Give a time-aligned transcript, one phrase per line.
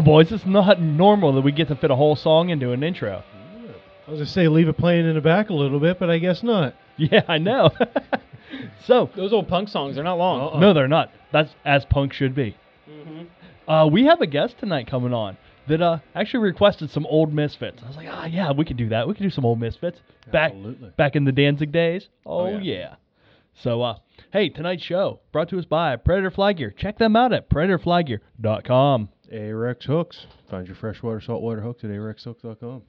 [0.00, 2.82] Oh, boys, it's not normal that we get to fit a whole song into an
[2.82, 3.22] intro.
[4.06, 6.16] I was gonna say leave it playing in the back a little bit, but I
[6.16, 6.74] guess not.
[6.96, 7.70] Yeah, I know.
[8.86, 10.40] so, Those old punk songs—they're not long.
[10.40, 10.58] Uh-uh.
[10.60, 11.10] no, they're not.
[11.32, 12.56] That's as punk should be.
[13.68, 15.36] Uh, we have a guest tonight coming on
[15.68, 17.82] that uh, actually requested some old Misfits.
[17.82, 19.06] I was like, ah, yeah, we could do that.
[19.06, 19.98] We could do some old Misfits
[20.32, 20.90] back Absolutely.
[20.96, 22.08] back in the Danzig days.
[22.24, 22.58] Oh, yeah.
[22.58, 22.94] yeah.
[23.62, 23.96] So, uh,
[24.32, 26.70] hey, tonight's show brought to us by Predator Fly Gear.
[26.76, 29.08] Check them out at predatorflygear.com.
[29.32, 30.26] Ahrex hooks.
[30.50, 32.82] Find your freshwater, saltwater hooks at ahrexhooks.com.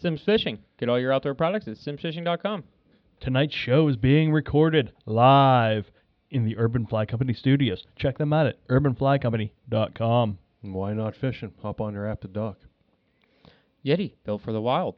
[0.00, 0.58] Simms Fishing.
[0.78, 2.64] Get all your outdoor products at simmsfishing.com.
[3.20, 5.90] Tonight's show is being recorded live
[6.30, 7.84] in the Urban Fly Company studios.
[7.96, 10.38] Check them out at urbanflycompany.com.
[10.62, 11.52] And Why Knot fishing?
[11.62, 12.58] Hop on your app to dock.
[13.84, 14.94] Yeti, built for the wild.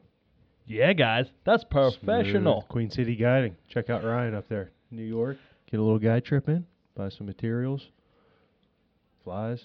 [0.67, 2.61] Yeah, guys, that's professional.
[2.61, 2.69] Smooth.
[2.69, 3.55] Queen City Guiding.
[3.69, 5.37] Check out Ryan up there, New York.
[5.69, 6.65] Get a little guide trip in.
[6.95, 7.87] Buy some materials.
[9.23, 9.63] Flies.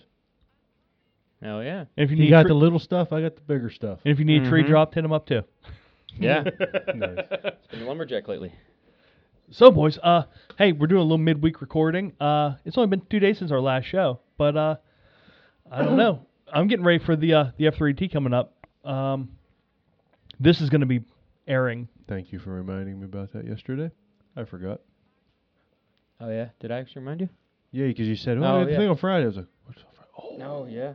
[1.43, 1.81] Hell yeah.
[1.81, 3.13] And if you You need got tree- the little stuff.
[3.13, 4.01] I got the bigger stuff.
[4.05, 4.69] and if you need tree Mhm.
[4.69, 5.43] drop, hit them up too.
[6.19, 6.45] Yeah.
[6.95, 7.27] Nice.
[7.71, 8.51] Been a lumberjack lately.
[9.51, 10.23] So, boys, uh,
[10.57, 12.15] hey, we're doing a little midweek recording.
[12.19, 14.77] Uh, it's only been two days since our last show, but uh,
[15.71, 16.27] I don't know.
[16.53, 18.55] I'm getting ready for the uh, the F3T coming up.
[18.83, 19.29] Um,
[20.41, 21.03] this is going to be
[21.47, 21.87] airing.
[22.09, 23.91] Thank you for reminding me about that yesterday.
[24.37, 24.81] I forgot.
[26.19, 26.49] Oh yeah.
[26.61, 27.29] Did I actually remind you?
[27.73, 28.79] Yeah, because you said, oh, Oh, I got the yeah.
[28.79, 29.25] thing on Friday.
[29.25, 30.11] I was like, what's on Friday?
[30.19, 30.67] Oh, No.
[30.67, 30.95] Yeah.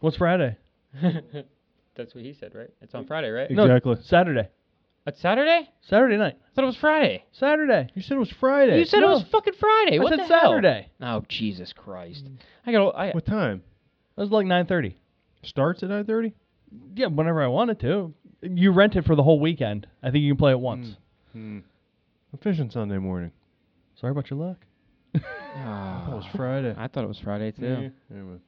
[0.00, 0.56] What's Friday?
[1.02, 2.70] That's what he said, right?
[2.80, 3.50] It's on Friday, right?
[3.50, 3.96] No, Exactly.
[4.04, 4.48] Saturday.
[5.06, 5.68] It's Saturday.
[5.80, 6.36] Saturday night.
[6.40, 7.24] I thought it was Friday.
[7.32, 7.88] Saturday.
[7.94, 8.78] You said it was Friday.
[8.78, 9.08] You said No.
[9.08, 9.98] it was fucking Friday.
[9.98, 10.50] I What said the hell?
[10.52, 10.90] Saturday.
[11.00, 12.24] Oh Jesus Christ!
[12.66, 12.90] I got.
[12.90, 13.62] I What time?
[14.16, 14.94] It was like 9:30.
[15.44, 16.32] Starts at 9.30?
[16.94, 18.12] Yeah, whenever I wanted to.
[18.42, 19.86] You rent it for the whole weekend.
[20.02, 20.96] I think you can play it once.
[21.32, 21.60] Hmm.
[22.32, 23.30] I'm fishing Sunday morning.
[24.00, 24.58] Sorry about your luck.
[25.14, 25.20] I
[26.04, 26.74] thought it was Friday.
[26.76, 27.62] I thought it was Friday too.
[28.10, 28.16] Yeah.
[28.16, 28.38] Anyway.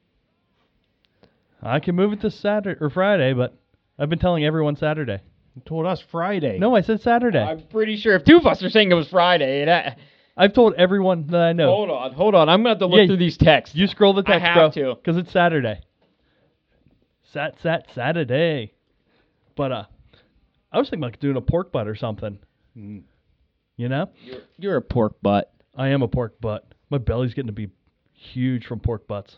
[1.61, 3.55] I can move it to Saturday or Friday, but
[3.99, 5.19] I've been telling everyone Saturday.
[5.55, 6.57] You told us Friday.
[6.57, 7.39] No, I said Saturday.
[7.39, 9.97] I'm pretty sure if two of us are saying it was Friday, that,
[10.37, 11.67] I've told everyone that I know.
[11.67, 12.47] hold on, hold on.
[12.49, 13.75] I'm gonna have to look Yeah, through these texts.
[13.75, 14.95] You scroll the text, I text, have bro, to.
[14.95, 15.81] because it's Saturday.
[17.33, 18.73] Sat sat Saturday.
[19.55, 19.83] But uh,
[20.71, 22.39] I was thinking about doing a pork butt or something.
[22.77, 23.03] Mm.
[23.77, 25.53] You know, You're, you're a pork butt.
[25.75, 26.73] I am a pork butt.
[26.89, 27.69] My belly's getting to be
[28.13, 29.37] huge from pork butts.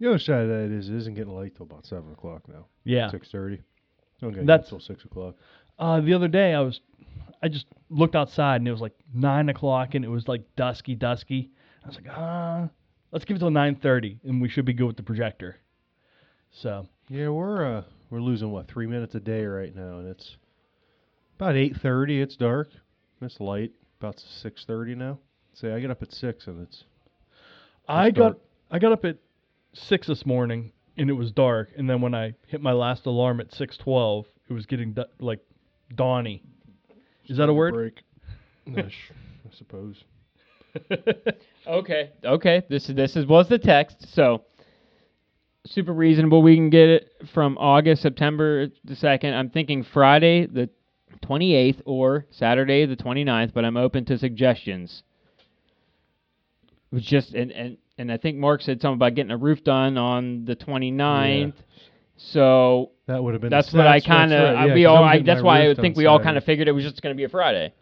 [0.00, 2.66] The other side of that is it isn't getting late till about 7 o'clock now.
[2.84, 3.10] Yeah.
[3.10, 3.60] 6.30.
[4.20, 5.34] Don't That's- till 6 o'clock.
[5.78, 6.80] Uh, the other day I was,
[7.42, 10.94] I just looked outside and it was like nine o'clock and it was like dusky,
[10.96, 11.50] dusky.
[11.84, 12.68] I was like, ah,
[13.12, 15.56] let's give it till nine thirty and we should be good with the projector.
[16.50, 20.36] So Yeah, we're uh we're losing what three minutes a day right now, and it's
[21.36, 22.20] about eight thirty.
[22.20, 22.68] It's dark.
[23.20, 23.70] It's light.
[24.00, 25.18] About six thirty now.
[25.54, 26.84] Say I get up at six, and it's
[27.88, 28.14] I start.
[28.14, 28.40] got
[28.74, 29.18] I got up at
[29.78, 33.40] six this morning and it was dark, and then when I hit my last alarm
[33.40, 35.40] at six twelve, it was getting du- like
[35.94, 36.42] dawny.
[37.26, 37.74] Is that a word?
[37.74, 38.02] break.
[38.86, 39.12] Ish,
[39.46, 40.04] I suppose.
[41.68, 42.62] Okay, okay.
[42.70, 44.14] This is this is was the text.
[44.14, 44.44] So
[45.66, 46.40] super reasonable.
[46.40, 49.34] We can get it from August, September uh, the second.
[49.34, 50.70] I'm thinking Friday the
[51.22, 55.02] 28th or Saturday the 29th, but I'm open to suggestions.
[56.90, 59.62] It was just and and and I think Mark said something about getting a roof
[59.64, 61.54] done on the 29th.
[62.16, 63.50] So That would have been.
[63.50, 65.62] that's what I kind of right, yeah, we 'cause all I'm I, getting that's why
[65.64, 67.28] I would think we all kind of figured it was just going to be a
[67.28, 67.72] Friday.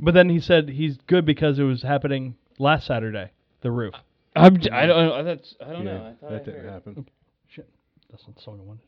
[0.00, 3.30] But then he said he's good because it was happening last Saturday,
[3.60, 3.94] the roof.
[4.34, 5.22] I'm, j- I don't know.
[5.24, 6.04] That's I don't Yeah, know.
[6.06, 6.70] I thought I that didn't heard.
[6.72, 7.06] happen.
[7.48, 7.68] Shit,
[8.10, 8.78] that's not the song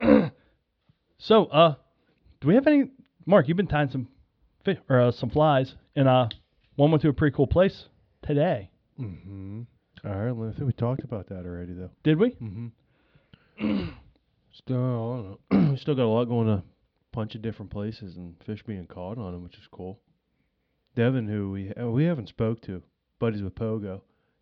[0.00, 0.32] I wanted.
[1.18, 1.74] so, uh,
[2.40, 2.90] do we have any?
[3.26, 4.08] Mark, you've been tying some
[4.64, 6.28] fi- or uh, some flies, and uh,
[6.76, 7.86] one went to a pretty cool place
[8.22, 8.70] today.
[9.00, 9.62] Mm-hmm.
[10.04, 11.90] All right, I think we talked about that already, though.
[12.02, 12.30] Did we?
[12.30, 12.68] Mm-hmm.
[14.52, 15.70] still, I don't know.
[15.72, 16.62] we still got a lot going to a
[17.12, 19.98] bunch of different places and fish being caught on them, which is cool.
[20.94, 22.82] Devin, who we uh, we haven't spoke to,
[23.18, 24.00] buddies with Pogo,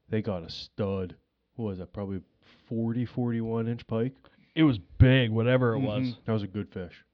[0.09, 1.15] they got a stud.
[1.57, 1.93] What was that?
[1.93, 2.21] Probably
[2.69, 4.15] 40, 41 inch pike.
[4.55, 6.03] It was big, whatever it was.
[6.03, 6.17] Mhm.
[6.25, 7.05] That was a good fish.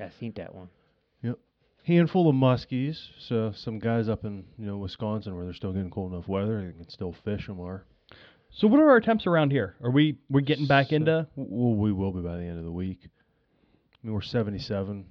[0.00, 0.68] I seen that one.
[1.88, 2.98] Handful of muskies.
[3.18, 6.60] So some guys up in you know Wisconsin where they're still getting cold enough weather,
[6.64, 7.60] they can still fish them.
[7.60, 7.84] Are
[8.50, 9.74] So, what are our temps around here?
[9.82, 11.26] Are we we getting back So- into?
[11.34, 12.98] Well, we will be by the end of the week.
[13.04, 15.06] I mean, we're 77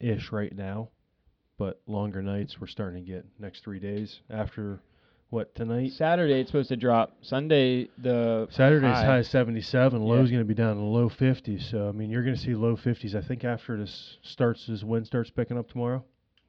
[0.00, 0.88] ish right now,
[1.58, 4.80] but longer nights we're starting to get next three days after
[5.30, 5.92] what tonight.
[5.92, 7.16] Saturday it's supposed to drop.
[7.22, 9.04] Sunday the Saturday's high.
[9.06, 10.02] high 77.
[10.02, 10.36] Low's Yeah.
[10.38, 11.62] going to be down in the low 50s.
[11.70, 13.14] So I mean, you're going to see low 50s.
[13.14, 16.04] I think after this starts, this wind starts picking up tomorrow,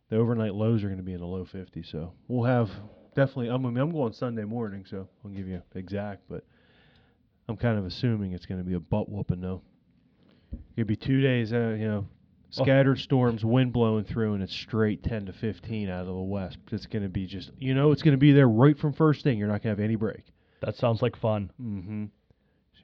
[0.09, 1.91] the overnight lows are going to be in the low 50s.
[1.91, 2.69] So we'll have
[3.15, 3.49] definitely.
[3.49, 6.43] I'm, I'm going Sunday morning, so I'll give you exact, but
[7.49, 9.61] I'm kind of assuming it's going to be a butt whooping though.
[10.75, 12.07] It'd be two days, uh, you know,
[12.55, 12.63] Oh.
[12.63, 16.57] scattered storms, wind blowing through, and it's straight 10 to 15 out of the west.
[16.71, 19.21] It's going to be just, you know, it's going to be there right from first
[19.23, 19.37] thing.
[19.37, 20.23] You're not going to have any break.
[20.61, 21.51] That sounds like fun.
[21.61, 22.05] Mm-hmm.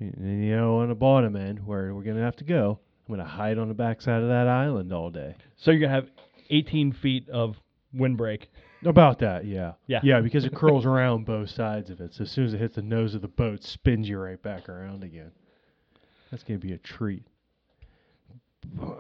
[0.02, 2.78] And you know, on the bottom end, where we're going to have to go,
[3.08, 5.36] I'm going to hide on the backside of that island all day.
[5.56, 6.10] So you're gonna have
[6.50, 7.56] 18 feet of
[7.94, 8.50] windbreak.
[8.86, 9.74] About that, yeah.
[9.88, 10.00] Yeah.
[10.04, 12.14] Yeah, because it curls around both sides of it.
[12.14, 14.42] So as soon as it hits the nose of the boat, it spins you right
[14.42, 15.32] back around again.
[16.32, 17.24] That's going to be a treat.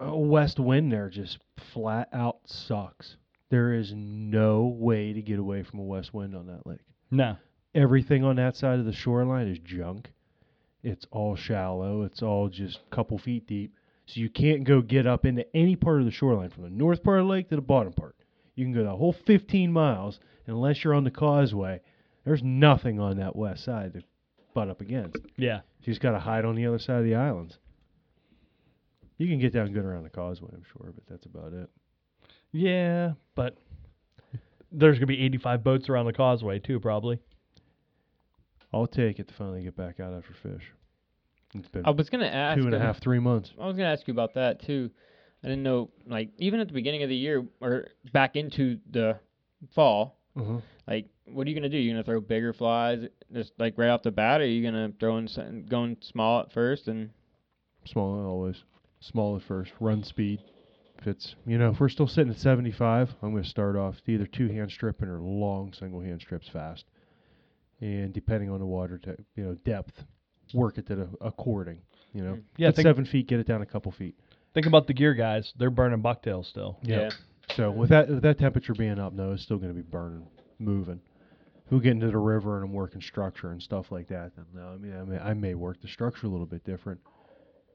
[0.01, 1.39] A west wind there just
[1.73, 3.17] flat out sucks.
[3.49, 6.81] There is no way to get away from a west wind on that lake.
[7.11, 7.37] No.
[7.75, 10.11] Everything on that side of the shoreline is junk.
[10.83, 12.03] It's all shallow.
[12.03, 13.73] It's all just a couple feet deep.
[14.05, 17.03] So you can't go get up into any part of the shoreline from the north
[17.03, 18.15] part of the lake to the bottom part.
[18.55, 21.81] You can go the whole 15 miles, unless you're on the causeway,
[22.25, 24.03] there's nothing on that west side to
[24.53, 25.17] butt up against.
[25.37, 25.61] Yeah.
[25.81, 27.57] You just got to hide on the other side of the islands.
[29.17, 31.69] You can get down good around the causeway, I'm sure, but that's about it.
[32.51, 33.57] Yeah, but
[34.71, 37.19] there's gonna be 85 boats around the causeway too, probably.
[38.73, 40.71] I'll take it to finally get back out after fish.
[41.55, 42.59] It's been I was gonna ask.
[42.59, 43.51] two and a half, three months.
[43.59, 44.89] I was gonna ask you about that too.
[45.43, 49.19] I didn't know, like, even at the beginning of the year or back into the
[49.75, 50.59] fall, Uh-huh.
[50.87, 51.77] like, what are you gonna do?
[51.77, 54.91] You're gonna throw bigger flies just like right off the bat, or are you gonna
[54.99, 57.09] throw in going small at first and
[57.85, 58.63] Small always.
[59.01, 59.73] Small at first.
[59.81, 60.39] Run speed.
[60.99, 64.01] If it's you know, if we're still sitting at seventy five, I'm gonna start off
[64.07, 66.85] either two hand stripping or long single hand strips fast.
[67.81, 70.05] And depending on the water te- you know, depth,
[70.53, 71.79] work it to the cording,
[72.13, 72.33] You know.
[72.33, 72.43] Mm.
[72.57, 74.15] Yeah, At think, seven feet, get it down a couple feet.
[74.53, 75.53] think about the gear guys.
[75.57, 76.77] They're burning bucktails still.
[76.83, 77.09] yeah.
[77.57, 80.25] So with that with that temperature being up, no, it's still gonna be burning,
[80.59, 81.01] moving.
[81.65, 84.45] If we get into the river and I'm working structure and stuff like that, then
[84.53, 87.01] no, I mean I may I may work the structure a little bit different.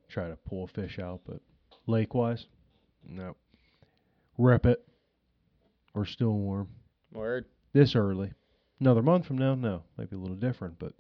[0.09, 1.41] Try to pull a fish out, but
[1.87, 2.47] lake wise,
[3.07, 3.37] no.
[4.39, 4.83] Rip it.
[5.95, 6.69] We're still warm.
[7.13, 7.45] Word.
[7.73, 8.33] This early.
[8.81, 9.83] Another month from now, no.
[9.99, 10.93] Might be a little different, but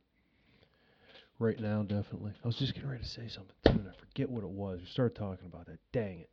[1.38, 2.32] right now definitely.
[2.42, 4.80] I was just getting ready to say something too, and I forget what it was.
[4.80, 5.78] We started talking about that.
[5.92, 6.30] Dang it.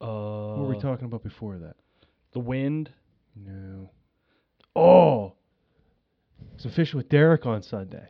[0.00, 1.76] Uh, What were we talking about before that?
[2.32, 2.90] The wind.
[3.36, 3.90] No.
[4.76, 5.34] Oh,
[6.56, 8.08] so fishing with Derek on Sunday,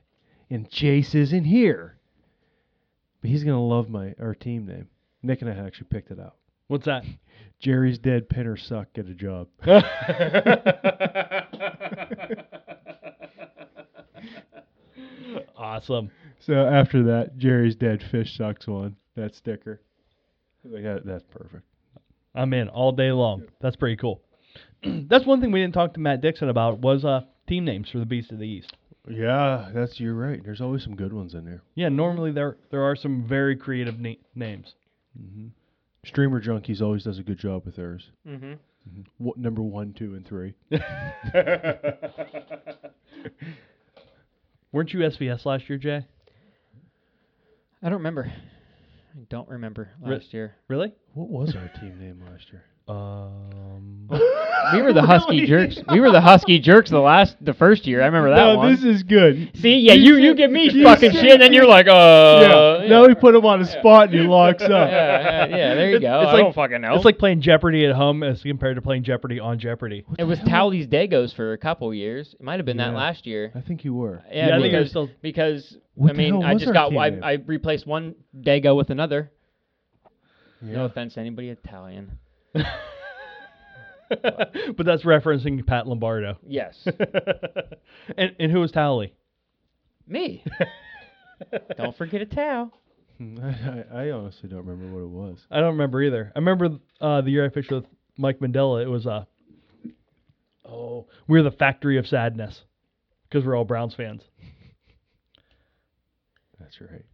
[0.51, 1.99] and Chase isn't here,
[3.21, 4.89] but he's gonna love my our team name.
[5.23, 6.37] Nick and I had actually picked it out.
[6.69, 7.05] What's that?
[7.61, 8.29] Jerry's dead.
[8.29, 8.93] Pinner suck.
[8.95, 9.49] Get a job.
[15.65, 16.11] awesome.
[16.41, 18.03] So after that, Jerry's dead.
[18.11, 18.97] Fish sucks one.
[19.17, 19.81] That sticker.
[20.65, 21.63] Like that, that's perfect.
[22.35, 23.45] I'm in all day long.
[23.61, 24.21] That's pretty cool.
[24.85, 27.99] That's one thing we didn't talk to Matt Dixon about was uh team names for
[27.99, 28.73] the Beast of the East.
[29.09, 30.43] Yeah, that's you're right.
[30.43, 31.63] There's always some good ones in there.
[31.75, 34.75] Yeah, normally there there are some very creative na- names.
[35.19, 35.49] hmm
[36.05, 38.11] Streamer Junkies always does a good job with theirs.
[38.29, 38.53] Mm-hmm.
[39.17, 40.53] What number one, two, and three?
[44.75, 46.05] Weren't you SVS last year, Jay?
[47.81, 48.25] I don't remember.
[48.27, 50.57] I don't remember Re- last year.
[50.67, 50.93] Really?
[51.13, 52.65] What was our team name last year?
[52.89, 54.09] Um.
[54.73, 55.79] We were the Husky Jerks.
[55.91, 58.01] We were the Husky Jerks the last, the first year.
[58.03, 58.73] I remember that no, one.
[58.75, 59.51] this is good.
[59.57, 62.89] See, yeah, you you give me fucking shit, and then you're like, uh, yeah.
[62.89, 64.71] Now we put him on a spot and he locks up.
[64.71, 66.21] yeah, yeah, yeah, there you go.
[66.23, 66.95] it's I like- don't fucking know.
[66.95, 70.05] It's like playing Jeopardy at home as compared to playing Jeopardy on Jeopardy.
[70.19, 72.35] it was Towley's Dagos for a couple years.
[72.41, 73.53] It might have been that last year.
[73.55, 74.23] I think you were.
[74.33, 76.89] Yeah, Yeah, I think it was because still- because What I mean I just got
[76.89, 77.19] team I.
[77.23, 79.31] I replaced one Dago with another.
[80.63, 80.73] Yeah.
[80.77, 82.19] No offense to anybody Italian.
[84.77, 86.39] but that's referencing Pat Lombardo.
[86.47, 86.87] Yes,
[88.17, 89.15] and and who was Towley?
[90.07, 90.45] me.
[91.77, 92.71] don't forget a towel.
[93.21, 95.39] I, I, I honestly don't remember what it was.
[95.51, 96.33] I don't remember either.
[96.35, 97.85] I remember uh, the year I fished with
[98.17, 98.83] Mike Mandela.
[98.83, 99.25] It was uh,
[100.65, 102.63] oh, we're the factory of sadness
[103.29, 104.23] because we're all Browns fans.
[106.59, 107.05] That's right.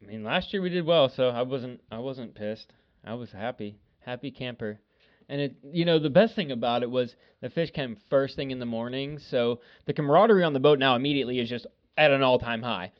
[0.00, 2.72] I mean, last year we did well, so I wasn't I wasn't pissed.
[3.04, 4.80] I was happy, happy camper.
[5.28, 8.50] And it, you know, the best thing about it was the fish came first thing
[8.50, 12.22] in the morning, so the camaraderie on the boat now immediately is just at an
[12.22, 12.92] all-time high.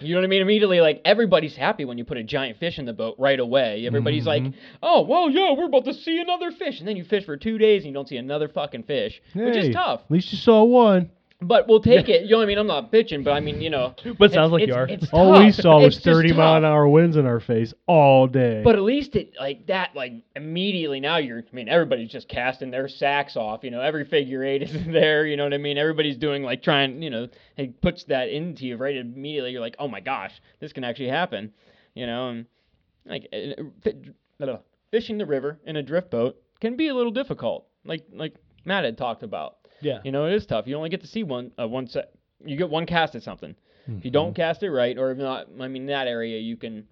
[0.00, 0.42] You know what I mean?
[0.42, 3.86] Immediately, like everybody's happy when you put a giant fish in the boat right away.
[3.86, 4.58] Everybody's like, mm-hmm.
[4.82, 7.58] "Oh, well, yeah, we're about to see another fish," and then you fish for two
[7.58, 10.00] days and you don't see another fucking fish, which is tough.
[10.04, 11.10] At least you saw one.
[11.42, 12.24] But we'll take it.
[12.24, 12.58] You know what I mean?
[12.58, 13.94] I'm not bitching, but I mean, you know.
[14.18, 14.88] But it sounds it's- like you it's- are.
[14.88, 16.68] it's All we saw was It's just 30 mile an tough.
[16.70, 18.60] hour winds in our face all day.
[18.62, 22.70] But at least it like that like immediately now you're I mean everybody's just casting
[22.70, 25.78] their sacks off, you know, every figure eight is there, you know what I mean?
[25.78, 29.76] Everybody's doing like trying, you know, it puts that into you right immediately you're like,
[29.78, 31.52] "Oh my gosh, this can actually happen."
[31.94, 32.46] You know, and
[33.06, 34.58] like uh, fi- uh,
[34.90, 37.66] fishing the river in a drift boat can be a little difficult.
[37.84, 38.34] Like like
[38.66, 39.56] Matt had talked about.
[39.80, 39.98] Yeah.
[40.04, 40.66] You know, it is tough.
[40.66, 42.12] You only get to see one uh, one set.
[42.44, 43.50] You get one cast at something.
[43.86, 44.08] If you Mm-hmm.
[44.10, 46.86] don't cast it right, or if not, I mean, in that area you can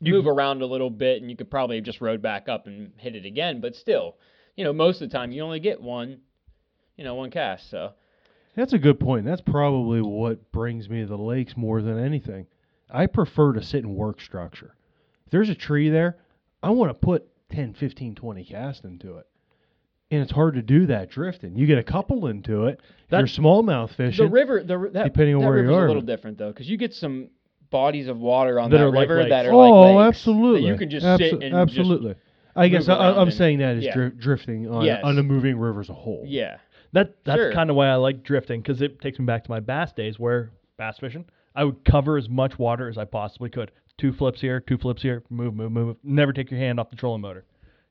[0.00, 2.92] You- move around a little bit, and you could probably just rode back up and
[2.96, 3.60] hit it again.
[3.60, 4.16] But still,
[4.56, 6.18] you know, most of the time you only get one,
[6.96, 7.70] you know, one cast.
[7.70, 7.92] So
[8.54, 9.24] That's a good point.
[9.24, 12.46] That's probably what brings me to the lakes more than anything.
[12.90, 14.74] I prefer to sit and work structure.
[15.26, 16.18] If there's a tree there,
[16.62, 19.26] I want to put 10, 15, 20 cast into it.
[20.10, 21.54] And it's hard to do that drifting.
[21.56, 22.80] You get a couple into it.
[23.04, 25.84] If That- you're smallmouth fishing, the river, the that, depending on that where you are.
[25.84, 27.28] a little different though, because you get some
[27.70, 30.62] bodies of water on That that, are like river that are oh, like lakes absolutely.
[30.62, 32.14] that you can just Abso- sit and just absolutely.
[32.56, 33.94] I guess I, I'm and- saying that is yeah.
[33.94, 35.02] dri- drifting on, Yes.
[35.04, 36.24] on a moving river as a whole.
[36.26, 36.56] yeah.
[36.92, 37.52] That that's Sure.
[37.52, 40.18] kind of why I like drifting because it takes me back to my bass days
[40.18, 41.26] where bass fishing.
[41.54, 43.72] I would cover as much water as I possibly could.
[43.98, 45.96] Two flips here, two flips here, move, move, move.
[46.02, 47.44] Never take your hand off the trolling motor.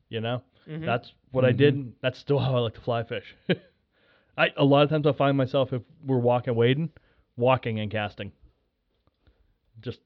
[0.10, 0.84] You know, Mhm.
[0.84, 3.36] that's what I did, that's still how I like to fly fish.
[4.38, 6.90] I a lot of times I find myself if we're walking wading,
[7.36, 8.32] walking and casting.
[9.82, 10.00] Just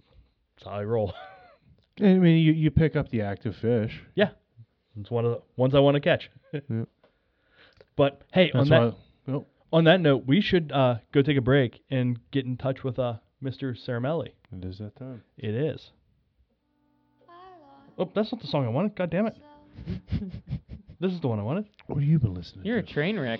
[0.56, 1.14] that's how I roll.
[2.00, 4.02] I mean, you, you pick up the active fish.
[4.16, 4.30] yeah,
[5.00, 6.30] it's one of the ones I want to catch.
[6.54, 6.88] Yep.
[7.96, 8.94] But hey, on that
[9.26, 9.34] why.
[9.34, 12.84] Oh, on that note, we should uh, go take a break and get in touch
[12.84, 13.78] with uh, Mr.
[13.78, 14.30] Cermele.
[14.52, 15.24] it is that time.
[15.38, 15.92] It is.
[17.98, 18.96] Oh, that's not the song I wanted.
[18.96, 19.38] God damn it.
[21.02, 21.66] This is the one I wanted.
[21.88, 22.94] What have you been listening You're a to?
[22.94, 23.40] train wreck.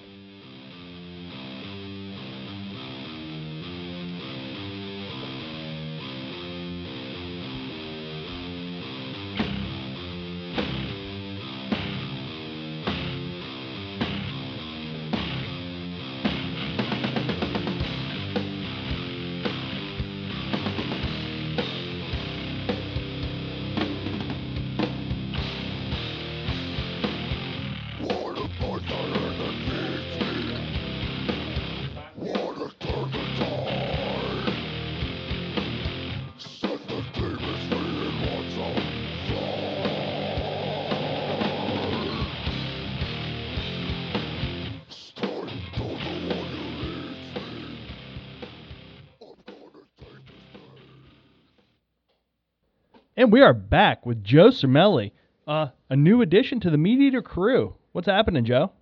[53.32, 55.14] And we are back with Joe Cermele,
[55.48, 57.76] uh, a new addition to the Meat Eater crew.
[57.94, 58.74] What's happening, Joe?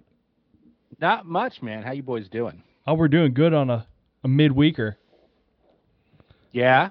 [1.00, 1.84] Not much, man.
[1.84, 2.64] How you boys doing?
[2.88, 3.86] Oh, we're doing good on a,
[4.24, 4.96] a midweeker.
[6.52, 6.90] Yeah.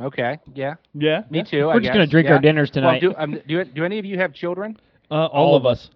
[0.00, 0.38] Okay.
[0.54, 0.76] Yeah.
[0.94, 1.24] Yeah.
[1.28, 1.66] Me too.
[1.66, 2.36] We're just gonna drink yeah.
[2.36, 3.02] our dinners tonight.
[3.02, 4.78] Well, do, um, do do any of you have children?
[5.10, 5.90] Uh, all, of us.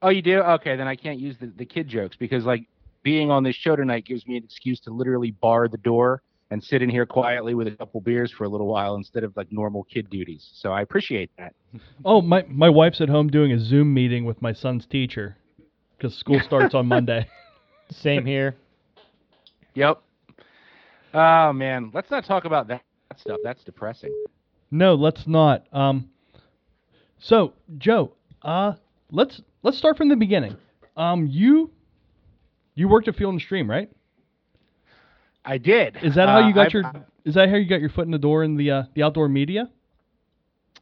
[0.00, 0.38] Oh, you do.
[0.38, 2.62] Okay, then I can't use the, the kid jokes because like
[3.02, 6.62] being on this show tonight gives me an excuse to literally bar the door and
[6.62, 9.50] sit in here quietly with a couple beers for a little while instead of like
[9.50, 10.48] normal kid duties.
[10.54, 11.54] So I appreciate that.
[12.04, 15.36] Oh, my, my wife's at home doing a Zoom meeting with my son's teacher
[15.96, 17.26] because school starts on Monday.
[17.90, 18.56] Same here.
[19.74, 20.00] Yep.
[21.12, 22.82] Oh man, let's not talk about that
[23.16, 23.38] stuff.
[23.42, 24.14] That's depressing.
[24.70, 25.64] No, let's not.
[25.72, 26.10] Um,
[27.18, 28.12] so Joe,
[28.42, 28.74] uh,
[29.10, 30.56] let's let's start from the beginning.
[30.96, 31.70] Um, you
[32.74, 33.90] you worked at Field and Stream, right?
[35.46, 35.96] I did.
[36.02, 36.82] Is that how Uh, you got your?
[37.24, 39.28] Is that how you got your foot in the door in the uh, the outdoor
[39.28, 39.70] media?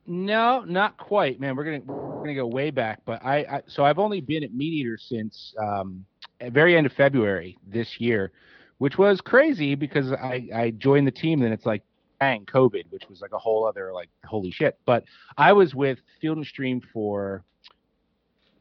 [0.06, 1.54] No, not quite, man.
[1.56, 4.52] We're gonna we're gonna go way back, but I, I so I've only been at
[4.52, 6.04] Meat Eater since um,
[6.40, 8.32] at very end of February this year,
[8.78, 11.82] which was crazy because I I joined the team, then it's like
[12.20, 14.78] bang COVID, which was like a whole other like holy shit.
[14.84, 15.04] But
[15.38, 17.44] I was with Field and Stream for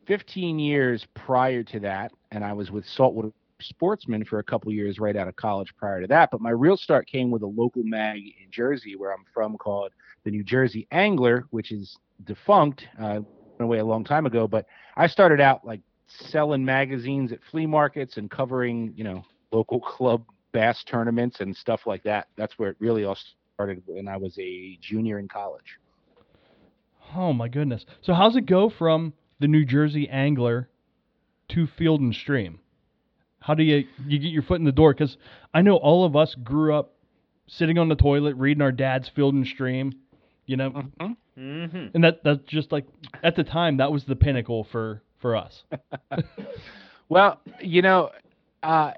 [0.08, 3.32] 15 years prior to that, and I was with Saltwater
[3.64, 6.30] Sportsman for a couple years right out of college prior to that.
[6.32, 9.92] But my real start came with a local mag in Jersey, where I'm from, called
[10.24, 14.48] the New Jersey Angler, which is defunct, uh, went away a long time ago.
[14.48, 14.66] But
[14.96, 20.24] I started out like selling magazines at flea markets and covering, you know, local club
[20.52, 22.28] bass tournaments and stuff like that.
[22.38, 23.18] That's where it really all
[23.56, 25.80] started when I was a junior in college.
[27.16, 27.86] Oh my goodness!
[28.02, 30.70] So how's it go from the New Jersey angler
[31.50, 32.60] to Field and Stream?
[33.44, 34.94] How do you you get your foot in the door?
[34.94, 35.18] Because
[35.54, 36.94] I know all of us grew up
[37.48, 39.92] sitting on the toilet reading our dad's Field and Stream,
[40.46, 41.18] you know, Mhm.
[41.38, 41.88] Mm-hmm.
[41.94, 42.86] and that that's just like
[43.22, 45.64] at the time that was the pinnacle for for us.
[47.10, 48.10] Well, you know,
[48.64, 48.92] uh,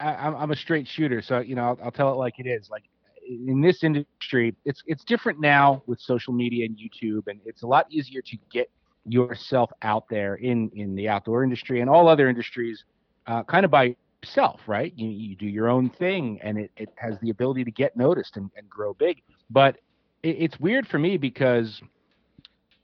[0.00, 2.46] I, I'm I'm a straight shooter, so you know I'll, I'll tell it like it
[2.46, 2.68] is.
[2.70, 2.82] Like
[3.26, 7.66] in this industry, it's it's different now with social media and YouTube, and it's a
[7.66, 8.68] lot easier to get
[9.06, 12.84] yourself out there in in the outdoor industry and all other industries,
[13.26, 14.92] uh, kind of by yourself, right?
[14.96, 18.36] You you do your own thing, and it it has the ability to get noticed
[18.36, 19.22] and, and grow big.
[19.50, 19.76] But
[20.22, 21.80] it, it's weird for me because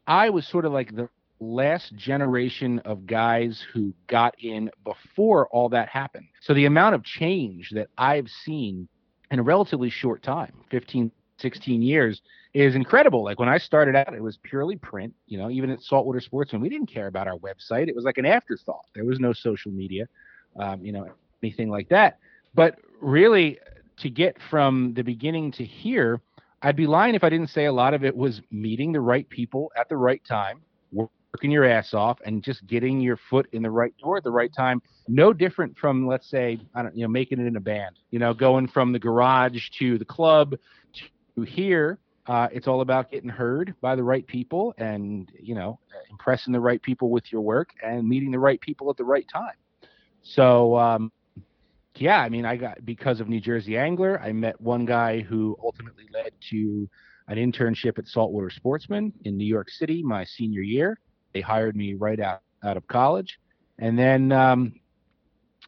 [0.07, 1.09] I was sort of like the
[1.41, 6.27] last generation of guys who got in before all that happened.
[6.41, 8.89] So the amount of change that I've seen
[9.31, 12.21] in a relatively short time 15 16 years
[12.55, 15.83] is incredible like when i started out it was purely print you know even at
[15.83, 19.21] saltwater sportsman we didn't care about our website it was like an afterthought there was
[19.21, 20.09] no social media
[20.59, 21.09] um, you know
[21.43, 22.19] anything like that
[22.55, 23.59] but really
[23.97, 26.21] to get from the beginning to here
[26.63, 29.29] i'd be lying if i didn't say a lot of it was meeting the right
[29.29, 30.61] people at the right time
[31.39, 34.31] working your ass off and just getting your foot in the right door at the
[34.31, 34.81] right time.
[35.07, 37.99] No different from, let's say, I don't, you know, making it in a band.
[38.11, 40.55] You know, going from the garage to the club
[40.95, 41.99] to here.
[42.27, 45.79] Uh, it's all about getting heard by the right people and you know
[46.11, 49.27] impressing the right people with your work and meeting the right people at the right
[49.33, 49.55] time.
[50.23, 51.13] So um,
[51.97, 55.57] yeah, I mean, I got because of New Jersey Angler, I met one guy who
[55.63, 56.89] ultimately led to
[57.29, 60.99] an internship at Saltwater Sportsman in New York City my senior year.
[61.35, 63.39] They hired me right out out of college,
[63.79, 64.75] and then um,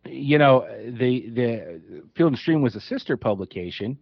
[0.06, 3.98] you know the the Field and Stream was a sister publication,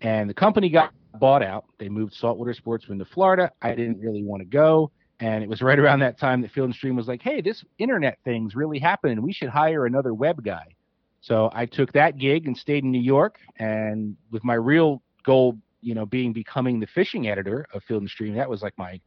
[0.00, 1.64] and the company got bought out.
[1.78, 3.50] They moved Saltwater Sportsman to Florida.
[3.60, 4.90] I didn't really want to go.
[5.20, 7.62] And it was right around that time that Field and Stream was like, hey, this
[7.78, 9.20] internet thing's really happening.
[9.20, 10.74] We should hire another web guy.
[11.20, 13.38] So I took that gig and stayed in New York.
[13.58, 18.10] And with my real goal, you know, being becoming the fishing editor of Field and
[18.10, 18.98] Stream, that was like my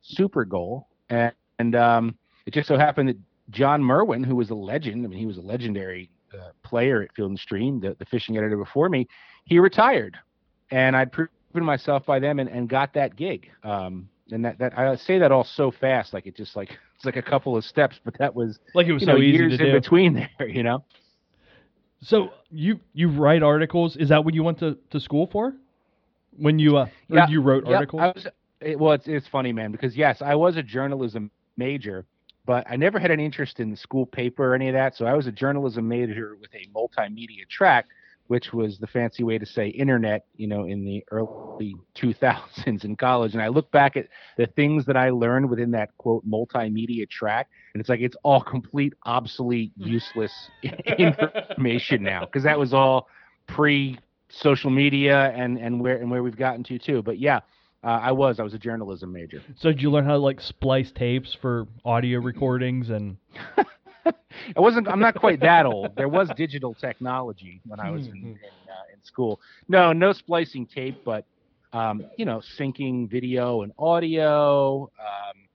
[0.00, 0.88] super goal.
[1.10, 2.14] And, and um,
[2.46, 3.18] it just so happened that
[3.50, 7.14] John Merwin, who was a legend, I mean, he was a legendary uh, player at
[7.14, 9.06] Field and Stream, the, the fishing editor before me,
[9.44, 10.16] he retired.
[10.70, 13.50] And I'd proven myself by them and, and got that gig.
[13.64, 17.04] Um, and that, that I say that all so fast, like it just like it's
[17.04, 19.52] like a couple of steps, but that was Like it was so know, easy years
[19.58, 19.80] to in do.
[19.80, 20.84] between there, you know.
[22.02, 23.96] So you you write articles?
[23.96, 25.54] Is that what you went to, to school for?
[26.38, 28.00] When you uh, Yeah, you wrote Yep, articles?
[28.02, 28.26] I was,
[28.60, 32.06] it, well, it's it's funny, man, because yes, I was a journalism major,
[32.46, 34.96] but I never had an interest in the school paper or any of that.
[34.96, 37.86] So I was a journalism major with a multimedia track,
[38.30, 42.94] which was the fancy way to say internet, you know, in the early 2000s in
[42.94, 43.32] college.
[43.32, 47.48] And I look back at the things that I learned within that quote multimedia track,
[47.74, 50.32] and it's like it's all complete, obsolete, useless
[50.96, 53.08] information now, because that was all
[53.48, 57.02] pre social media and and where and where we've gotten to too.
[57.02, 57.40] But yeah,
[57.82, 59.42] uh, I was I was a journalism major.
[59.56, 63.16] so did you learn how to like splice tapes for audio recordings and
[64.56, 64.88] I wasn't.
[64.88, 65.96] I'm not quite that old.
[65.96, 68.34] There was digital technology when I was in in,
[68.68, 69.40] uh, in school.
[69.68, 71.24] No, no splicing tape, but
[71.72, 74.82] um, you know, syncing video and audio.
[74.98, 75.48] Um,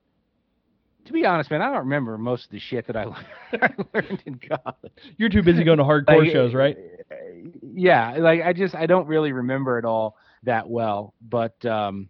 [1.06, 3.04] to be honest, man, I don't remember most of the shit that I,
[3.94, 4.92] learned in college.
[5.16, 6.76] you're too busy going to hardcore Like, shows, right?
[7.10, 7.14] uh,
[7.62, 11.14] Yeah, like I just I don't really remember it all that well.
[11.20, 12.08] But um,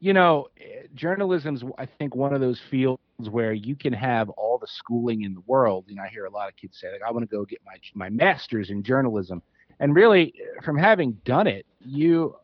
[0.00, 4.58] you know, eh, journalism's I think one of those fields where you can have all
[4.58, 5.84] the schooling in the world.
[5.88, 7.60] You know, I hear a lot of kids say like, I want to go get
[7.64, 9.42] my my master's in journalism,
[9.80, 12.36] and really, eh, from having done it, you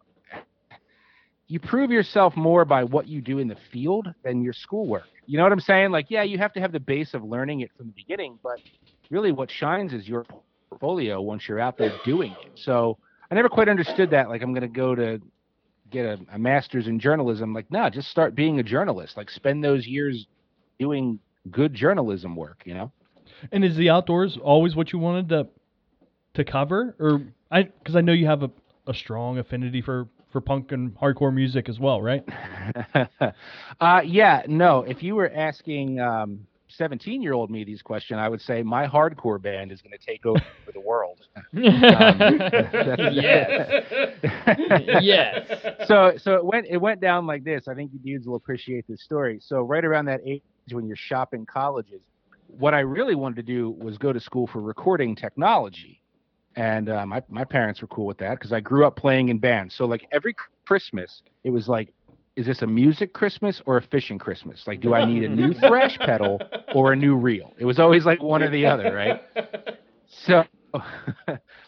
[1.50, 5.08] you prove yourself more by what you do in the field than your schoolwork.
[5.26, 5.90] You know what I'm saying?
[5.90, 8.60] Like, yeah, you have to have the base of learning it from the beginning, but
[9.10, 10.24] really what shines is your
[10.68, 12.52] portfolio once you're out there doing it.
[12.54, 12.98] So
[13.30, 14.28] I never quite understood that.
[14.28, 15.20] Like, I'm going to go to
[15.90, 17.52] get a, a master's in journalism.
[17.52, 19.16] Like, no, just start being a journalist.
[19.16, 20.26] Like, spend those years
[20.80, 22.90] doing good journalism work, you know?
[23.52, 25.46] And is the outdoors always what you wanted to
[26.34, 28.50] to cover, or I because I know you have a,
[28.86, 32.24] a strong affinity for for punk and hardcore music as well, right?
[33.80, 34.82] uh, yeah, no.
[34.82, 38.86] If you were asking um, 17 year old me these questions, I would say my
[38.86, 40.40] hardcore band is going to take over
[40.72, 41.18] the world.
[41.52, 42.14] yes.
[45.00, 45.88] yes.
[45.88, 47.68] so so it went it went down like this.
[47.68, 49.40] I think you dudes will appreciate this story.
[49.42, 52.00] So right around that age when you're shopping colleges,
[52.46, 56.00] what I really wanted to do was go to school for recording technology.
[56.56, 59.38] And uh, my my parents were cool with that because I grew up playing in
[59.38, 59.74] bands.
[59.76, 60.34] So like every
[60.66, 61.92] Christmas, it was like,
[62.36, 64.64] is this a music Christmas or a fishing Christmas?
[64.66, 66.40] Like, do I need a new thrash pedal
[66.74, 67.52] or a new reel?
[67.58, 69.22] It was always like one or the other, right?
[70.08, 70.44] So,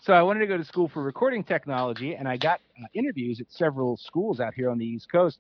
[0.03, 3.41] so I wanted to go to school for recording technology, and I got uh, interviews
[3.41, 5.39] at several schools out here on the East Coast.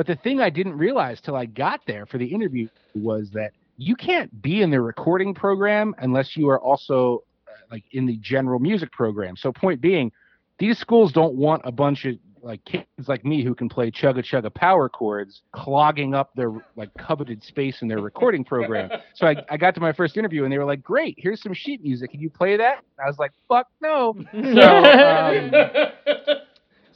[0.00, 3.50] But the thing I didn't realize till I got there for the interview was that
[3.76, 8.16] you can't be in the recording program unless you are also uh, like in the
[8.16, 9.36] general music program.
[9.36, 10.10] So point being,
[10.58, 14.24] these schools don't want a bunch of like kids like me who can play chugga
[14.24, 18.88] chugga power chords clogging up their like coveted space in their recording program.
[19.12, 21.52] So I, I got to my first interview and they were like, "Great, here's some
[21.52, 22.12] sheet music.
[22.12, 25.50] Can you play that?" And I was like, "Fuck no." So um,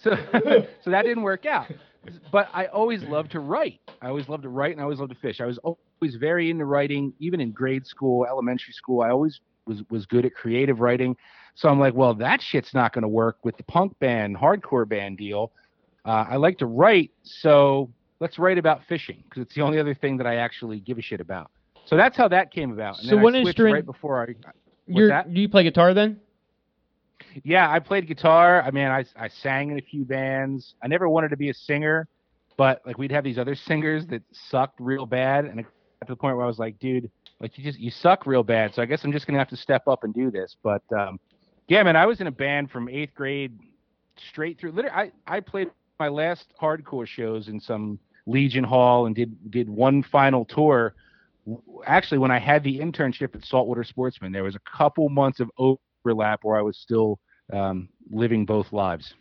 [0.02, 0.16] so
[0.82, 1.66] so that didn't work out.
[2.32, 3.80] But I always loved to write.
[4.02, 5.40] I always loved to write and I always loved to fish.
[5.40, 9.02] I was always very into writing, even in grade school, elementary school.
[9.02, 11.16] I always was was good at creative writing.
[11.54, 14.88] So I'm like, well, that shit's not going to work with the punk band, hardcore
[14.88, 15.52] band deal.
[16.04, 17.90] Uh, I like to write, so
[18.20, 21.02] let's write about fishing because it's the only other thing that I actually give a
[21.02, 21.50] shit about.
[21.86, 22.98] So that's how that came about.
[22.98, 24.34] And So then what instrument- right before I
[25.08, 25.32] that?
[25.32, 26.20] do you play guitar then?
[27.42, 28.62] Yeah, I played guitar.
[28.62, 30.74] I mean, I I sang in a few bands.
[30.82, 32.08] I never wanted to be a singer,
[32.56, 36.12] but like we'd have these other singers that sucked real bad, and it got to
[36.12, 38.74] the point where I was like, dude, like you just you suck real bad.
[38.74, 40.56] So I guess I'm just gonna have to step up and do this.
[40.62, 41.18] But um,
[41.68, 43.58] yeah, man, I was in a band from eighth grade
[44.30, 44.72] straight through.
[44.72, 49.68] Literally, I I played my last hardcore shows in some Legion Hall and did did
[49.68, 50.94] one final tour.
[51.86, 55.50] Actually, when I had the internship at Saltwater Sportsman, there was a couple months of
[56.04, 57.18] overlap where I was still
[57.52, 59.14] um, living both lives.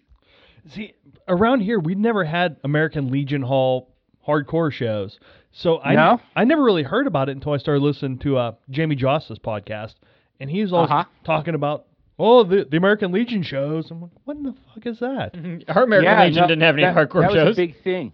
[0.70, 0.94] See,
[1.28, 3.90] around here we'd never had American Legion Hall
[4.28, 5.20] hardcore shows,
[5.52, 6.22] so I No?
[6.36, 9.96] I never really heard about it until I started listening to uh, Jamie Joss's podcast,
[10.40, 11.04] and he was always Uh-huh.
[11.26, 11.86] talking about
[12.18, 13.92] oh the the American Legion shows.
[13.92, 15.36] I'm like, what in the fuck is that?
[15.68, 17.56] Our American Yeah, Legion no, didn't have any that, hardcore that was shows.
[17.58, 18.14] a big thing.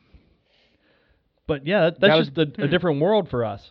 [1.45, 3.61] But yeah, that, that's That just a, a different world for us.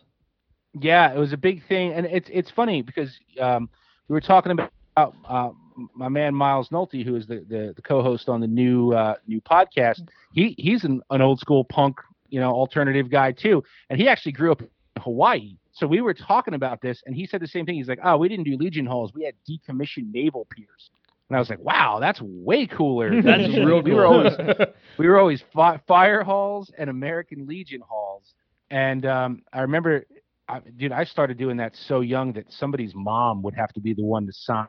[0.79, 3.09] Yeah, it was a big thing, and it's it's funny because
[3.41, 3.69] um,
[4.07, 5.49] we were talking about uh,
[5.95, 9.41] my man Miles Nolte, who is the, the, the co-host on the new uh, new
[9.41, 10.01] podcast.
[10.33, 11.97] He he's an, an old school punk,
[12.29, 15.57] you know, alternative guy too, and he actually grew up in Hawaii.
[15.71, 17.75] So we were talking about this, and he said the same thing.
[17.75, 20.89] He's like, "Oh, we didn't do Legion halls; we had decommissioned naval piers."
[21.29, 24.33] And I was like, "Wow, that's way cooler." That's real We were always
[24.97, 28.33] we were always fi- fire halls and American Legion halls.
[28.71, 30.05] And um, I remember,
[30.47, 33.93] I, dude, I started doing that so young that somebody's mom would have to be
[33.93, 34.67] the one to sign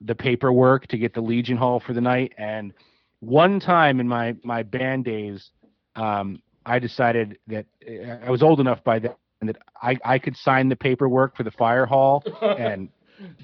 [0.00, 2.32] the paperwork to get the Legion Hall for the night.
[2.38, 2.72] And
[3.20, 5.50] one time in my my band days,
[5.96, 10.36] um, I decided that uh, I was old enough by then that I, I could
[10.36, 12.88] sign the paperwork for the fire hall and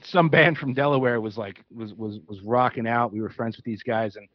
[0.03, 3.13] some band from Delaware was like was was was rocking out.
[3.13, 4.29] We were friends with these guys, and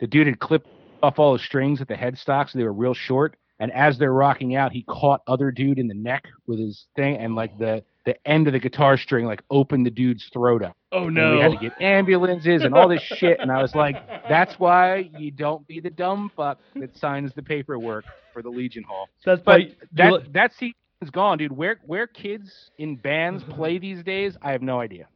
[0.00, 0.68] the dude had clipped
[1.02, 3.36] off all the strings at the headstock, so they were real short.
[3.60, 7.16] And as they're rocking out, he caught other dude in the neck with his thing,
[7.16, 10.76] and like the the end of the guitar string like opened the dude's throat up.
[10.92, 13.40] Oh And we had to get ambulances and all this shit.
[13.40, 13.96] And I was like,
[14.28, 18.82] that's why you don't be the dumb fuck that signs the paperwork for the Legion
[18.84, 19.08] Hall.
[19.24, 21.52] That's But why that you- that season's gone, dude.
[21.52, 25.08] Where where kids in bands play these days, I have no idea.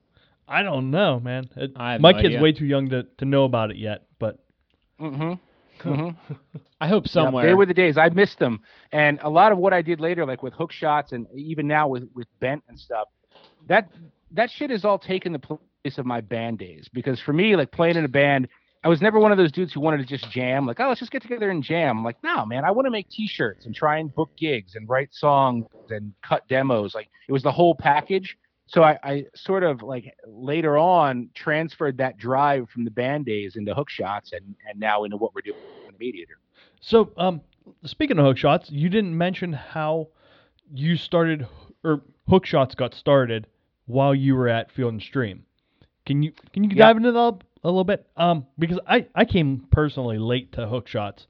[0.49, 1.49] I don't know, man.
[1.57, 2.41] It- I have my no kid's idea.
[2.43, 4.39] way too young to, to know about it yet, but
[5.01, 5.35] Mm-hmm.
[5.83, 6.11] Hmm
[6.81, 7.47] I hope somewhere.
[7.47, 7.99] they were the days.
[7.99, 8.61] I missed them,
[8.93, 11.89] and a lot of what I did later, like with hook shots, and even now
[11.89, 13.09] with with bent and stuff,
[13.67, 13.89] that
[14.33, 16.89] that shit has all taken the place of my band days.
[16.93, 18.49] Because for me, like playing in a band,
[18.85, 20.67] I was never one of those dudes who wanted to just jam.
[20.67, 21.99] Like, oh, let's just get together and jam.
[21.99, 24.89] I'm like, no, man, I want to make T-shirts and try and book gigs and
[24.89, 26.95] write songs and cut demos.
[26.95, 28.37] Like, it was the whole package.
[28.69, 33.57] So I, I sort of like later on transferred that drive from the band days
[33.57, 36.39] into hook shots and and now into what we're doing in the Meat Eater.
[36.81, 37.41] So, um,
[37.85, 40.09] speaking of hook shots, you didn't mention how
[40.73, 41.47] you started
[41.83, 43.47] or hook shots got started
[43.87, 45.45] while you were at Field and Stream.
[46.05, 46.87] Can you can you Yeah.
[46.87, 48.07] dive into that a little bit?
[48.17, 51.27] Um, because I I came personally late to hook shots.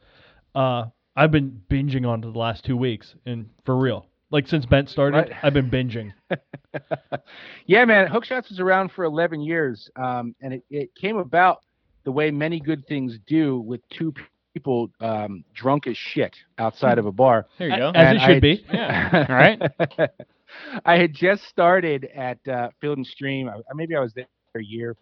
[0.56, 4.66] Uh, I've been binging on it the last two weeks, and for real, like since
[4.66, 5.32] Bent started, Right.
[5.42, 6.12] I've been binging.
[7.66, 11.58] yeah, man, Hookshots was around for 11 years, um, and it, it came about
[12.04, 14.12] the way many good things do with two
[14.54, 17.46] people um, drunk as shit outside of a bar.
[17.58, 17.88] There you go.
[17.90, 18.66] As And it should I- be.
[18.72, 19.26] Yeah.
[19.28, 20.10] All right.
[20.86, 23.48] I had just started at uh, Field and Stream.
[23.48, 24.96] I, maybe I was there a year,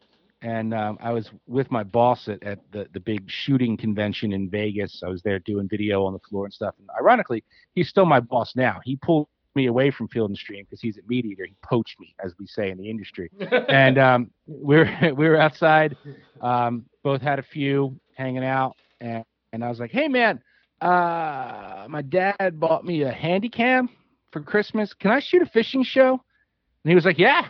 [0.46, 4.48] and um, I was with my boss at, at the, the big shooting convention in
[4.48, 5.02] Vegas.
[5.04, 6.76] I was there doing video on the floor and stuff.
[6.78, 7.42] And ironically,
[7.74, 8.78] he's still my boss now.
[8.84, 11.46] He pulled me away from Field and Stream because he's at Meat Eater.
[11.46, 13.28] He poached me, as we say in the industry.
[13.68, 15.96] and um, we were we were outside.
[16.40, 20.40] Um, both had a few hanging out, and, and I was like, "Hey, man,
[20.80, 23.88] uh, my dad bought me a handy cam
[24.30, 24.94] for Christmas.
[24.94, 27.48] Can I shoot a fishing show?" And he was like, "Yeah,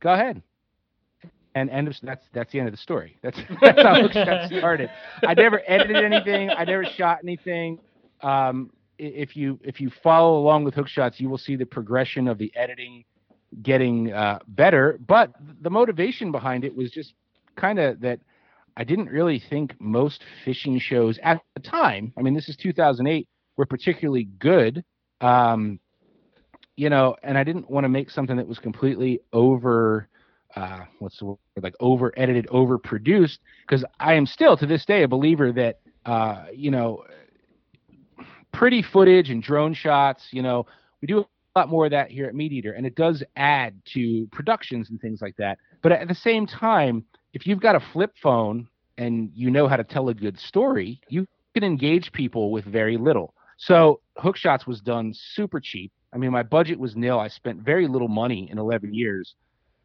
[0.00, 0.42] go ahead."
[1.54, 3.18] And end of that's that's the end of the story.
[3.22, 4.90] That's that's how Hookshot started.
[5.26, 6.50] I never edited anything.
[6.50, 7.80] I never shot anything.
[8.20, 12.38] Um, if you if you follow along with Hookshots, you will see the progression of
[12.38, 13.04] the editing
[13.62, 14.98] getting uh, better.
[15.06, 15.32] But
[15.62, 17.14] the motivation behind it was just
[17.56, 18.20] kind of that
[18.76, 22.12] I didn't really think most fishing shows at the time.
[22.16, 23.28] I mean, this is 2008.
[23.56, 24.84] Were particularly good.
[25.20, 25.80] Um,
[26.76, 30.08] you know, and I didn't want to make something that was completely over,
[30.56, 34.84] uh, what's the word, like over edited, over produced, because I am still to this
[34.84, 37.04] day a believer that, uh, you know,
[38.52, 40.66] pretty footage and drone shots, you know,
[41.00, 43.74] we do a lot more of that here at Meat Eater, and it does add
[43.94, 45.58] to productions and things like that.
[45.82, 49.76] But at the same time, if you've got a flip phone and you know how
[49.76, 53.34] to tell a good story, you can engage people with very little.
[53.58, 55.92] So Hookshots was done super cheap.
[56.12, 57.18] I mean, my budget was nil.
[57.18, 59.34] I spent very little money in 11 years,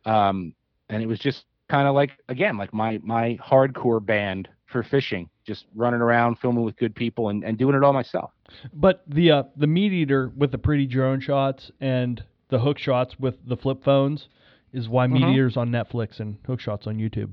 [0.06, 0.54] um,
[0.90, 5.30] and it was just kind of like again, like my my hardcore band for fishing,
[5.46, 8.32] just running around filming with good people and, and doing it all myself.
[8.74, 13.16] But the uh, the meat eater with the pretty drone shots and the hook shots
[13.20, 14.28] with the flip phones
[14.74, 15.34] is why meat Mhm.
[15.34, 17.32] eaters on Netflix and hook shots on YouTube.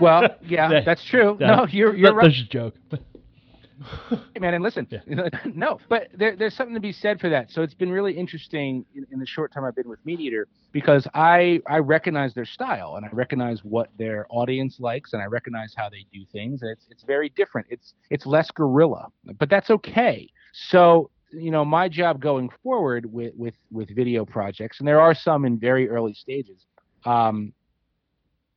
[0.00, 1.36] Well, yeah, That- that's true.
[1.40, 2.24] that- no, you're you're That- right.
[2.24, 2.74] That's just a joke.
[4.34, 5.28] Hey, man, and listen, Yeah.
[5.54, 7.50] no, but there, there's something to be said for that.
[7.50, 10.48] So it's been really interesting in, in the short time I've been with Meat Eater
[10.72, 15.26] because I I recognize their style and I recognize what their audience likes and I
[15.26, 17.66] recognize how they do things and it's it's very different.
[17.70, 20.28] It's it's less guerrilla, but that's okay.
[20.52, 25.14] So you know, my job going forward with with with video projects, and there are
[25.14, 26.66] some in very early stages.
[27.04, 27.52] Um,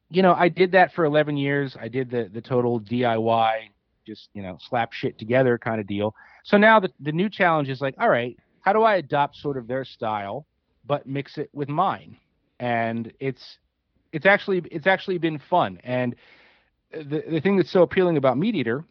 [0.09, 1.75] you know, I did that for 11 years.
[1.79, 3.69] I did the the total DIY
[4.05, 6.15] just you know slap shit together kind of deal.
[6.43, 9.57] So now the the new challenge is like, all right, how do I adopt sort
[9.57, 10.45] of their style,
[10.85, 12.17] but mix it with mine?
[12.59, 13.57] And it's
[14.11, 15.79] it's actually it's actually been fun.
[15.83, 16.15] And
[16.91, 18.85] the the thing that's so appealing about Meat Eater,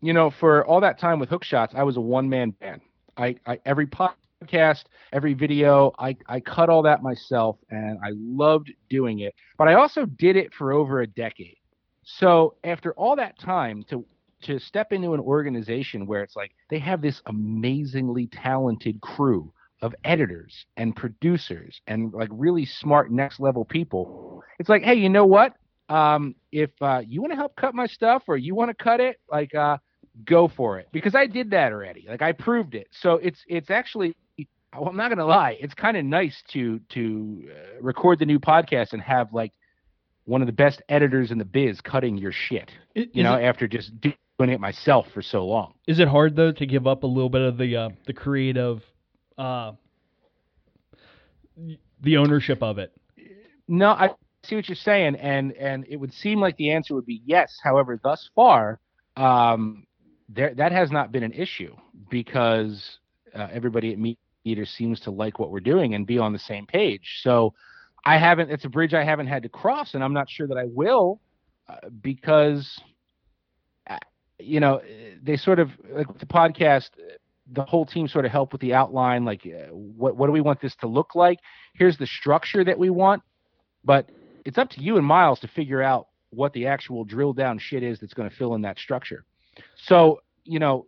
[0.00, 2.82] you know, for all that time with Hook Shots, I was a one man band.
[3.16, 8.72] I, I every podcast, every video, I I cut all that myself, and I loved
[8.90, 9.34] doing it.
[9.58, 11.56] But I also did it for over a decade.
[12.04, 14.04] So after all that time to
[14.42, 19.52] to step into an organization where it's like they have this amazingly talented crew
[19.82, 25.08] of editors and producers and like really smart next level people it's like hey you
[25.08, 25.54] know what?
[25.88, 29.00] Um, if uh, you want to help cut my stuff or you want to cut
[29.00, 29.76] it like uh,
[30.24, 30.88] go for it.
[30.92, 32.88] Because i did that already like i proved it.
[32.92, 34.14] So it's it's actually
[34.74, 38.38] well, i'm not gonna lie it's kind of nice to to uh, record the new
[38.38, 39.52] podcast and have like
[40.24, 43.66] one of the best editors in the biz cutting your shit you know it, after
[43.66, 47.06] just doing it myself for so long is it hard though to give up a
[47.06, 48.82] little bit of the uh, the creative,
[49.38, 49.72] uh,
[52.00, 52.92] the ownership of it?
[53.68, 54.10] No, I
[54.44, 57.58] see what you're saying, and and it would seem like the answer would be yes.
[57.62, 58.80] However, thus far,
[59.16, 59.86] um,
[60.28, 61.74] there that has not been an issue
[62.10, 62.98] because
[63.34, 66.38] uh, everybody at Meat Eater seems to like what we're doing and be on the
[66.38, 67.20] same page.
[67.22, 67.54] So
[68.04, 68.50] I haven't.
[68.50, 71.20] It's a bridge I haven't had to cross, and I'm not sure that I will
[71.68, 72.80] uh, because
[73.88, 73.98] uh,
[74.38, 74.80] you know
[75.22, 76.90] they sort of like the podcast.
[77.54, 80.40] The whole team sort of helped with the outline, like uh, what what do we
[80.40, 81.38] want this to look like?
[81.74, 83.22] Here's the structure that we want
[83.84, 84.10] but
[84.44, 87.82] it's up to you and Miles to figure out what the actual drill down shit
[87.82, 89.24] is that's going to fill in that structure.
[89.76, 90.86] So, you know,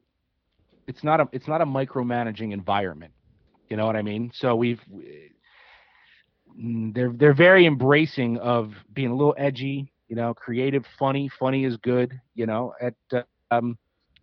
[0.86, 3.12] it's not a it's not a micromanaging environment.
[3.68, 4.30] You know what I mean?
[4.34, 4.80] So we've
[6.56, 11.28] they're they're very embracing of being a little edgy, you know, creative, funny.
[11.38, 12.72] Funny is good, you know.
[12.80, 13.76] At uh, um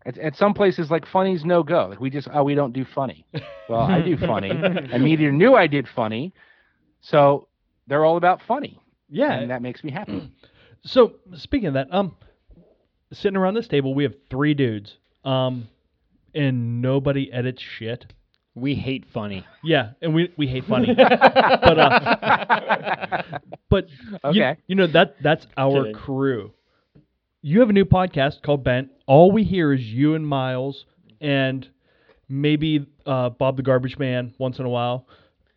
[0.06, 1.88] at, at some places like funny's no go.
[1.90, 3.26] Like we just oh we don't do funny.
[3.70, 4.50] Well, I do funny.
[4.52, 6.34] and Meat Eater knew I did funny.
[7.02, 7.48] So
[7.88, 9.34] they're all about funny Yeah.
[9.34, 10.32] and that makes me happy.
[10.84, 12.16] So speaking of that, um,
[13.14, 15.68] sitting around this table, we have three dudes, um,
[16.34, 18.06] and nobody edits shit.
[18.54, 19.46] We hate funny.
[19.64, 23.22] Yeah, and we we hate funny, but uh,
[23.70, 24.58] but you- Okay.
[24.68, 25.94] you, know that that's our Kidding.
[25.96, 26.52] crew.
[27.42, 28.90] You have a new podcast called Bent.
[29.08, 30.86] All we hear is you and Miles,
[31.22, 31.68] and
[32.28, 35.08] maybe uh, Bob the Garbage Man once in a while.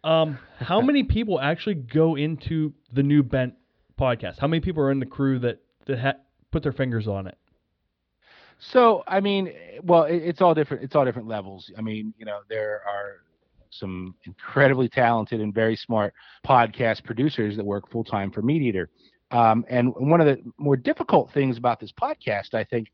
[0.05, 3.55] Um, how many people actually go into the new Bent
[4.01, 4.39] podcast?
[4.39, 6.13] How many people are in the crew that that ha-
[6.53, 7.37] put their fingers on it?
[8.71, 10.83] So I mean, well, it, it's all different.
[10.83, 11.71] It's all different levels.
[11.77, 13.23] I mean, you know, there are
[13.71, 16.15] some incredibly talented and very smart
[16.47, 18.89] podcast producers that work full time for Meat Eater.
[19.31, 22.93] Um, and one of the more difficult things about this podcast, I think,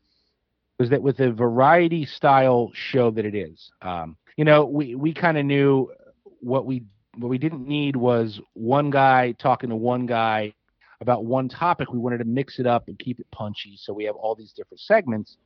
[0.79, 5.13] was that with the variety style show that it is, um, you know, we we
[5.13, 5.91] kind of knew
[6.39, 6.83] what we
[7.17, 10.53] what we didn't need was one guy talking to one guy
[11.01, 11.91] about one topic.
[11.91, 14.53] We wanted to mix it up and keep it punchy, so we have all these
[14.53, 15.37] different segments.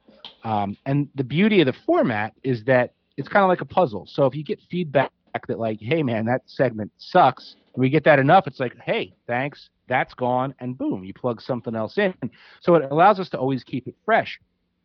[0.44, 4.06] Um, and the beauty of the format is that it's kind of like a puzzle.
[4.08, 5.12] So if you get feedback
[5.48, 7.56] that like, hey man, that segment sucks.
[7.74, 11.42] And we get that enough, it's like, hey, thanks, that's gone, and boom, you plug
[11.42, 12.14] something else in.
[12.62, 14.40] So it allows us to always keep it fresh.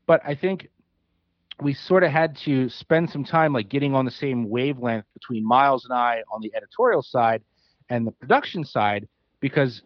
[0.06, 0.68] But I think
[1.61, 5.46] we sort of had to spend some time like getting on the same wavelength between
[5.46, 7.42] Miles and I on the editorial side
[7.88, 9.06] and the production side
[9.40, 9.83] because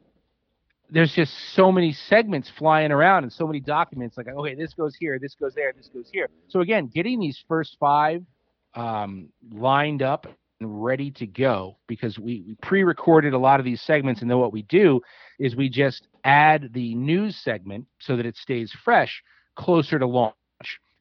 [0.94, 4.94] there's just so many segments flying around and so many documents like okay this goes
[4.94, 6.28] here this goes there this goes here.
[6.48, 8.22] So again getting these first five
[8.74, 10.26] um, lined up
[10.60, 14.38] and ready to go because we, we pre-recorded a lot of these segments and then
[14.38, 15.00] what we do
[15.40, 19.22] is we just add the news segment so that it stays fresh
[19.56, 20.34] closer to launch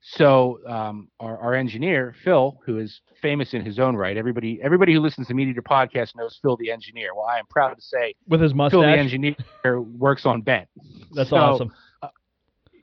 [0.05, 4.93] so um, our, our engineer Phil, who is famous in his own right, everybody everybody
[4.93, 7.15] who listens to Meat Eater podcast knows Phil the engineer.
[7.15, 8.79] Well, I am proud to say With his mustache.
[8.79, 10.67] Phil the engineer works on Bent.
[11.13, 11.73] That's So, awesome.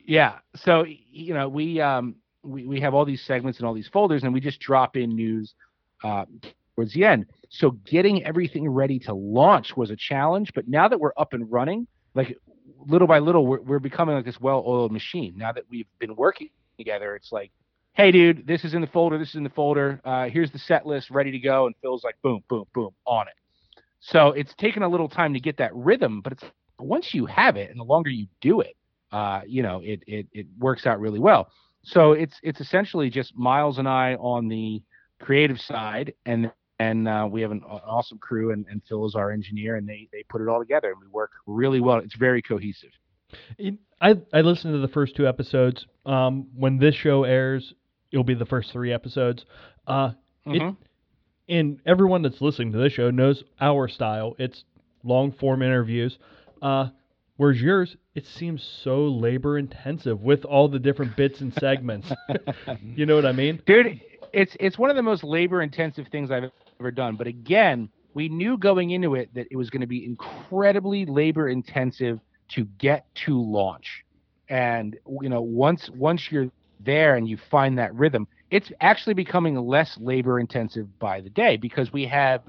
[0.05, 0.39] Yeah.
[0.55, 4.23] So you know we um we, we have all these segments and all these folders,
[4.23, 5.53] and we just drop in news
[6.03, 6.25] uh,
[6.75, 7.27] towards the end.
[7.49, 11.51] So getting everything ready to launch was a challenge, but now that we're up and
[11.51, 12.35] running, like
[12.87, 15.33] little by little, we're, we're becoming like this well-oiled machine.
[15.37, 17.51] Now that we've been working together, it's like,
[17.93, 19.17] hey, dude, this is in the folder.
[19.17, 20.01] This is in the folder.
[20.03, 23.27] Uh, here's the set list ready to go, and Phil's like, boom, boom, boom, on
[23.27, 23.33] it.
[23.99, 26.43] So it's taken a little time to get that rhythm, but it's
[26.79, 28.75] once you have it, and the longer you do it,
[29.11, 31.49] uh, you know, it, it it works out really well.
[31.83, 34.81] So it's it's essentially just Miles and I on the
[35.19, 39.31] creative side, and and uh, we have an, awesome crew, and, and Phil is our
[39.31, 41.97] engineer, and they they put it all together, and we work really well.
[41.97, 42.91] It's very cohesive.
[43.57, 45.85] It- I I listened to the first two episodes.
[46.05, 47.73] Um, when this show airs,
[48.11, 49.45] it'll be the first three episodes.
[49.85, 50.11] Uh,
[50.47, 50.77] It- Mhm.
[51.49, 54.35] and everyone that's listening to this show knows our style.
[54.39, 54.63] It's
[55.03, 56.17] long form interviews.
[56.63, 56.89] Uh,
[57.37, 62.11] whereas yours, it seems so labor intensive with all the different bits and segments.
[62.95, 63.61] you know what I mean?
[63.65, 63.99] dude
[64.33, 68.29] it's it's one of the most labor intensive things i've ever done but again we
[68.29, 72.17] knew going into it that it was going to be incredibly labor intensive
[72.55, 74.03] to get to launch.
[74.49, 76.47] And you know once once you're
[76.79, 81.55] there and you find that rhythm it's actually becoming less labor intensive by the day
[81.55, 82.41] because we have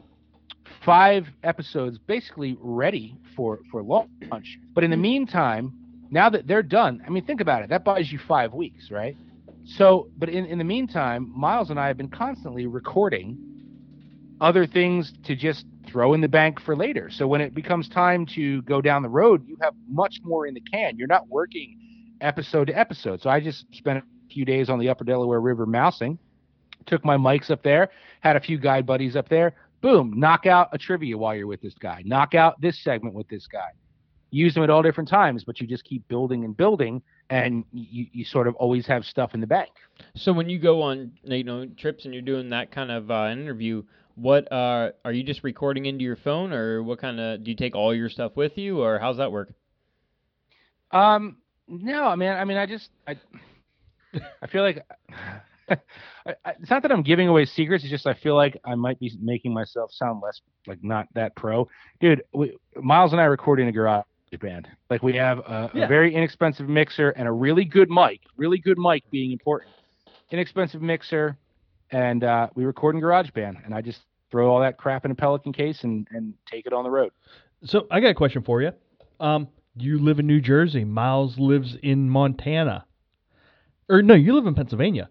[0.85, 4.59] five episodes basically ready for for launch.
[4.75, 5.73] But in the meantime
[6.11, 7.69] now that they're done i mean think about it.
[7.69, 9.17] That buys you five weeks right?
[9.65, 13.39] So, but in, in the meantime, Miles and I have been constantly recording
[14.43, 17.09] other things to just throw in the bank for later.
[17.11, 20.55] So when it becomes time to go down the road, you have much more in
[20.55, 20.99] the can.
[20.99, 21.79] You're not working
[22.21, 23.23] episode to episode.
[23.23, 24.03] So I just spent a
[24.33, 26.19] few days on the Upper Delaware River mousing,
[26.87, 29.55] took my mics up there, had a few guide buddies up there.
[29.81, 32.03] Boom, knock out a trivia while you're with this guy.
[32.05, 33.71] Knock out this segment with this guy.
[34.31, 38.07] Use them at all different times, but you just keep building and building, and you,
[38.13, 39.71] you sort of always have stuff in the bank.
[40.17, 43.29] So when you go on you know trips and you're doing that kind of uh,
[43.31, 43.83] interview,
[44.15, 47.57] what uh, are you just recording into your phone, or what kind of do you
[47.57, 49.53] take all your stuff with you, or how's that work?
[50.91, 51.39] Um,
[51.69, 53.17] no, I mean, I mean, I just, I,
[54.43, 54.85] I feel like,
[55.71, 55.77] I,
[56.45, 57.83] I, it's not that I'm giving away secrets.
[57.85, 61.35] It's just I feel like I might be making myself sound less like not that
[61.35, 61.69] pro,
[62.01, 62.23] dude.
[62.35, 64.05] We, Miles and I record in a garage
[64.41, 64.69] band.
[64.91, 65.85] Like we have a, Yeah.
[65.85, 68.21] a very inexpensive mixer and a really good mic.
[68.37, 69.73] Really good mic being important.
[70.31, 71.37] Inexpensive mixer,
[71.93, 75.15] and uh, we record in GarageBand, and I just throw all that crap in a
[75.15, 77.13] Pelican case and and take it on the road.
[77.65, 78.73] So I got a question for you.
[79.21, 80.85] Um, you live in New Jersey.
[80.85, 82.85] Miles lives in Montana.
[83.89, 85.11] Or no, you live in Pennsylvania,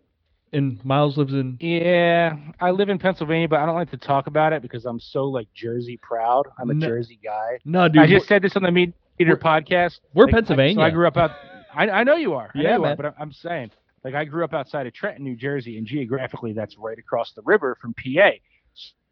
[0.54, 1.58] and Miles lives in.
[1.60, 5.00] Yeah, I live in Pennsylvania, but I don't like to talk about it because I'm
[5.00, 6.48] so like Jersey proud.
[6.60, 7.60] I'm a No- Jersey guy.
[7.64, 8.02] No, dude.
[8.02, 10.00] I just said this on the Meat Eater podcast.
[10.14, 10.76] we're Like, I- Pennsylvania.
[10.76, 11.32] so I grew up out.
[11.74, 12.52] I, I know you are.
[12.54, 12.98] I know Yeah, you are, man.
[12.98, 13.72] but I'm saying,
[14.04, 17.42] like, I grew up outside of Trenton, New Jersey, and geographically, that's right across the
[17.44, 18.32] river from PA.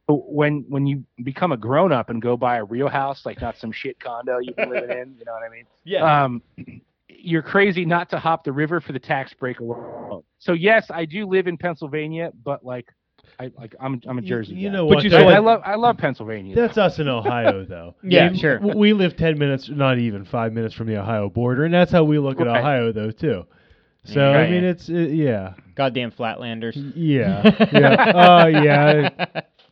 [0.08, 3.40] So when when you become a grown up and go buy a real house, like
[3.42, 5.66] not some shit condo you've been living in, you know what I mean?
[5.84, 6.24] yeah.
[6.24, 6.42] um,
[7.08, 10.24] you're crazy not to hop the river for the tax break alone.
[10.40, 12.88] So yes, I do live in Pennsylvania, but like,
[13.40, 14.56] I like I'm I'm a You- Jersey.
[14.56, 14.74] you guy.
[14.78, 15.04] know But what?
[15.04, 16.56] you I, still I love I love Pennsylvania.
[16.56, 17.94] That's us in Ohio, though.
[18.02, 18.60] Yeah, We- sure.
[18.60, 22.04] We live ten minutes, not even five minutes from the Ohio border, and that's how
[22.04, 23.46] we look at Ohio, though, too.
[24.06, 24.38] So Yeah.
[24.38, 26.76] I mean, it's uh, yeah, Goddamn Flatlanders.
[26.96, 28.12] yeah, yeah.
[28.16, 29.10] Oh yeah.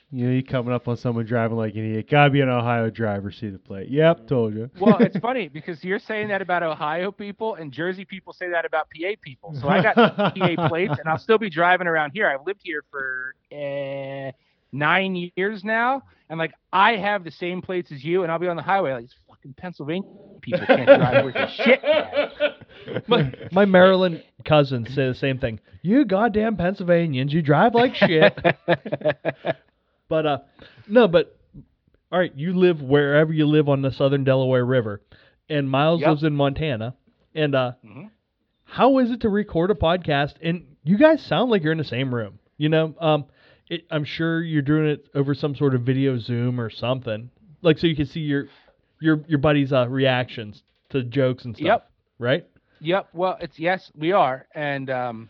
[0.10, 2.08] You know, you coming up on someone driving like an idiot.
[2.10, 3.30] Gotta be an Ohio driver.
[3.30, 3.90] See the plate.
[3.90, 4.70] Yep, told you.
[4.80, 8.64] well, it's funny because you're saying that about Ohio people, and Jersey people say that
[8.64, 9.54] about PA people.
[9.60, 9.96] So I got
[10.36, 12.30] PA plates, and I'll still be driving around here.
[12.30, 14.32] I've lived here for uh,
[14.72, 18.48] nine years now, and like I have the same plates as you, and I'll be
[18.48, 19.16] on the highway like these
[19.48, 20.04] fucking Pennsylvania
[20.42, 21.82] people can't drive worth a shit.
[21.84, 22.54] man."
[23.08, 25.60] my, my Maryland cousins say the same thing.
[25.82, 28.38] You goddamn Pennsylvanians, you drive like shit.
[30.10, 30.38] But uh,
[30.88, 31.38] no, but
[32.14, 35.02] all right, you live wherever you live on the Southern Delaware River,
[35.50, 36.08] and Miles Yep.
[36.10, 36.96] lives in Montana.
[37.36, 38.10] And uh, Mhm.
[38.64, 40.36] how is it to record a podcast?
[40.42, 42.40] And you guys sound like you're in the same room.
[42.58, 43.26] You know, um,
[43.70, 47.30] it, I'm sure you're doing it over some sort of video Zoom or something,
[47.62, 48.48] like so you can see your
[49.00, 51.66] your your buddies' uh, reactions to jokes and stuff.
[51.66, 51.90] Yep.
[52.20, 52.48] Right.
[52.80, 53.10] Yep.
[53.14, 55.30] Well, it's yes, we are, and um,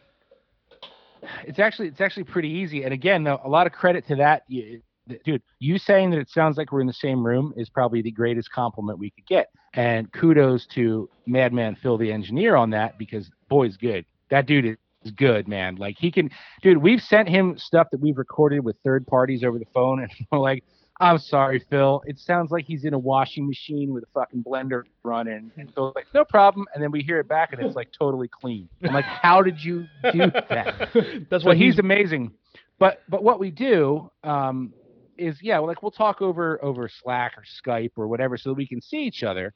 [1.46, 2.84] it's actually it's actually pretty easy.
[2.84, 4.82] And again, a lot of credit to that, you,
[5.24, 5.42] dude.
[5.60, 8.52] You saying that it sounds like we're in the same room is probably the greatest
[8.52, 9.50] compliment we could get.
[9.74, 14.06] And kudos to Madman Phil, the engineer, on that because boy's good.
[14.30, 15.76] That dude is is good, man.
[15.76, 16.30] Like he can,
[16.62, 16.78] dude.
[16.78, 20.40] We've sent him stuff that we've recorded with third parties over the phone, and we're
[20.40, 20.64] like,
[21.00, 22.02] I'm sorry, Phil.
[22.08, 25.52] It sounds like he's in a washing machine with a fucking blender running.
[25.56, 26.66] And Phil's like, no problem.
[26.74, 28.68] And then we hear it back and it's like totally clean.
[28.84, 30.90] I'm like, how did you do that?
[31.30, 32.32] That's so why he's he's amazing.
[32.80, 34.74] But but what we do um,
[35.18, 38.68] is yeah, like we'll talk over over Slack or Skype or whatever so that we
[38.68, 39.54] can see each other.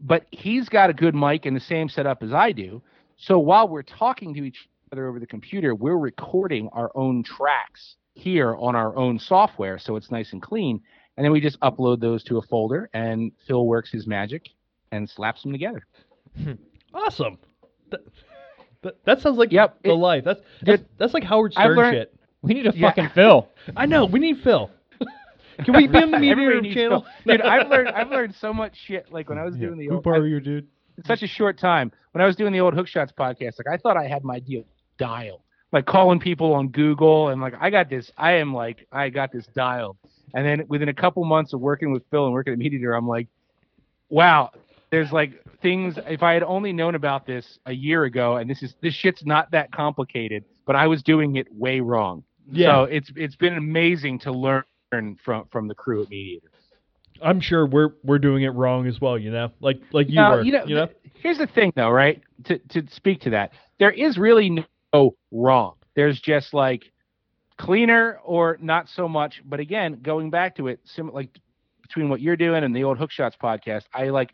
[0.00, 2.82] But he's got a good mic and the same setup as I do.
[3.16, 7.96] So while we're talking to each other over the computer, we're recording our own tracks
[8.14, 10.80] here on our own software, so it's nice and clean.
[11.16, 14.48] And then we just upload those to a folder, and Phil works his magic
[14.90, 15.84] and slaps them together.
[16.42, 16.52] Hmm.
[16.92, 17.38] awesome.
[17.90, 18.00] That,
[18.82, 20.24] that, that sounds like Yep, the it- life.
[20.24, 22.16] That's that's, that's like Howard I've Stern learned- shit.
[22.42, 22.88] We need a Yeah.
[22.90, 23.48] fucking Phil.
[23.76, 24.04] I know.
[24.04, 24.70] We need Phil.
[25.64, 27.06] Can we be on the Everybody Meat Eater needs channel?
[27.24, 27.36] Phil.
[27.36, 29.10] Dude, I've learned I've learned so much shit.
[29.12, 29.66] Like when I was Yeah.
[29.68, 30.66] doing the Who old, borrow your dude?
[30.98, 31.90] in such a short time.
[32.12, 34.40] When I was doing the old Hook Shots podcast, like I thought I had my
[34.40, 34.64] deal
[34.98, 35.40] dialed.
[35.74, 38.10] Like calling people on Google and like I got this.
[38.16, 39.96] I am like I got this dialed.
[40.32, 42.94] And then within a couple months of working with Phil and working at Meat Eater,
[42.94, 43.26] I'm like,
[44.08, 44.52] wow.
[44.90, 45.98] There's like things.
[46.06, 49.26] If I had only known about this a year ago, and this is this shit's
[49.26, 52.22] not that complicated, but I was doing it way wrong.
[52.52, 52.68] Yeah.
[52.68, 54.62] So it's it's been amazing to learn
[55.24, 56.50] from from the crew at Meat Eater.
[57.20, 59.18] I'm sure we're we're doing it wrong as well.
[59.18, 60.42] You know, like like you Now, were.
[60.42, 62.22] you know, th- here's the thing, though, right?
[62.44, 63.50] To to speak to that,
[63.80, 64.64] there is really
[64.94, 65.74] no wrong.
[65.94, 66.90] There's just like
[67.58, 69.42] cleaner or not so much.
[69.44, 71.30] But again, going back to it, sim- like
[71.82, 74.30] between what you're doing and the old Hook Shots podcast, I like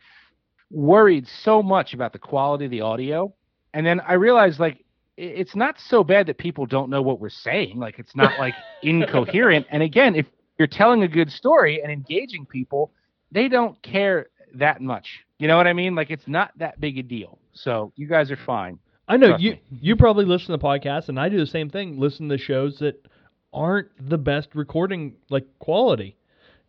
[0.69, 3.33] worried so much about the quality of the audio,
[3.73, 4.83] and then I realized like
[5.17, 7.77] it's not so bad that people don't know what we're saying.
[7.77, 9.67] Like it's not like incoherent.
[9.69, 10.25] And again, if
[10.57, 12.91] you're telling a good story and engaging people,
[13.31, 15.19] they don't care that much.
[15.37, 15.95] You know what I mean?
[15.95, 17.37] Like it's not that big a deal.
[17.53, 18.79] So you guys are fine.
[19.11, 19.61] I know trust you me.
[19.71, 21.99] you probably listen to podcasts, and I do the same thing.
[21.99, 23.05] Listen to shows that
[23.53, 26.17] aren't the best recording like quality,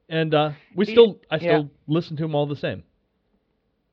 [0.09, 1.61] and uh, we Yeah, still I yeah.
[1.61, 2.85] still listen to them all the same.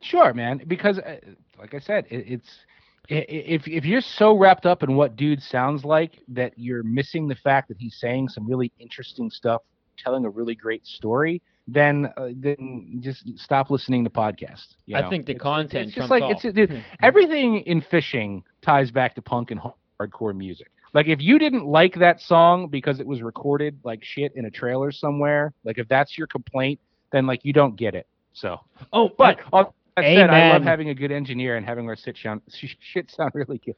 [0.02, 0.62] Sure, man.
[0.68, 1.20] Because uh,
[1.60, 2.66] like I said, it, it's
[3.10, 7.36] if if you're so wrapped up in what dude sounds like that you're missing the
[7.36, 9.62] fact that he's saying some really interesting stuff,
[9.98, 11.42] telling a really great story,
[11.74, 14.76] then uh, then just stop listening to podcasts.
[14.86, 18.44] you I think the It's- content It's just trumps like it's dude, everything in fishing
[18.62, 19.60] ties back to punk and
[20.00, 20.72] hardcore music.
[20.94, 24.52] Like if you didn't like that song because it was recorded like shit in a
[24.52, 26.80] trailer somewhere, like if that's your complaint,
[27.12, 28.08] then like you don't get it.
[28.34, 28.60] So,
[28.94, 29.64] Oh, but I,
[29.98, 32.42] that said, I love having a good engineer and having our sit sound
[32.80, 33.76] shit sound really good.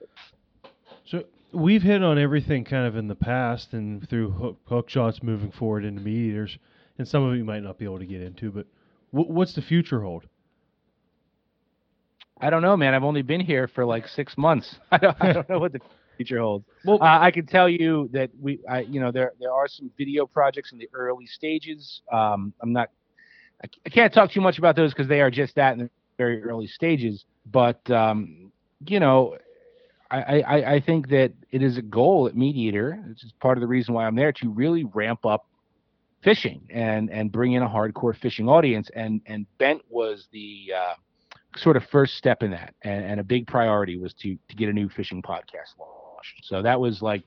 [1.06, 5.22] So we've hit on everything kind of in the past and through hook, hook shots
[5.24, 6.58] moving forward into meat eaters,
[7.02, 8.52] and some of it you might not be able to get into.
[8.52, 8.68] But
[9.10, 10.26] wh- what's the future hold?
[12.40, 12.94] I don't know, man.
[12.94, 14.76] I've only been here for like six months.
[14.92, 15.80] I don't, I don't know what the
[16.18, 16.66] future holds.
[16.86, 19.90] Well- uh, I can tell you that we, I, you know, there there are some
[19.98, 22.02] video projects in the early stages.
[22.12, 22.90] Um, I'm not,
[23.86, 25.90] I can't talk too much about those because they are just that in the
[26.20, 27.26] very early stages.
[27.52, 28.52] But um,
[28.86, 29.38] you know,
[30.12, 33.04] I, I, I think that it is a goal at Meat Eater.
[33.10, 35.48] It's part of the reason why I'm there to really ramp up
[36.24, 38.90] fishing and and bring in a hardcore fishing audience.
[38.96, 40.94] And and Bent was the uh,
[41.58, 44.70] sort of first step in that, and, and a big priority was to to get
[44.70, 46.44] a new fishing podcast launched.
[46.44, 47.24] So that was like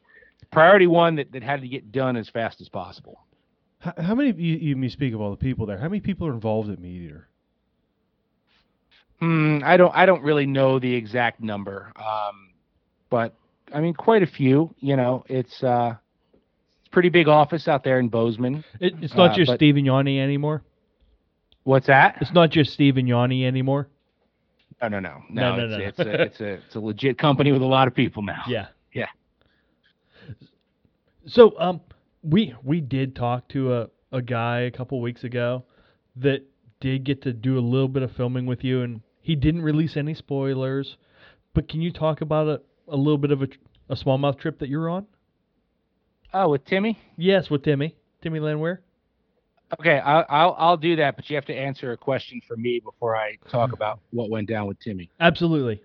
[0.51, 3.21] priority one that, that had to get done as fast as possible.
[3.79, 4.33] How, how many?
[4.33, 5.79] You, you speak of all the people there.
[5.79, 7.29] How many people are involved at meat eater?
[9.21, 12.51] Hmm, I don't I don't really know the exact number, um,
[13.11, 13.35] but
[13.73, 14.75] I mean quite a few.
[14.79, 15.95] You know, it's uh,
[16.95, 18.65] pretty big office out there in Bozeman.
[18.81, 20.63] it, it's not uh, just but- Steven Rinella anymore.
[21.65, 22.17] What's that?
[22.21, 23.89] It's not just Steven Rinella anymore.
[24.83, 25.67] No, no, no, No, no.
[25.67, 26.05] no, it's, no.
[26.05, 28.43] it's a it's a it's a legit company with a lot of people now.
[28.49, 28.67] Yeah.
[28.93, 29.07] Yeah.
[31.27, 31.81] So um,
[32.23, 35.65] we we did talk to a a guy a couple weeks ago
[36.17, 36.43] that
[36.81, 39.97] did get to do a little bit of filming with you, and he didn't release
[39.97, 40.97] any spoilers.
[41.55, 43.49] But can you talk about a a little bit of a,
[43.89, 45.07] a smallmouth trip that you're on?
[46.35, 46.99] Oh, with Timmy.
[47.17, 47.95] Yes, with Timmy.
[48.21, 48.81] Timmy Landwehr?
[49.79, 52.81] Okay, I'll, I'll I'll do that, but you have to answer a question for me
[52.85, 55.09] before I talk about what went down with Timmy.
[55.21, 55.81] Absolutely.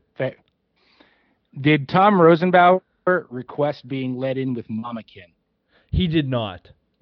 [1.62, 2.82] Did Tom Rosenbauer
[3.30, 5.32] request being let in with Mamakin?
[5.91, 6.68] He did not.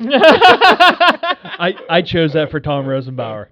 [0.00, 3.46] I I chose that for Tom Rosenbauer.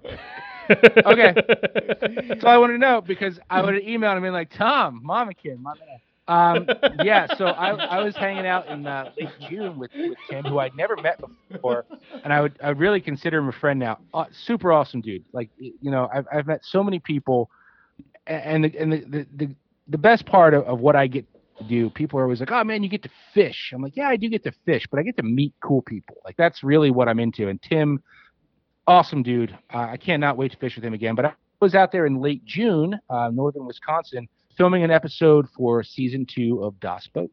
[0.69, 1.33] Okay.
[2.27, 4.51] That's all I wanted to know because I would have emailed him and been like,
[4.57, 5.99] Tom, Mamakin, my man.
[6.27, 6.67] Um,
[7.03, 10.59] yeah, so I, I was hanging out in uh, late June with, with Tim, who
[10.59, 11.19] I'd never met
[11.51, 11.85] before,
[12.23, 13.99] and I would I really consider him a friend now.
[14.13, 15.25] Uh, super awesome dude.
[15.33, 17.49] Like you know, I've I've met so many people,
[18.27, 19.55] and the and the the, the,
[19.89, 21.25] the best part of, of what I get
[21.57, 23.71] to do, people are always like, oh man, you get to fish.
[23.73, 26.17] I'm like, yeah, I do get to fish, but I get to meet cool people.
[26.23, 27.49] Like that's really what I'm into.
[27.49, 28.01] And Tim,
[28.87, 29.57] awesome dude.
[29.73, 31.15] Uh, I cannot wait to fish with him again.
[31.15, 34.27] But I was out there in late June, uh, northern Wisconsin,
[34.57, 37.31] filming an episode for season two of Das Boat,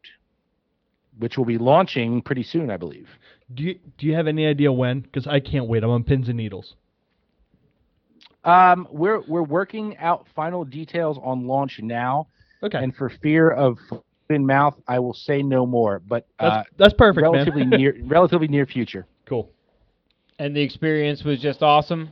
[1.19, 3.07] which will be launching pretty soon, I believe.
[3.53, 5.01] do you do you have any idea when?
[5.01, 5.83] Because I can't wait.
[5.83, 6.75] I'm on pins and needles.
[8.43, 12.27] Um, we're we're working out final details on launch now,
[12.63, 15.99] Okay, and for fear of foot in mouth, I will say no more.
[15.99, 17.79] But uh, that's that's perfect, relatively man.
[17.79, 19.05] near, relatively near future.
[19.27, 19.51] cool.
[20.39, 22.09] and the experience was just awesome.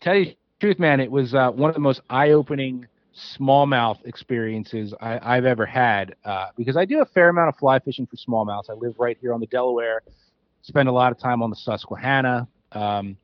[0.00, 4.94] tell you the truth, man, it was uh, one of the most eye-opening smallmouth experiences
[5.00, 8.16] I, I've ever had uh, because I do a fair amount of fly fishing for
[8.16, 8.70] smallmouths.
[8.70, 10.02] I live right here on the Delaware,
[10.62, 13.16] spend a lot of time on the Susquehanna, um,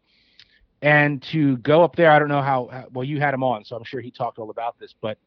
[0.82, 3.64] and to go up there, I don't know how, how well you had him on,
[3.64, 5.18] so I'm sure he talked all about this, but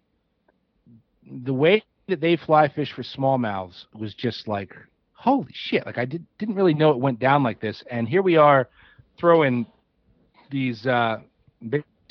[1.44, 4.74] the way that they fly fish for smallmouths was just like
[5.14, 5.86] holy shit!
[5.86, 8.70] Like I did, didn't really know it went down like this, and here we are
[9.20, 9.66] throwing
[10.50, 11.20] these uh,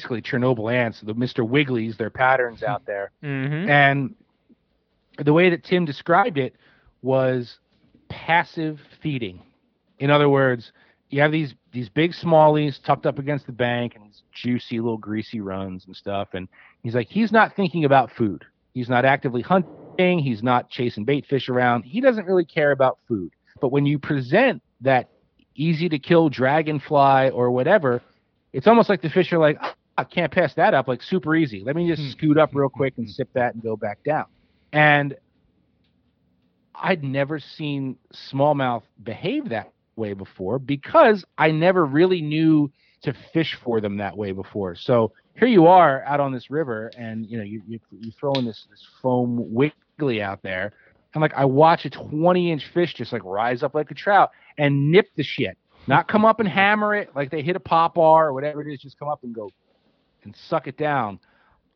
[0.00, 1.46] basically Chernobyl ants, the Mr.
[1.46, 3.10] Wigglies, their patterns out there.
[3.22, 3.68] Mm-hmm.
[3.68, 4.14] And
[5.22, 6.54] the way that Tim described it
[7.02, 7.58] was
[8.08, 9.42] passive feeding.
[9.98, 10.72] In other words,
[11.10, 14.96] you have these these big smallies tucked up against the bank and these juicy little
[14.96, 16.28] greasy runs and stuff.
[16.32, 16.48] And
[16.82, 18.44] he's like, he's not thinking about food.
[18.72, 20.18] He's not actively hunting.
[20.18, 21.82] He's not chasing bait fish around.
[21.82, 23.32] He doesn't really care about food.
[23.60, 25.10] But when you present that
[25.54, 28.00] easy to kill dragonfly or whatever,
[28.52, 31.36] it's almost like the fish are like, "Ah, I can't pass that up, like super
[31.36, 31.62] easy.
[31.64, 32.10] Let me just hmm.
[32.10, 33.12] scoot up real quick and hmm.
[33.12, 34.26] sip that and go back down.
[34.72, 35.14] And
[36.74, 37.96] I'd never seen
[38.32, 42.70] smallmouth behave that way before because I never really knew
[43.02, 44.74] to fish for them that way before.
[44.74, 48.44] So here you are out on this river, and you know you you you throwing
[48.44, 50.72] this this foam wiggly out there,
[51.14, 54.30] and like I watch a 20 inch fish just like rise up like a trout
[54.58, 57.94] and nip the shit, not come up and hammer it like they hit a pop
[57.94, 59.50] bar or whatever it is, just come up and go
[60.24, 61.18] and suck it down.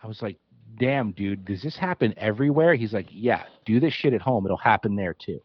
[0.02, 0.38] I was like,
[0.78, 2.74] damn, dude, does this happen everywhere?
[2.74, 4.44] He's like, yeah, do this shit at home.
[4.44, 5.40] It'll happen there too.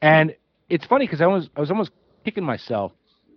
[0.00, 0.34] And
[0.68, 1.90] it's funny because I was I was almost
[2.24, 2.92] kicking myself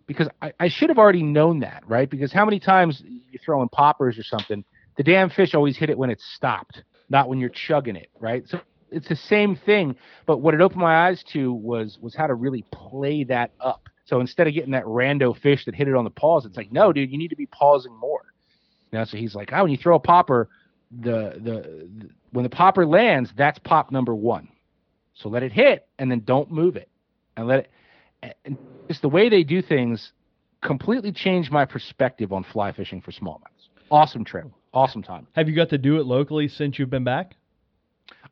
[0.08, 2.10] because I, I should have already known that, right?
[2.10, 4.64] Because how many times you throw in poppers or something,
[4.98, 8.44] the damn fish always hit it when it's stopped, not when you're chugging it, right?
[8.48, 8.60] So
[8.92, 9.96] it's the same thing.
[10.26, 13.88] But what it opened my eyes to was was how to really play that up.
[14.06, 16.72] So instead of getting that rando fish that hit it on the paws, it's like,
[16.72, 18.31] no, dude, you need to be pausing more.
[18.92, 20.50] You know, so he's like, oh, when you throw a popper,
[20.92, 24.50] the, the the when the popper lands, that's pop number one.
[25.14, 26.90] So let it hit and then don't move it,
[27.38, 28.38] and let it.
[28.46, 30.12] And just the way they do things
[30.62, 33.70] completely changed my perspective on fly fishing for smallmouths.
[33.90, 35.28] Awesome trip, awesome time.
[35.34, 37.36] Have you got to do it locally since you've been back?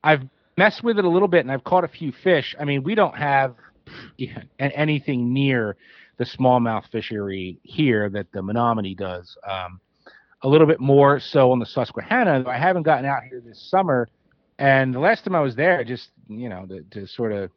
[0.03, 0.21] I've
[0.57, 2.55] messed with it a little bit and I've caught a few fish.
[2.59, 3.55] I mean, we don't have
[4.17, 5.75] yeah, anything near
[6.17, 9.35] the smallmouth fishery here that the Menominee does.
[9.49, 9.79] Um,
[10.41, 12.43] a little bit more so on the Susquehanna.
[12.47, 14.07] I haven't gotten out here this summer,
[14.57, 17.51] and the last time I was there, just you know, to, to sort of,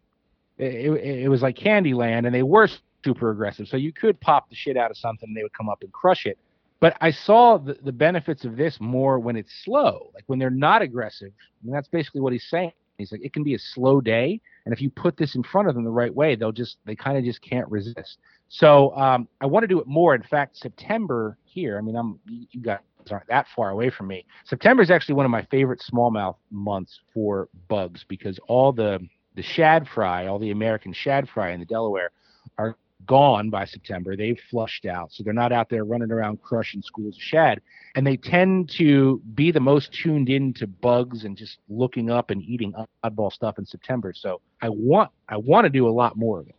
[0.58, 2.68] it, it, was like Candyland, and they were
[3.04, 3.68] super aggressive.
[3.68, 5.92] So you could pop the shit out of something, and they would come up and
[5.92, 6.38] crush it.
[6.80, 10.50] But I saw the, the benefits of this more when it's slow, like when they're
[10.50, 11.30] not aggressive.
[11.62, 12.72] And that's basically what he's saying.
[12.98, 15.68] He's like, it can be a slow day, and if you put this in front
[15.68, 18.18] of them the right way, they'll just they kind of just can't resist.
[18.48, 20.14] So um, I want to do it more.
[20.14, 21.78] In fact, September here.
[21.78, 22.78] I mean, I'm you guys
[23.10, 24.24] aren't that far away from me.
[24.44, 29.00] September is actually one of my favorite smallmouth months for bugs because all the
[29.34, 32.10] the shad fry, all the American shad fry in the Delaware,
[32.58, 32.76] are
[33.06, 34.16] gone by September.
[34.16, 37.60] They've flushed out, so they're not out there running around crushing schools of shad.
[37.94, 42.30] And they tend to be the most tuned in to bugs and just looking up
[42.30, 42.74] and eating
[43.04, 44.12] oddball stuff in September.
[44.14, 46.54] So I want I want to do a lot more of it.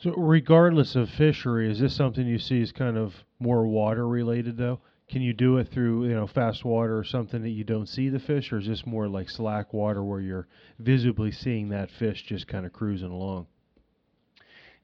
[0.00, 4.56] So, regardless of fishery, is this something you see as kind of more water related,
[4.56, 4.80] though?
[5.08, 8.08] Can you do it through, you know, fast water or something that you don't see
[8.08, 10.46] the fish, or is this more like slack water where you're
[10.78, 13.46] visibly seeing that fish just kind of cruising along?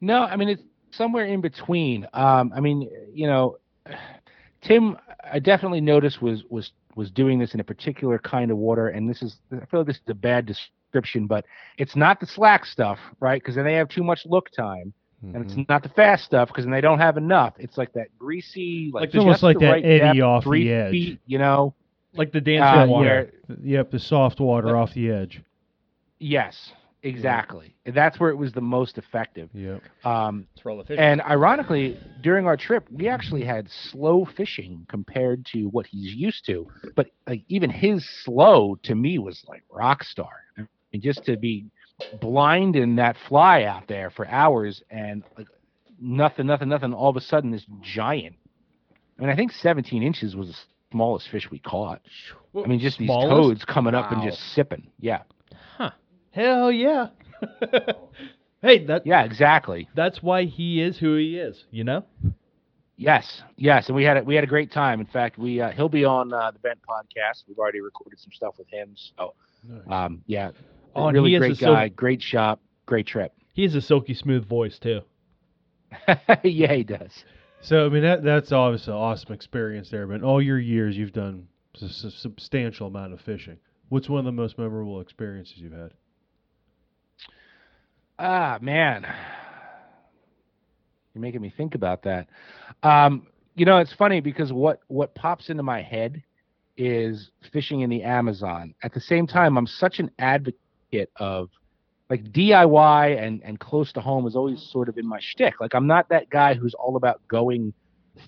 [0.01, 0.62] No, I mean it's
[0.97, 2.07] somewhere in between.
[2.12, 3.57] Um, I mean, you know,
[4.62, 4.97] Tim,
[5.30, 9.09] I definitely noticed was was was doing this in a particular kind of water, and
[9.09, 11.45] this is I feel like this is a bad description, but
[11.76, 13.40] it's not the slack stuff, right?
[13.42, 14.92] Because then they have too much look time,
[15.22, 17.55] and it's not the fast stuff because then they don't have enough.
[17.59, 20.90] It's like that greasy, like, It's almost like that right eddy depth, off the edge.
[20.92, 21.74] feet, you know.
[22.16, 23.05] Like the Uh, water.
[23.09, 25.42] where- Th- Yep, the soft water But- off the edge.
[26.20, 26.72] Yes,
[27.05, 27.74] exactly.
[27.86, 29.50] And that's where it was the most effective.
[29.52, 29.82] Yep.
[30.05, 30.96] Um, Let's roll the fish.
[30.98, 36.46] And ironically, during our trip, we actually had slow fishing compared to what he's used
[36.46, 36.66] to.
[36.96, 40.32] But like even his slow to me was like rock star.
[40.59, 41.66] I mean, just to be
[42.20, 45.46] blind in that fly out there for hours and like
[46.00, 46.92] nothing, nothing, nothing.
[46.92, 48.36] All of a sudden, this giant.
[49.18, 50.55] I mean, I think 17 inches was the
[50.90, 52.00] smallest fish we caught.
[52.57, 53.28] I mean, just Smallest?
[53.28, 54.88] these toads coming up and just sipping.
[55.00, 55.22] Yeah,
[56.35, 57.09] Hell yeah.
[58.62, 59.89] hey, that yeah, exactly.
[59.95, 61.64] that's why he is who he is.
[61.70, 62.05] You know.
[62.97, 65.01] Yes, yes, and we had a, we had a great time.
[65.01, 67.45] In fact, we uh, he'll be on uh, the Bent podcast.
[67.49, 68.95] We've already recorded some stuff with him.
[68.97, 69.35] So,
[69.91, 70.51] um, yeah,
[70.97, 73.32] Oh, really he has great a sil- guy, great shop, great trip.
[73.53, 75.01] He has a silky smooth voice too.
[76.43, 77.24] yeah, he does.
[77.61, 80.07] So I mean that that's obviously an awesome experience there.
[80.07, 81.49] But in all your years, you've done
[81.80, 83.59] a s- s- substantial amount of fishing.
[83.89, 85.93] What's one of the most memorable experiences you've had?
[88.18, 89.04] Ah, man,
[91.12, 92.28] you're making me think about that.
[92.82, 96.22] Um, you know, it's funny because what what pops into my head
[96.76, 98.74] is fishing in the Amazon.
[98.82, 101.48] At the same time, I'm such an advocate of
[102.08, 105.60] like DIY and and close to home is always sort of in my shtick.
[105.60, 107.72] Like I'm not that guy who's all about going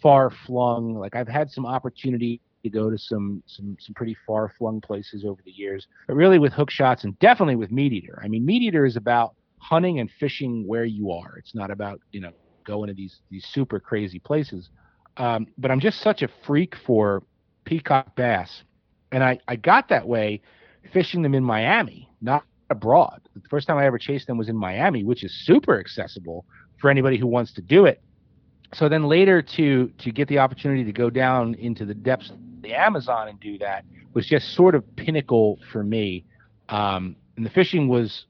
[0.03, 0.95] far flung.
[0.95, 5.25] Like I've had some opportunity to go to some some some pretty far flung places
[5.25, 8.21] over the years, but really with hook shots and definitely with meat eater.
[8.25, 9.37] I mean, meat eater is about
[9.69, 11.37] hunting and fishing where you are.
[11.39, 12.33] It's not about you know
[12.65, 14.71] going to these these super crazy places.
[15.17, 17.23] Um, but I'm just such a freak for
[17.65, 18.63] peacock bass,
[19.13, 20.43] and I I got that way
[20.93, 23.21] fishing them in Miami, not abroad.
[23.35, 26.45] The first time I ever chased them was in Miami, which is super accessible
[26.81, 28.01] for anybody who wants to do it.
[28.75, 32.37] So then later to to get the opportunity to go down into the depths of
[32.61, 36.25] the Amazon and do that was just sort of pinnacle for me.
[36.69, 38.27] Um, and the fishing was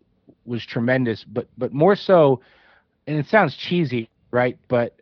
[0.47, 2.41] was tremendous, but but more so,
[3.07, 4.59] and it sounds cheesy, right?
[4.69, 5.01] But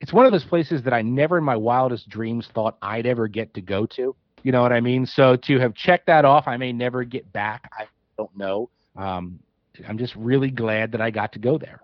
[0.00, 3.28] it's one of those places that I never in my wildest dreams thought I'd ever
[3.28, 4.14] get to go to.
[4.42, 5.04] You know what I mean?
[5.06, 7.70] So to have checked that off, I may never get back.
[7.78, 7.84] I
[8.16, 8.70] don't know.
[8.96, 9.38] Um,
[9.86, 11.82] I'm just really glad that I got to go there.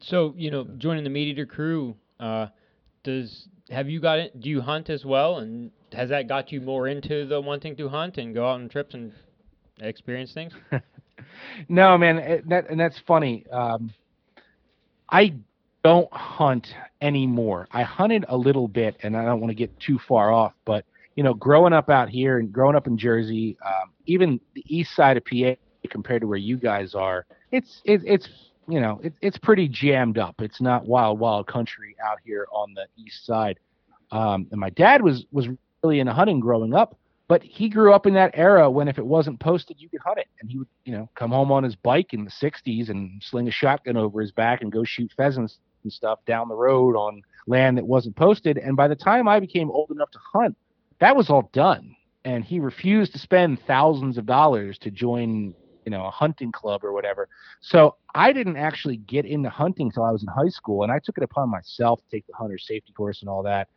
[0.00, 2.46] So you know, joining the meat eater crew, uh,
[3.02, 4.40] does have you got it?
[4.40, 7.88] Do you hunt as well, and has that got you more into the wanting to
[7.88, 9.12] hunt and go out on trips and
[9.80, 10.52] experience things?
[11.68, 13.46] No, man, it, that and that's funny.
[13.50, 13.92] Um,
[15.10, 15.34] I
[15.84, 16.68] don't hunt
[17.00, 17.68] anymore.
[17.70, 20.84] I hunted a little bit, and I don't want to get too far off, but
[21.14, 24.94] you know, growing up out here and growing up in Jersey, um, even the east
[24.94, 25.54] side of PA
[25.88, 28.28] compared to where you guys are, it's it, it's
[28.68, 30.34] you know it, it's pretty jammed up.
[30.40, 33.58] It's not wild wild country out here on the east side.
[34.10, 35.48] Um, and my dad was was
[35.82, 36.96] really into hunting growing up,
[37.28, 40.18] but he grew up in that era when if it wasn't posted, you could hunt
[40.18, 43.22] it, and he would you know come home on his bike in the '60s and
[43.22, 46.96] sling a shotgun over his back and go shoot pheasants and stuff down the road
[46.96, 48.58] on land that wasn't posted.
[48.58, 50.56] And by the time I became old enough to hunt,
[51.00, 51.94] that was all done.
[52.24, 55.54] And he refused to spend thousands of dollars to join,
[55.84, 57.28] you know, a hunting club or whatever.
[57.60, 60.98] So I didn't actually get into hunting until I was in high school, and I
[60.98, 63.68] took it upon myself to take the hunter safety course and all that.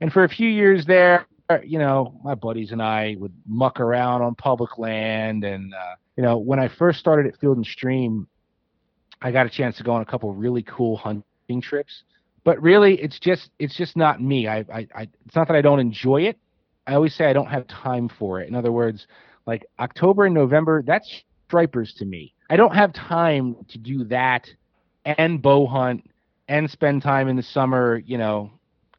[0.00, 1.26] And for a few years there,
[1.64, 6.22] you know, my buddies and I would muck around on public land, and uh, you
[6.22, 8.26] know, when I first started at Field and Stream,
[9.20, 12.04] I got a chance to go on a couple really cool hunting trips.
[12.44, 14.48] But really, it's just it's just not me.
[14.48, 16.38] I, I, I it's not that I don't enjoy it.
[16.86, 18.48] I always say I don't have time for it.
[18.48, 19.06] In other words,
[19.46, 22.34] like October and November, that's stripers to me.
[22.50, 24.48] I don't have time to do that
[25.04, 26.08] and bow hunt
[26.48, 28.50] and spend time in the summer, you know,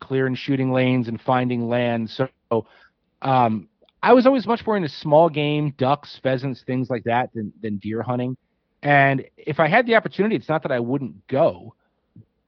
[0.03, 2.09] clearing shooting lanes and finding land.
[2.09, 2.27] So
[3.21, 3.69] um,
[4.01, 7.77] I was always much more into small game, ducks, pheasants, things like that than, than
[7.77, 8.35] deer hunting.
[8.83, 11.73] And if I had the opportunity, it's not that I wouldn't go,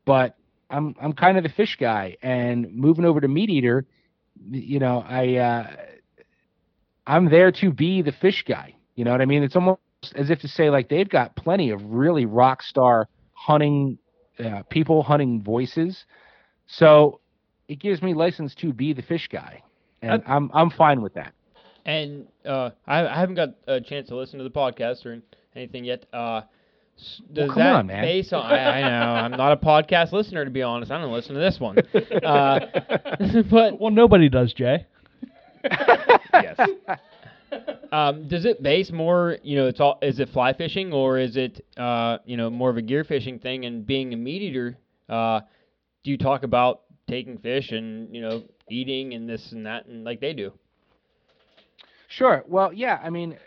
[0.03, 0.36] but
[0.70, 2.18] I'm I'm kind of the fish guy.
[2.22, 3.86] And moving over to meat eater,
[4.51, 5.76] you know, I uh,
[7.08, 8.76] I'm there to be the fish guy.
[8.95, 9.43] You know what I mean?
[9.43, 9.80] It's almost
[10.16, 13.97] as if to say like they've got plenty of really rock star hunting
[14.43, 16.03] uh, people, hunting voices.
[16.68, 17.22] So
[17.68, 19.61] it gives me license to be the fish guy,
[20.01, 21.34] and I'm I'm fine with that.
[21.86, 25.22] And uh, I, I haven't got a chance to listen to the podcast or
[25.55, 26.05] anything yet.
[26.13, 26.41] Uh,
[26.97, 28.03] S- Does come that on, man.
[28.03, 28.43] base on?
[28.45, 30.91] I, I know I'm not a podcast listener to be honest.
[30.91, 31.78] I don't listen to this one.
[32.24, 32.59] Uh,
[33.49, 34.86] but Well, nobody does, Jay.
[36.34, 36.57] yes.
[37.91, 39.38] Um, does it base more?
[39.43, 39.97] You know, it's all.
[40.01, 43.39] Is it fly fishing or is it uh, you know more of a gear fishing
[43.39, 43.66] thing?
[43.66, 44.78] And being a meat eater,
[45.09, 45.41] uh,
[46.03, 50.03] do you talk about taking fish and you know eating and this and that and
[50.03, 50.51] like they do?
[52.08, 52.43] Sure.
[52.47, 52.99] Well, yeah.
[53.03, 53.38] I mean,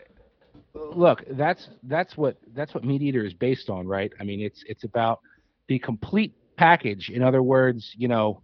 [0.73, 4.11] look, that's that's what that's what Meat Eater is based on, right?
[4.19, 5.19] I mean, it's it's about
[5.67, 7.09] the complete package.
[7.09, 8.41] In other words, you know,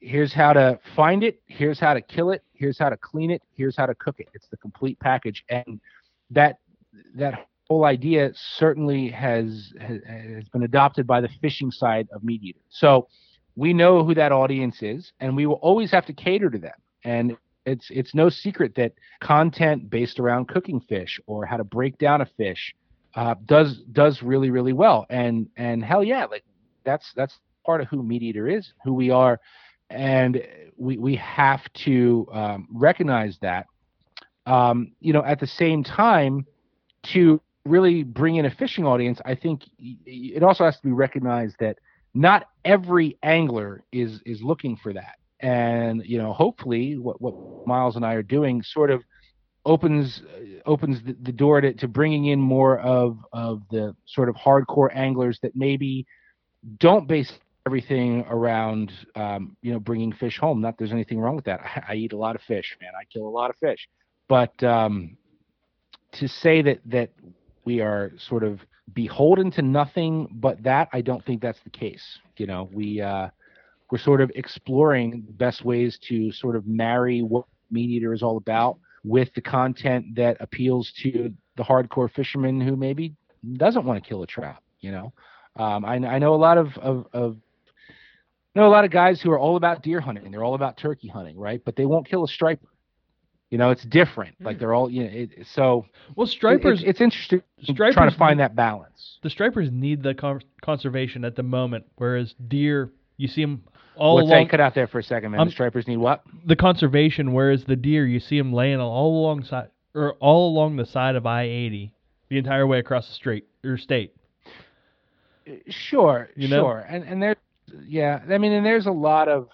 [0.00, 3.42] here's how to find it, here's how to kill it, here's how to clean it,
[3.56, 4.28] here's how to cook it.
[4.34, 5.80] It's the complete package, and
[6.30, 6.58] that
[7.14, 12.42] that whole idea certainly has has, has been adopted by the fishing side of Meat
[12.42, 12.60] Eater.
[12.68, 13.08] So
[13.58, 16.78] we know who that audience is, and we will always have to cater to them.
[17.04, 17.36] And
[17.66, 22.20] it's it's no secret that content based around cooking fish or how to break down
[22.20, 22.74] a fish
[23.16, 25.06] uh, does does really really well.
[25.10, 26.44] And and hell yeah, like
[26.84, 27.36] that's that's
[27.66, 29.40] part of who Meat Eater is, who we are,
[29.90, 30.40] and
[30.76, 33.66] we we have to um, recognize that.
[34.46, 36.46] Um, you know, at the same time,
[37.12, 41.56] to really bring in a fishing audience, I think it also has to be recognized
[41.58, 41.78] that
[42.18, 45.16] not every angler is is looking for that.
[45.40, 49.02] And you know hopefully what what miles and i are doing sort of
[49.64, 54.28] opens uh, opens the, the door to, to bringing in more of of the sort
[54.28, 56.04] of hardcore anglers that maybe
[56.78, 57.32] don't base
[57.66, 60.60] everything around um, you know bringing fish home.
[60.60, 61.60] Not there's anything wrong with that.
[61.60, 62.90] I, I eat a lot of fish man.
[63.00, 63.88] I kill a lot of fish.
[64.28, 65.16] But um,
[66.12, 67.10] to say that that
[67.68, 68.60] we are sort of
[68.94, 72.06] beholden to nothing but that i don't think that's the case
[72.38, 72.68] you know?
[72.72, 73.28] We uh
[73.90, 78.22] we're sort of exploring the best ways to sort of marry what meat eater is
[78.22, 83.14] all about with the content that appeals to the hardcore fisherman who maybe
[83.54, 85.12] doesn't want to kill a trout you know?
[85.56, 87.36] Um, I, I know a lot of, of, of
[88.54, 90.30] know a lot of guys who are all about deer hunting.
[90.30, 91.60] They're all about turkey hunting right?
[91.64, 92.68] But they won't kill a striper
[93.50, 94.34] you know it's different.
[94.40, 97.42] Like they're all you know it, so Well, it- stripers, it's, it's interesting
[97.74, 99.18] trying to find need- that balance.
[99.22, 103.64] The stripers need the con- conservation at the moment, whereas deer, you see them
[103.96, 105.40] all along that cut out there for a second man.
[105.40, 106.22] Um, the stripers need what?
[106.46, 110.86] the conservation, whereas the deer, you see them laying all alongside or all along the
[110.86, 111.92] side of I eighty,
[112.28, 114.14] the entire way across the straight or state.
[115.68, 116.60] Sure, You know?
[116.62, 117.36] sure, and and there,
[117.86, 119.48] yeah, I mean, and there's a lot of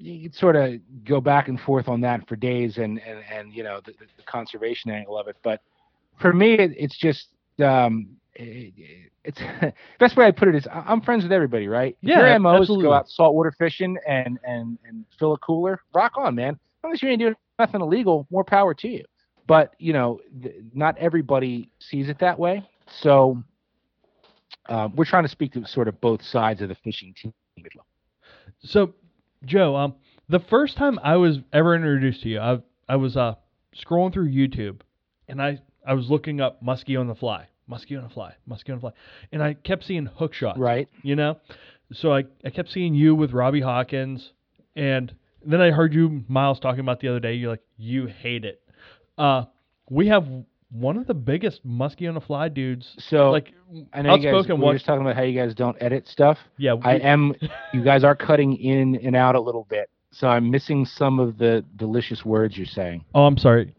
[0.00, 3.52] you could sort of go back and forth on that for days, and and and
[3.52, 5.60] you know the, the, conservation angle of it, but
[6.18, 7.28] for me, it, it's just
[7.62, 8.72] um, it,
[9.24, 9.40] it's
[9.98, 11.96] best way I put it is I'm friends with everybody, right?
[12.00, 12.84] Yeah, your MO is absolutely.
[12.84, 16.54] go out saltwater fishing and and and fill a cooler, rock on, man.
[16.54, 19.04] As long as you ain't doing nothing illegal, more power to you.
[19.46, 23.42] But you know, th- not everybody sees it that way, so
[24.68, 27.32] um, we're trying to speak to sort of both sides of the fishing team.
[28.62, 28.94] So,
[29.44, 29.94] Joe, um,
[30.28, 33.34] the first time I was ever introduced to you, I I was uh
[33.76, 34.80] scrolling through YouTube,
[35.28, 38.70] and I I was looking up muskie on the fly, muskie on the fly, muskie
[38.70, 38.92] on the fly,
[39.32, 40.58] and I kept seeing hook shots.
[40.58, 40.88] Right.
[41.02, 41.38] You know,
[41.92, 44.32] so I I kept seeing you with Robbie Hawkins,
[44.76, 45.14] and
[45.44, 47.34] then I heard you Miles talking about the other day.
[47.34, 48.62] You're like you hate it.
[49.16, 49.44] Uh,
[49.88, 50.26] we have
[50.72, 52.94] one of the biggest muskie on the fly dudes.
[52.98, 53.52] So like
[53.92, 56.38] I know you guys, we were just talking about how you guys don't edit stuff.
[56.58, 57.34] Yeah, I am.
[57.72, 61.38] You guys are cutting in and out a little bit, so I'm missing some of
[61.38, 63.04] the delicious words you're saying.
[63.14, 63.74] Oh, I'm sorry.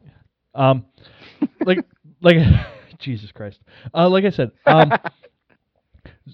[0.55, 0.85] Um,
[1.65, 1.79] like,
[2.21, 2.37] like,
[2.99, 3.59] Jesus Christ.
[3.93, 4.91] Uh, like I said, um,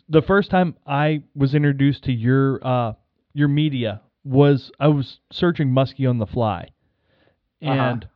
[0.09, 2.93] the first time I was introduced to your uh
[3.33, 6.69] your media was I was searching muskie on the fly,
[7.63, 7.71] Uh-huh.
[7.71, 8.07] and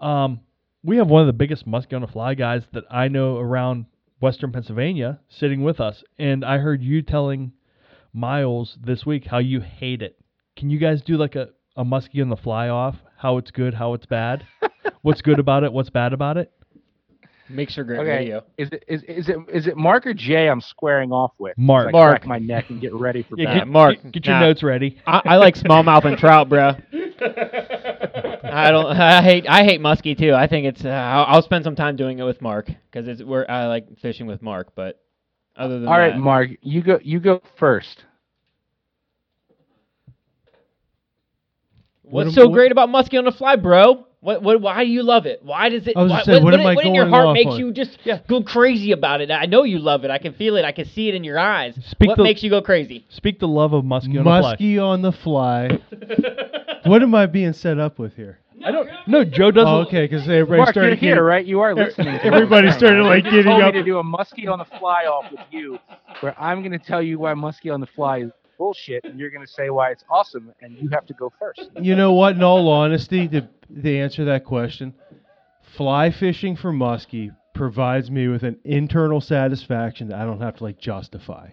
[0.00, 0.40] um,
[0.82, 3.86] we have one of the biggest muskie on the fly guys that I know around
[4.20, 7.52] Western Pennsylvania sitting with us, and I heard you telling
[8.12, 10.18] Miles this week how you hate it.
[10.56, 12.96] Can you guys do like a a muskie on the fly off?
[13.16, 14.44] How it's good, how it's bad,
[15.02, 16.50] what's good about it, what's bad about it?
[17.48, 18.08] Makes for great Okay.
[18.10, 18.44] radio.
[18.58, 20.48] Is it is, is it is it Mark or Jay?
[20.48, 21.56] I'm squaring off with.
[21.58, 21.88] Mark.
[21.88, 22.20] I Mark.
[22.22, 24.40] crack my neck and get ready for Yeah, Nah, get, Mark, get, get your nah.
[24.46, 24.98] notes ready.
[25.06, 26.72] I, I like smallmouth and trout, bro.
[28.42, 28.86] I don't.
[28.96, 29.46] I hate.
[29.48, 30.32] I hate muskie too.
[30.34, 30.84] I think it's.
[30.84, 33.98] Uh, I'll, I'll spend some time doing it with Mark because it's where I like
[34.00, 34.74] fishing with Mark.
[34.74, 35.00] But
[35.56, 36.98] other than All right, that, Mark, you go.
[37.02, 38.04] You go first.
[42.02, 44.06] what's What- so what- great about muskie on the fly, bro?
[44.22, 44.42] What?
[44.42, 44.60] What?
[44.60, 45.40] Why do you love it?
[45.42, 45.96] Why does it?
[45.96, 47.58] I was why, just saying, what, what am I what in your heart makes on?
[47.58, 47.98] you just
[48.28, 49.30] go crazy about it?
[49.30, 50.10] I know you love it.
[50.10, 50.64] I can feel it.
[50.64, 51.74] I can see it in your eyes.
[51.88, 53.06] Speak what the- makes you go crazy?
[53.08, 54.56] Speak the love of muskie on the fly.
[54.56, 55.78] Muskie on the fly.
[56.84, 58.38] what am I being set up with here?
[58.62, 58.90] I don't.
[59.06, 59.66] No, Joe doesn't.
[59.72, 61.46] Oh, okay, because everybody Mark, you're started here, getting- right?
[61.46, 62.18] You are listening.
[62.18, 64.50] to everybody what I'm started, like, You getting told up- me to do a muskie
[64.52, 65.78] on the fly off with you,
[66.20, 68.30] where I'm going to tell you why muskie on the fly is
[68.60, 71.70] bullshit, and you're going to say why it's awesome, and you have to go first.
[71.80, 72.36] You know what?
[72.36, 73.48] In all honesty, to,
[73.82, 74.94] to answer that question,
[75.62, 80.64] fly fishing for muskie provides me with an internal satisfaction that I don't have to
[80.64, 81.48] like justify.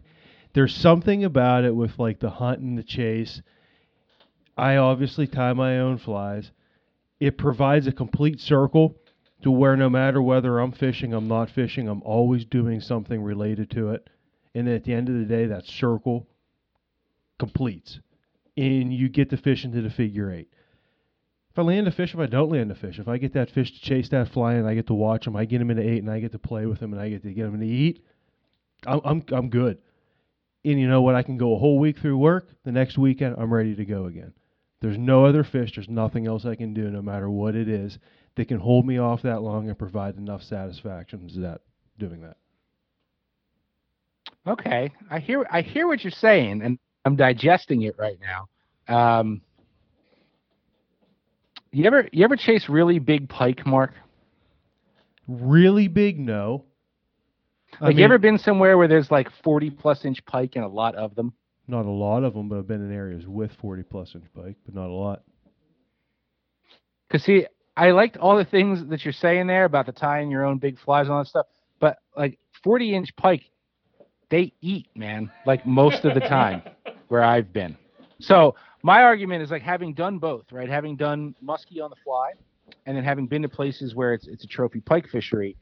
[0.53, 3.41] There's something about it with like the hunt and the chase.
[4.58, 6.51] I obviously tie my own flies.
[7.22, 8.97] It provides a complete circle
[9.43, 13.72] to where no matter whether I'm fishing, I'm not fishing, I'm always doing something related
[13.72, 14.10] to it.
[14.53, 16.28] And at the end of the day, that circle
[17.39, 17.99] completes
[18.55, 20.49] and you get the fish into the figure eight.
[21.51, 23.49] If I land a fish, if I don't land a fish, if I get that
[23.49, 25.88] fish to chase that fly and I get to watch him, I get him into
[25.88, 27.65] eight and I get to play with him and I get to get him to
[27.65, 28.03] eat,
[28.85, 29.79] I'm I'm, I'm good.
[30.65, 31.15] And you know what?
[31.15, 32.49] I can go a whole week through work.
[32.63, 34.33] The next weekend, I'm ready to go again.
[34.81, 35.71] There's no other fish.
[35.73, 37.97] There's nothing else I can do, no matter what it is,
[38.35, 41.61] that can hold me off that long and provide enough satisfaction as that
[41.97, 42.38] doing that.
[44.45, 46.77] Okay, I hear I hear what you're saying, and
[47.08, 49.16] I'm digesting it right now.
[49.22, 49.41] Um,
[51.72, 53.93] you ever you ever chase really big pike, Mark?
[55.28, 56.66] Really big, no.
[57.82, 60.70] I Like you ever been somewhere where there's like 40 plus inch pike and a
[60.70, 61.34] lot of them?
[61.68, 64.55] not a lot of them, but I've been in areas with 40 plus inch pike,
[64.66, 65.24] but not a lot.
[67.12, 67.45] Cause see,
[67.76, 70.80] I liked all the things that you're saying there about the tying your own big
[70.80, 71.45] flies and all that stuff,
[71.80, 73.43] but like 40 inch pike,
[74.30, 76.62] they eat, man, like most of the time
[77.08, 77.78] where I've been.
[78.20, 80.70] So my argument is like having done both, right?
[80.70, 82.32] Having done muskie on the fly,
[82.86, 85.55] and then having been to places where it's it's a trophy pike fishery,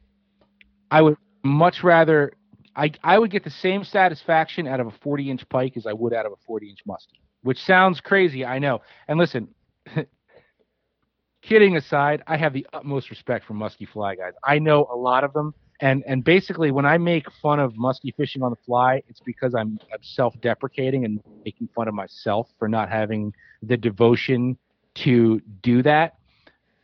[0.90, 2.32] I would much rather
[2.74, 5.92] I I would get the same satisfaction out of a 40 inch pike as I
[5.92, 8.82] would out of a 40 inch muskie, which sounds crazy, I know.
[9.08, 9.48] And listen,
[11.42, 14.32] kidding aside, I have the utmost respect for musky fly guys.
[14.44, 18.12] I know a lot of them, and and basically when I make fun of musky
[18.16, 22.68] fishing on the fly, it's because I'm, I'm self-deprecating and making fun of myself for
[22.68, 24.56] not having the devotion
[24.96, 26.16] to do that.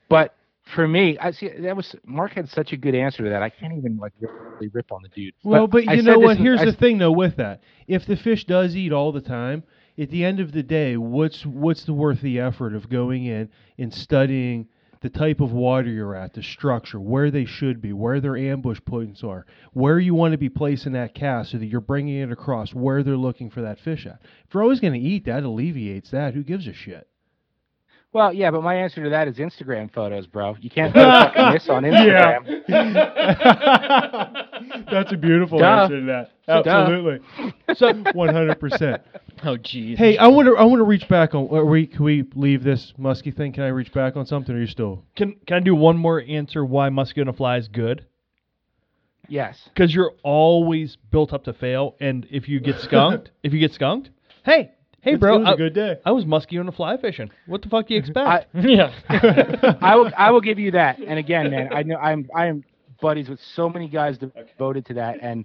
[0.09, 0.35] But
[0.75, 3.43] for me, I see that was Mark had such a good answer to that.
[3.43, 5.35] I can't even like really rip on the dude.
[5.43, 6.37] Well, but, I you know what?
[6.37, 7.13] Here's I the thing, though.
[7.13, 9.65] With that, if the fish does eat all the time,
[9.99, 13.49] at the end of the day, what's what's the worth the effort of going in
[13.79, 14.69] and studying
[15.03, 18.79] the type of water you're at, the structure, where they should be, where their ambush
[18.85, 22.31] points are, where you want to be placing that cast so that you're bringing it
[22.33, 24.21] across where they're looking for that fish at.
[24.47, 26.35] If you're always going to eat, that alleviates that.
[26.35, 27.09] Who gives a shit?
[28.13, 30.57] Well, yeah, but my answer to that is Instagram photos, bro.
[30.61, 32.63] You can't put fucking this on Instagram.
[32.69, 34.33] Yeah.
[34.91, 35.65] That's a beautiful Duh.
[35.65, 36.33] answer to that.
[36.47, 37.21] Absolutely.
[37.75, 39.01] So 100%.
[39.45, 39.97] Oh, jeez.
[39.97, 41.49] Hey, I want to I want to reach back on.
[41.49, 43.53] Are we can we leave this musky thing?
[43.53, 44.55] Can I reach back on something?
[44.55, 45.05] Or are you still?
[45.17, 48.07] Can Can I do one more answer why musky on a fly is good?
[49.29, 49.71] Yes.
[49.73, 53.73] Because you're always built up to fail, and if you get skunked, if you get
[53.73, 54.11] skunked,
[54.45, 54.73] hey,
[55.03, 55.97] hey, It bro, was I, a good day.
[56.05, 57.31] I was muskie on a fly fishing.
[57.47, 58.27] What the fuck do you expect?
[58.27, 58.93] I, yeah.
[59.83, 60.99] I will I will give you that.
[60.99, 62.65] And again, man, I know I'm I am
[63.01, 65.19] buddies with so many guys devoted to that.
[65.21, 65.45] And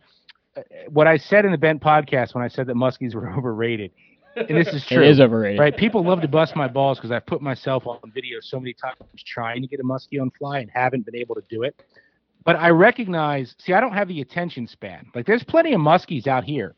[0.55, 3.91] uh, what I said in the Bent podcast when I said that muskies were overrated,
[4.35, 5.03] and this is true.
[5.03, 5.59] It is overrated.
[5.59, 8.73] Right, people love to bust my balls because I've put myself on video so many
[8.73, 11.75] times trying to get a muskie on fly and haven't been able to do it.
[12.45, 15.07] But I recognize, see, I don't have the attention span.
[15.13, 16.75] Like, there's plenty of muskies out here,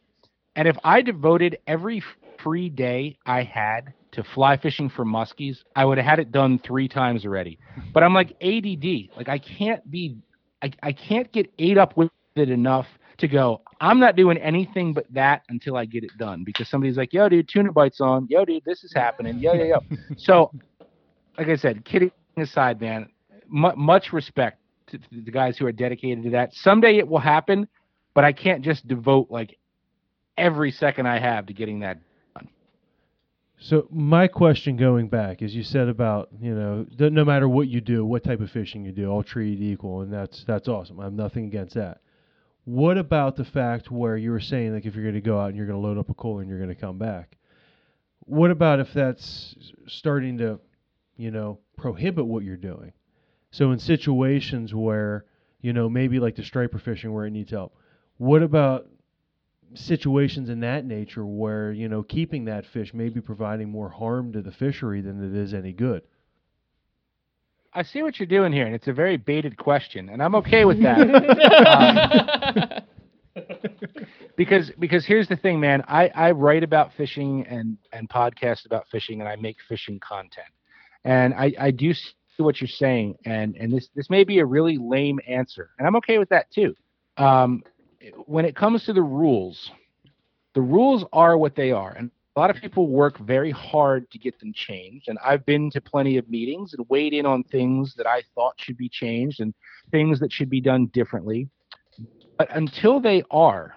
[0.56, 2.02] and if I devoted every
[2.44, 6.60] free day I had to fly fishing for muskies, I would have had it done
[6.60, 7.60] three times already.
[7.94, 10.18] But I'm like ADD, like I can't be,
[10.62, 12.88] I, I can't get ate up with it enough
[13.20, 13.62] to go.
[13.82, 17.30] I'm not doing anything but that until I get it done because somebody's like, "Yo,
[17.30, 18.28] dude, tuna bites on.
[18.30, 19.40] Yo, dude, this is happening.
[19.40, 19.80] Yo, yo, yo."
[20.18, 20.52] so,
[21.38, 23.10] like I said, kidding aside, man,
[23.48, 26.54] mu- much respect to, to the guys who are dedicated to that.
[26.54, 27.68] Someday it will happen,
[28.14, 29.58] but I can't just devote like
[30.38, 32.00] every second I have to getting that.
[33.62, 37.82] So my question going back is, you said about you know no matter what you
[37.82, 41.00] do, what type of fishing you do, all treated equal, and that's that's awesome.
[41.00, 42.00] I have nothing against that.
[42.64, 45.48] What about the fact where you were saying like if you're going to go out
[45.48, 47.38] and you're going to load up a cooler and you're going to come back?
[48.22, 49.56] What about if that's
[49.88, 50.60] starting to,
[51.18, 52.94] you know, prohibit what you're doing?
[53.52, 55.26] So in situations where
[55.60, 57.76] you know maybe like the striper fishing where it needs help,
[58.18, 58.88] what about
[59.74, 64.34] situations in that nature where you know keeping that fish may be providing more harm
[64.34, 66.04] to the fishery than it is any good.
[67.74, 70.66] I see what you're doing here, and it's a very baited question, and I'm okay
[70.66, 72.86] with that.
[73.36, 73.44] Um,
[74.36, 75.84] because because here's the thing, man.
[75.88, 80.48] I, I write about fishing and and podcast about fishing, and I make fishing content,
[81.04, 84.46] and I I do see what you're saying, and and this this may be a
[84.46, 86.76] really lame answer, and I'm okay with that too.
[87.18, 87.64] Um,
[88.26, 89.72] when it comes to the rules,
[90.54, 94.18] the rules are what they are, and a lot of people work very hard to
[94.18, 95.10] get them changed.
[95.10, 98.54] And I've been to plenty of meetings and weighed in on things that I thought
[98.58, 99.54] should be changed and
[99.92, 101.50] things that should be done differently.
[102.38, 103.76] But until they are,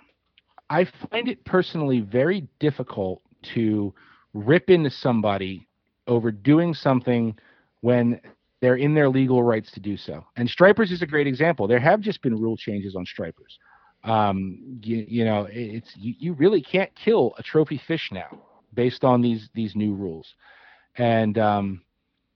[0.70, 3.20] I find it personally very difficult
[3.54, 3.92] to
[4.32, 5.66] rip into somebody
[6.06, 7.36] over doing something
[7.80, 8.20] when
[8.60, 10.24] they're in their legal rights to do so.
[10.36, 11.66] And stripers is a great example.
[11.66, 13.58] There have just been rule changes on stripers.
[14.04, 18.38] Um, you, you know, it's you, you really can't kill a trophy fish now
[18.74, 20.34] based on these these new rules,
[20.96, 21.82] and um,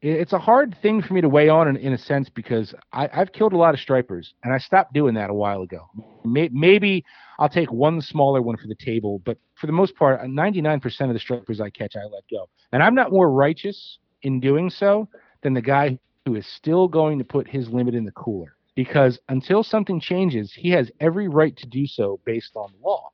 [0.01, 2.75] it, it's a hard thing for me to weigh on in, in a sense because
[2.93, 5.89] I, I've killed a lot of stripers and I stopped doing that a while ago.
[6.25, 7.05] May, maybe
[7.39, 11.13] I'll take one smaller one for the table, but for the most part, 99% of
[11.13, 15.09] the stripers I catch, I let go, and I'm not more righteous in doing so
[15.43, 19.19] than the guy who is still going to put his limit in the cooler because
[19.29, 23.11] until something changes, he has every right to do so based on law.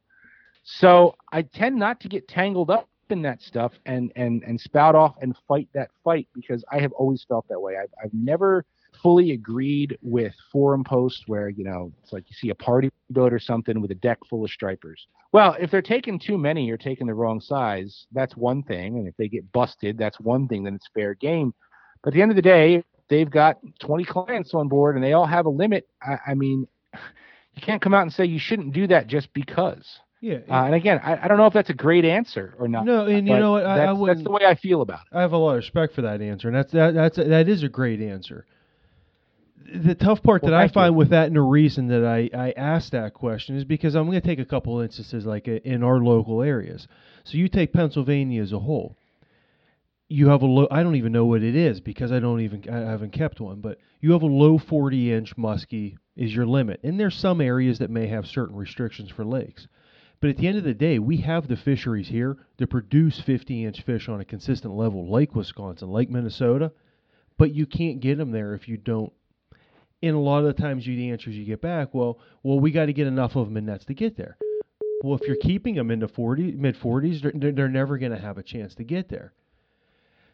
[0.65, 4.95] So I tend not to get tangled up in that stuff and and and spout
[4.95, 7.77] off and fight that fight because I have always felt that way.
[7.77, 8.65] I've I've never
[9.03, 13.33] fully agreed with forum posts where you know it's like you see a party boat
[13.33, 15.07] or something with a deck full of stripers.
[15.33, 19.09] Well, if they're taking too many or taking the wrong size, that's one thing, and
[19.09, 20.65] if they get busted, that's one thing.
[20.65, 21.55] Then it's fair game.
[22.03, 22.83] But at the end of the day,
[23.13, 25.87] they've got 20 clients on board and they all have a limit.
[26.03, 26.67] I, I mean,
[27.55, 29.87] you can't come out and say you shouldn't do that just because.
[30.21, 30.39] Yeah.
[30.49, 32.87] Uh, and again, I, I don't know if that's a great answer or not.
[32.87, 33.67] no, and you know what?
[33.67, 35.17] I, that's, I that's the way I feel about it.
[35.17, 37.63] I have a lot of respect for that answer, and that's that, that's that is
[37.65, 38.47] a great answer.
[39.75, 40.75] The tough part Well, that I thank you.
[40.75, 44.07] find with that, and the reason that I I asked that question is because I'm
[44.07, 46.87] going to take a couple instances like uh, in our local areas.
[47.25, 48.97] So you take Pennsylvania as a whole.
[50.13, 50.69] You have a low.
[50.71, 53.61] I don't even know what it is because I don't even I haven't kept one.
[53.63, 57.79] But you have a low 40 inch muskie is your limit, and there's some areas
[57.79, 59.67] that may have certain restrictions for lakes.
[60.21, 63.65] But at the end of the day, we have the fisheries here to produce 50
[63.65, 66.73] inch fish on a consistent level, Lake Wisconsin, Lake Minnesota.
[67.39, 69.15] But you can't get them there if you don't.
[70.03, 72.71] And a lot of the times, you the answers you get back, well, well, we
[72.71, 74.37] got to get enough of them in nets to get there.
[75.03, 78.13] Well, if you're keeping them in the 40 mid 40s, they're, they're, they're never going
[78.13, 79.33] to have a chance to get there.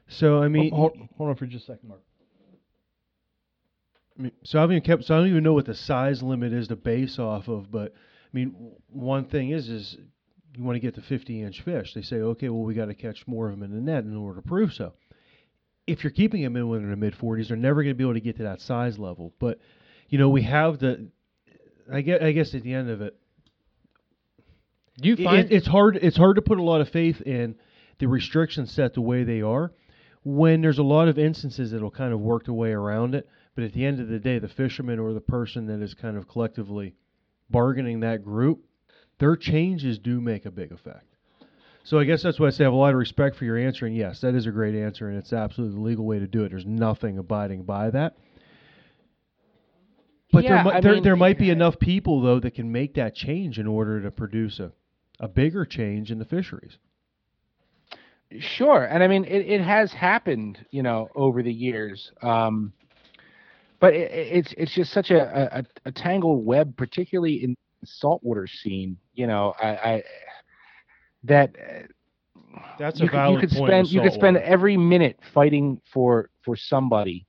[0.08, 2.00] So I mean, hold, hold on for just a second, Mark.
[4.18, 5.04] I mean, so I've even kept.
[5.04, 7.70] So I don't even know what the size limit is to base off of.
[7.70, 9.96] But I mean, one thing is, is
[10.56, 11.94] you want to get the 50 inch fish.
[11.94, 14.16] They say, okay, well, we got to catch more of them in the net in
[14.16, 14.94] order to prove so.
[15.86, 18.14] If you're keeping them in within the mid 40s, they're never going to be able
[18.14, 19.32] to get to that size level.
[19.38, 19.58] But
[20.08, 21.08] you know, we have the.
[21.90, 23.16] I guess, I guess at the end of it,
[25.00, 25.96] Do you it- find it's hard.
[25.96, 27.56] It's hard to put a lot of faith in
[27.98, 29.72] the restrictions set the way they are
[30.36, 33.26] when there's a lot of instances that'll kind of work their way around it.
[33.54, 36.16] But at the end of the day, the fisherman or the person that is kind
[36.16, 36.94] of collectively
[37.50, 38.60] bargaining that group,
[39.18, 41.06] their changes do make a big effect.
[41.82, 43.56] So I guess that's why I say I have a lot of respect for your
[43.56, 46.26] answer, and yes, that is a great answer, and it's absolutely the legal way to
[46.26, 46.50] do it.
[46.50, 48.16] There's nothing abiding by that.
[50.30, 52.94] But Yeah, there, mi- there, mean- there might be enough people though that can make
[52.94, 54.72] that change in order to produce a,
[55.18, 56.76] a bigger change in the fisheries.
[58.36, 62.10] Sure, and I mean it, it has happened, you know, over the years.
[62.22, 62.72] Um,
[63.80, 67.54] but it, it- it's it's just such a, a, a tangled web, particularly in
[67.84, 68.96] saltwater scene.
[69.14, 70.02] You know, I, I
[71.24, 71.82] that uh,
[72.78, 74.38] That's you a could, you could spend you could spend saltwater.
[74.38, 77.26] every minute fighting for for somebody.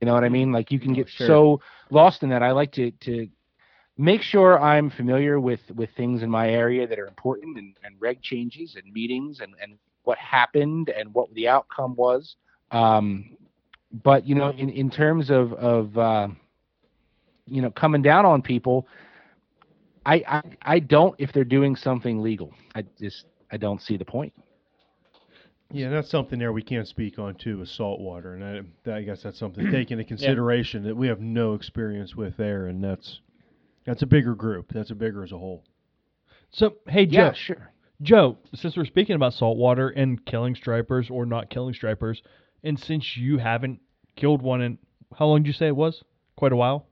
[0.00, 0.52] You know what I mean?
[0.52, 1.26] Like you can get Sure.
[1.26, 2.42] so lost in that.
[2.42, 3.28] I like to to
[3.96, 7.96] make sure I'm familiar with with things in my area that are important and, and
[8.00, 9.78] reg changes and meetings and and
[10.08, 12.36] what happened and what the outcome was.
[12.70, 13.36] Um,
[14.02, 16.28] but you know, in in terms of of uh,
[17.46, 18.88] you know coming down on people,
[20.06, 22.54] I, I I don't if they're doing something legal.
[22.74, 24.32] I just I don't see the point.
[25.70, 29.22] Yeah, that's something there we can't speak on too with saltwater, and I, I guess
[29.22, 33.20] that's something to take into consideration that we have no experience with there, and that's
[33.84, 34.72] that's a bigger group.
[34.72, 35.64] That's a bigger as a whole.
[36.50, 37.70] So, hey, Joe, Yeah, sure.
[38.02, 42.22] Joe, since we're speaking about saltwater and killing stripers or not killing stripers,
[42.62, 43.80] and since you haven't
[44.16, 44.78] killed one in
[45.16, 46.02] how long did you say it was?
[46.36, 46.86] Quite a while.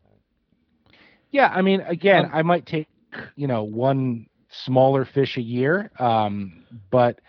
[1.30, 2.88] Yeah, I mean, again, Um, I might take
[3.36, 7.20] you know one smaller fish a year, um, but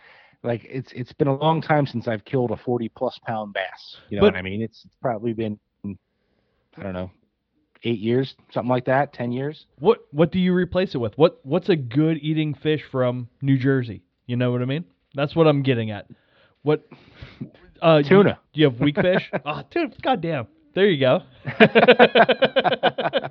[0.43, 3.97] like it's it's been a long time since I've killed a forty plus pound bass.
[4.09, 4.61] You know But- what I mean?
[4.61, 5.59] It's, it's probably been
[6.77, 7.11] I don't know
[7.87, 9.65] eight years, something like that, ten years.
[9.79, 11.17] What what do you replace it with?
[11.17, 14.01] What what's a good eating fish from New Jersey?
[14.25, 14.85] You know what I mean?
[15.15, 16.07] That's what I'm getting at.
[16.63, 16.87] What
[17.81, 18.39] uh, you- Tuna.
[18.53, 19.31] Do you have weak fish?
[19.45, 20.47] oh, dude, goddamn.
[20.73, 21.23] There you go.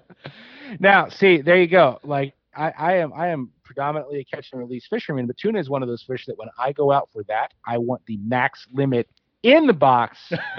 [0.81, 2.01] now, see, there you go.
[2.03, 5.69] Like I, I am, I am predominantly a catch and release fisherman, but tuna is
[5.69, 8.67] one of those fish that when I go out for that, I want the max
[8.73, 9.09] limit
[9.43, 10.19] in the box.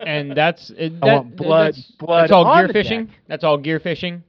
[0.00, 3.06] and that's it, I want blood, That's, blood that's all on gear the fishing.
[3.06, 3.14] deck.
[3.28, 4.22] That's all gear fishing.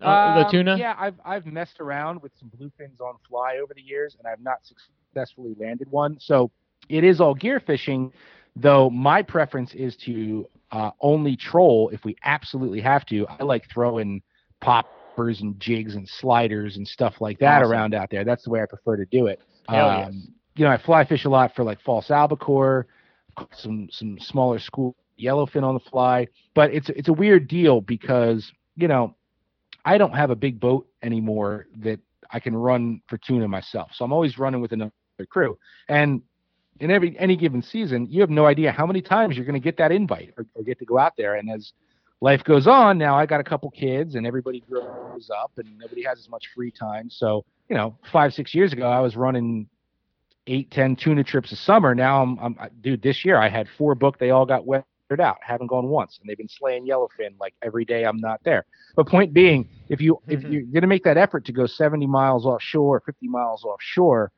[0.00, 0.76] Uh, the Um, tuna.
[0.78, 4.40] Yeah, I've I've messed around with some bluefins on fly over the years, and I've
[4.40, 6.18] not successfully landed one.
[6.20, 6.50] So
[6.88, 8.12] it is all gear fishing,
[8.54, 8.88] though.
[8.90, 13.26] My preference is to uh, only troll if we absolutely have to.
[13.26, 14.22] I like throwing
[14.60, 17.72] poppers and jigs and sliders and stuff like that Awesome.
[17.72, 18.24] around out there.
[18.24, 19.40] That's the way I prefer to do it.
[19.68, 20.26] Hell Um, yes.
[20.58, 22.86] You know, I fly fish a lot for like false albacore,
[23.52, 28.52] some some smaller school yellowfin on the fly, but it's it's a weird deal because
[28.76, 29.14] you know
[29.84, 32.00] I don't have a big boat anymore that
[32.30, 33.90] I can run for tuna myself.
[33.94, 34.92] So I'm always running with another
[35.30, 35.58] crew.
[35.88, 36.22] And
[36.80, 39.64] in every any given season, you have no idea how many times you're going to
[39.64, 41.36] get that invite or, or get to go out there.
[41.36, 41.72] And as
[42.20, 46.02] life goes on, now I got a couple kids and everybody grows up and nobody
[46.04, 47.08] has as much free time.
[47.10, 49.68] So, you know, five, six years ago, I was running
[50.48, 51.94] eight, ten tuna trips a summer.
[51.94, 54.18] Now I'm, I'm dude, this year I had four booked.
[54.18, 54.86] They all got weathered
[55.20, 55.36] out.
[55.40, 56.18] Haven't gone once.
[56.20, 58.64] And they've been slaying yellowfin like every day I'm not there.
[58.96, 60.52] But point being, if you if Mhm.
[60.52, 64.32] you're going to make that effort to go 70 miles offshore, 50 miles offshore,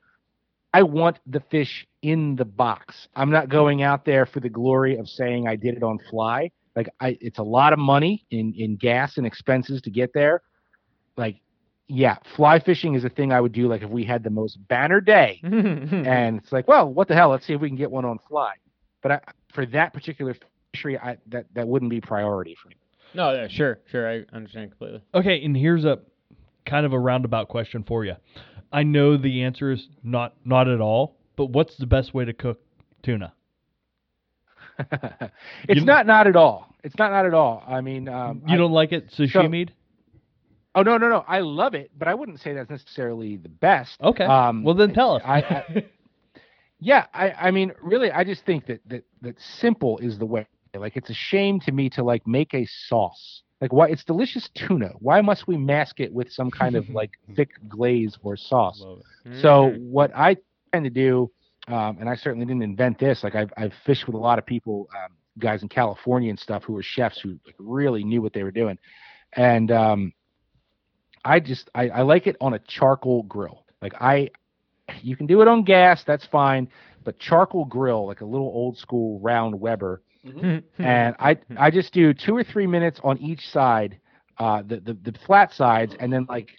[0.73, 3.07] I want the fish in the box.
[3.15, 6.51] I'm not going out there for the glory of saying I did it on fly.
[6.75, 10.41] Like I, it's a lot of money in in gas and expenses to get there.
[11.17, 11.41] Like,
[11.91, 13.67] yeah, fly fishing is a thing I would do.
[13.67, 17.29] Like if we had the most banner day, and it's like, well, what the hell?
[17.29, 18.53] Let's see if we can get one on fly.
[19.01, 19.19] But I,
[19.53, 20.35] for that particular
[20.73, 22.75] fishery, I that that wouldn't be priority for me.
[23.13, 24.09] no, yeah, sure, sure.
[24.09, 25.01] I understand completely.
[25.13, 25.99] Okay, and here's a
[26.65, 28.15] kind of a roundabout question for you.
[28.71, 32.33] I know the answer is not not at all, but what's the best way to
[32.33, 32.61] cook
[33.03, 33.33] tuna?
[35.67, 36.73] it's You- not not at all.
[36.83, 37.63] It's not not at all.
[37.67, 39.73] I mean, um, You I- don't like it sashimi'd?
[40.75, 41.23] Oh no no no!
[41.27, 44.01] I love it, but I wouldn't say that's necessarily the best.
[44.01, 44.25] Okay.
[44.25, 45.21] Um, well, then tell us.
[45.25, 45.63] I, I
[46.79, 50.45] yeah, I I mean, really, I just think that that that simple is the way.
[50.45, 53.43] Like, it's a shame to me to like make a sauce.
[53.61, 53.87] Like, why?
[53.89, 54.89] It's delicious tuna.
[54.99, 58.85] Why must we mask it with some kind of like thick glaze or sauce?
[59.31, 59.79] So Mhm.
[59.79, 60.37] what I
[60.71, 61.31] tend to do,
[61.67, 63.23] um, and I certainly didn't invent this.
[63.23, 66.63] Like I've I've fished with a lot of people, um, guys in California and stuff,
[66.63, 68.77] who were chefs who like, really knew what they were doing,
[69.33, 70.13] and um,
[71.23, 73.65] I just I, I like it on a charcoal grill.
[73.81, 74.29] Like I,
[75.01, 76.69] you can do it on gas, that's fine,
[77.03, 80.01] but charcoal grill, like a little old school round Weber,
[80.79, 83.99] and I I just do two or three minutes on each side,
[84.37, 86.49] uh, the, the the flat sides, and then like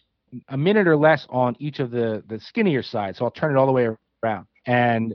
[0.49, 3.19] a minute or less on each of the the skinnier sides.
[3.19, 3.89] So I'll turn it all the way
[4.23, 5.15] around, and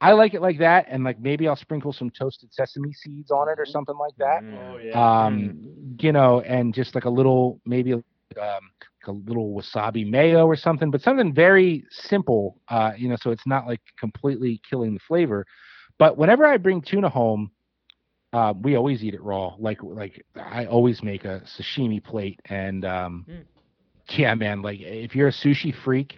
[0.00, 0.86] I like it like that.
[0.88, 4.42] And like maybe I'll sprinkle some toasted sesame seeds on it or something like that.
[4.42, 4.96] Mm.
[4.96, 7.94] Um, you know, and just like a little maybe
[8.36, 12.60] um, like a little wasabi mayo or something, but something very simple.
[12.68, 15.46] Uh, you know, so it's not like completely killing the flavor.
[15.98, 17.50] But whenever I bring tuna home,
[18.32, 19.54] uh, we always eat it raw.
[19.58, 23.44] Like like I always make a sashimi plate, and um, Mm.
[24.18, 24.62] yeah, man.
[24.62, 26.12] Like if you're a sushi freak,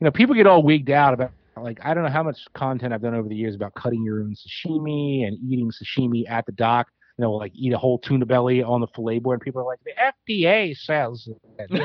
[0.00, 2.92] you know people get all wigged out about like I don't know how much content
[2.92, 6.52] I've done over the years about cutting your own sashimi and eating sashimi at the
[6.52, 6.88] dock.
[7.16, 9.64] You know, like eat a whole tuna belly on the fillet board, and people are
[9.64, 9.92] like, the
[10.36, 11.28] FDA says
[11.58, 11.78] that you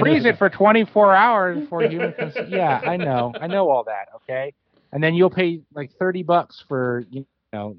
[0.00, 3.32] freeze it for 24 hours for human cons- yeah i know.
[3.40, 4.52] I know all that okay?
[4.92, 7.76] And then you'll pay like 30 bucks for you know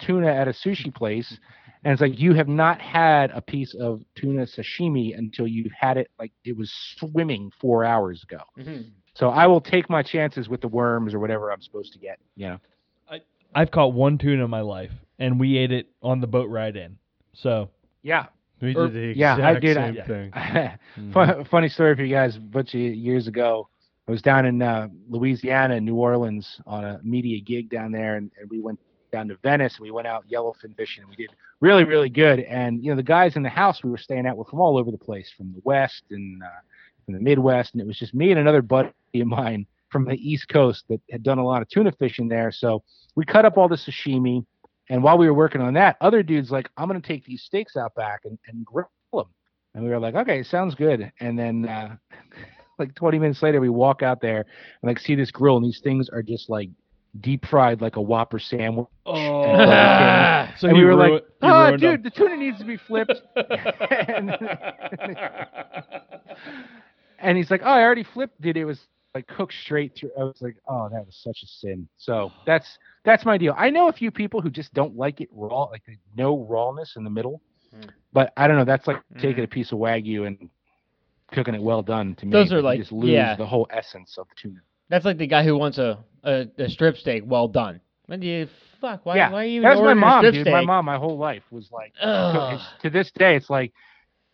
[0.00, 1.38] tuna at a sushi place
[1.82, 5.96] and it's like you have not had a piece of tuna sashimi until you've had
[5.96, 8.42] it like it was swimming four hours ago.
[8.58, 8.90] Mhm.
[9.14, 12.18] so i will take my chances with the worms or whatever i'm supposed to get
[12.36, 12.58] you know
[13.54, 16.76] I've caught one tuna in my life, and we ate it on the boat ride
[16.76, 16.98] in.
[17.34, 17.70] So
[18.02, 18.26] yeah
[18.60, 20.06] We did the yeah, I exact did, same yeah.
[20.06, 20.32] thing.
[21.12, 21.48] Mhm.
[21.48, 22.36] Funny story for you guys.
[22.36, 23.68] A bunch of years ago,
[24.06, 28.30] I was down in uh, Louisiana, New Orleans, on a media gig down there, and,
[28.40, 28.78] and we went
[29.12, 29.76] down to Venice.
[29.76, 31.02] And we went out yellowfin fishing.
[31.02, 32.40] and We did really, really good.
[32.40, 34.76] And you know, the guys in the house we were staying at were from all
[34.78, 36.46] over the place, from the West and uh,
[37.04, 40.14] from the Midwest, and it was just me and another buddy of mine from the
[40.14, 42.50] East Coast that had done a lot of tuna fishing there.
[42.52, 42.82] So
[43.16, 44.44] we cut up all the sashimi.
[44.88, 47.76] And while we were working on that, other dudes like, I'm gonna take these steaks
[47.76, 49.26] out back and, and grill them.
[49.74, 51.12] And we were like, okay, sounds good.
[51.20, 51.96] And then uh,
[52.78, 55.80] like 20 minutes later, we walk out there and like see this grill, and these
[55.80, 56.70] things are just like
[57.20, 58.86] deep fried like a Whopper sandwich.
[59.06, 59.12] oh,
[60.58, 62.76] so and we were ruined- like, oh, ruined 'em." dude, the tuna needs to be
[62.76, 63.14] flipped.
[63.36, 64.30] and,
[67.18, 68.56] and he's like, oh, I already flipped it.
[68.56, 68.80] It was
[69.14, 70.10] like cooked straight through.
[70.18, 71.88] I was like, oh, that was such a sin.
[71.98, 73.54] So that's that's my deal.
[73.56, 75.82] I know a few people who just don't like it raw, like
[76.16, 77.40] no rawness in the middle.
[77.76, 77.88] Mm.
[78.12, 78.64] But I don't know.
[78.64, 79.20] That's like Mm.
[79.20, 80.48] taking a piece of wagyu and
[81.32, 82.14] cooking it well done.
[82.16, 83.36] To me, Those are You like- just lose yeah.
[83.36, 84.60] the whole essence of the tuna.
[84.88, 87.80] That's like the guy who wants a, a, a strip steak well done.
[88.06, 88.48] When do you
[88.80, 89.06] fuck?
[89.06, 89.16] Why?
[89.16, 90.42] yeah, why are you even that was my a mom, strip dude.
[90.42, 90.52] steak?
[90.52, 92.60] My mom, my whole life was like, Ugh.
[92.82, 93.72] to this day, it's like,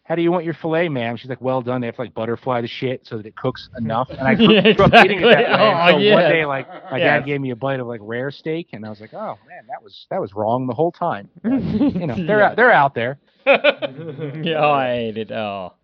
[0.08, 1.16] how do you want your fillet, ma'am?
[1.16, 1.80] She's like, well done.
[1.80, 4.08] They have to like butterfly the shit so that it cooks enough.
[4.10, 5.42] And I grew, Yeah, grew up eating it that way.
[5.42, 5.54] exactly.
[5.66, 6.28] And so Oh, one yeah.
[6.28, 7.20] day, like my Yes.
[7.20, 9.66] dad gave me a bite of like rare steak, and I was like, oh man,
[9.68, 11.28] that was that was wrong the whole time.
[11.44, 12.46] you know, they're Yeah.
[12.50, 13.18] out, they're out there.
[13.46, 15.30] yeah, oh, I hate it.
[15.32, 15.74] Oh.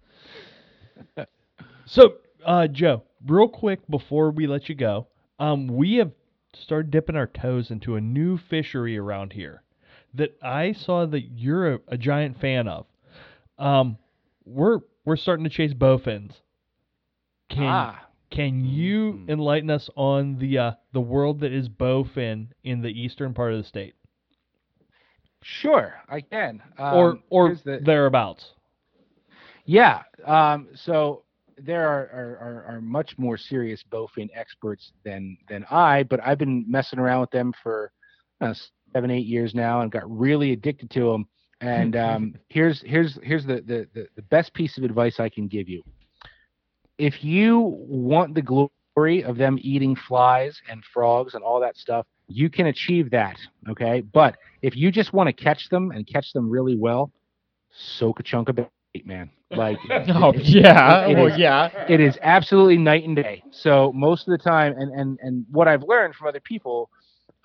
[1.85, 5.09] So, uh, Joe, real quick before we let you go,
[5.39, 6.13] um, we have
[6.55, 9.63] started dipping our toes into a new fishery around here
[10.15, 12.87] that I saw that you're a, a giant fan of.
[13.59, 13.99] Um,
[14.45, 16.33] we're we're starting to chase bowfins.
[17.51, 19.29] Can Ah, can you Mm.
[19.31, 23.59] enlighten us on the uh, the world that is bowfin in the eastern part of
[23.59, 23.95] the state,
[25.43, 26.63] sure, I can.
[26.79, 28.53] Um, or or the- thereabouts?
[29.65, 30.03] Yeah.
[30.25, 31.25] Um, so
[31.59, 36.39] there are, are, are, are much more serious bowfin experts than than I, but I've
[36.39, 37.93] been messing around with them for
[38.41, 38.55] uh,
[38.93, 41.29] seven, eight years now, and got really addicted to them.
[41.63, 45.49] And um, here's here's here's the, the the the best piece of advice I can
[45.49, 45.83] give you.
[46.99, 47.59] If you
[47.89, 52.67] want the glory of them eating flies and frogs and all that stuff, you can
[52.67, 53.37] achieve that.
[53.71, 57.11] Okay, but if you just want to catch them and catch them really well,
[57.71, 58.71] soak a chunk of bait,
[59.07, 59.31] man.
[59.51, 61.07] Like Oh it- yeah.
[61.07, 61.87] it well, is- yeah.
[61.89, 63.43] it is absolutely night and day.
[63.51, 66.91] So most of the time, and and and what I've learned from other people,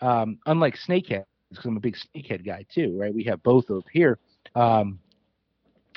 [0.02, 3.14] um, unlike snakehead, because I'm a big snakehead guy too, right?
[3.14, 4.20] We have both of here.
[4.56, 5.00] Um,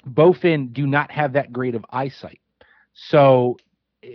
[0.08, 2.40] bowfin do not have that great of eyesight,
[2.94, 3.56] so
[4.04, 4.08] uh,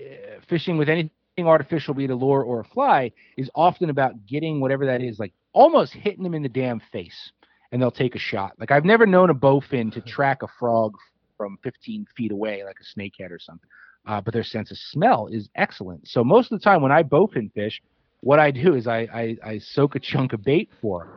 [0.47, 4.59] fishing with anything artificial, be it a lure or a fly, is often about getting
[4.59, 7.31] whatever that is, like almost hitting them in the damn face,
[7.71, 8.53] and they'll take a shot.
[8.59, 10.95] Like I've never known a bowfin to track a frog
[11.37, 13.69] from 15 feet away, like a snakehead or something
[14.07, 16.07] uh, but their sense of smell is excellent.
[16.07, 17.81] So most of the time when I bowfin fish,
[18.21, 21.09] what I do is I, I, I soak a chunk of bait for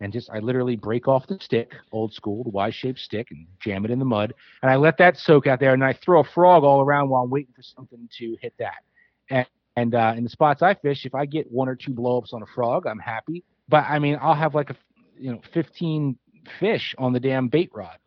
[0.00, 3.84] and just I literally break off the stick, old school, the Y-shaped stick, and jam
[3.84, 6.24] it in the mud, and I let that soak out there, and I throw a
[6.24, 8.82] frog all around while I'm waiting for something to hit that.
[9.30, 9.46] And
[9.76, 12.42] and uh, in the spots I fish, if I get one or two blowups on
[12.42, 13.44] a frog, I'm happy.
[13.68, 14.76] But I mean, I'll have like a
[15.16, 16.18] you know 15
[16.58, 17.98] fish on the damn bait rod.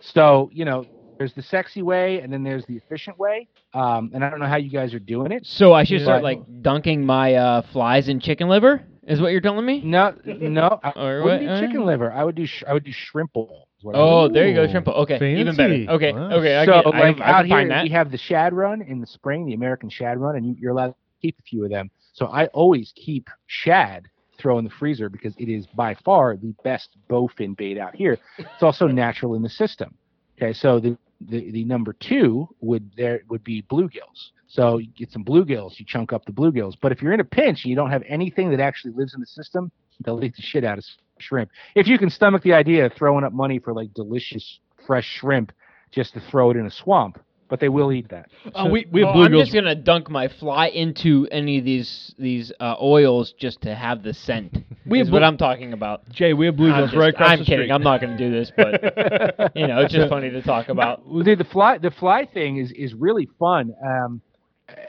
[0.00, 0.84] So you know,
[1.18, 3.48] there's the sexy way, and then there's the efficient way.
[3.74, 5.46] Um, and I don't know how you guys are doing it.
[5.46, 8.82] So I should start like dunking my uh, flies in chicken liver.
[9.06, 9.80] Is what you're telling me?
[9.84, 11.60] No, no, I Or wouldn't what?
[11.60, 12.12] do chicken liver.
[12.12, 13.68] I would do sh- I would do shrimp bowl.
[13.84, 14.88] I Oh, there you go, Ooh, shrimp.
[14.88, 15.74] Okay, even better.
[15.90, 16.32] Okay, Wow.
[16.38, 16.56] okay.
[16.56, 16.72] I do.
[16.72, 17.82] can, so I, like I out can here find that.
[17.84, 20.72] we have the shad run in the spring, the American shad run, and you, you're
[20.72, 21.88] allowed to keep a few of them.
[22.14, 24.08] So I always keep shad
[24.38, 28.18] throw in the freezer because it is by far the best bowfin bait out here.
[28.38, 29.94] It's also natural in the system.
[30.36, 34.30] Okay, so the the, the number two would there would be bluegills.
[34.48, 36.74] So you get some bluegills, you chunk up the bluegills.
[36.80, 39.20] But if you're in a pinch and you don't have anything that actually lives in
[39.20, 39.70] the system,
[40.04, 40.84] they'll eat the shit out of
[41.18, 41.50] shrimp.
[41.74, 45.52] If you can stomach the idea of throwing up money for like delicious fresh shrimp
[45.90, 47.18] just to throw it in a swamp,
[47.48, 48.28] but they will eat that.
[48.54, 52.14] Uh, we we have Well, I'm just gonna dunk my fly into any of these
[52.18, 54.58] these uh, oils just to have the scent.
[54.86, 56.08] We is have what I'm talking about.
[56.10, 57.64] Jay, we have bluegills just- right across I'm the kidding.
[57.66, 57.72] street.
[57.72, 61.04] I'm not gonna do this, but you know, it's just funny to talk about.
[61.08, 63.72] Well, dude, the fly the fly thing is is really fun.
[63.84, 64.20] Um,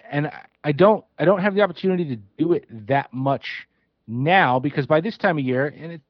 [0.10, 0.28] and
[0.64, 3.68] I- don't I don't have the opportunity to do it that much
[4.08, 6.04] now because by this time of year, and it's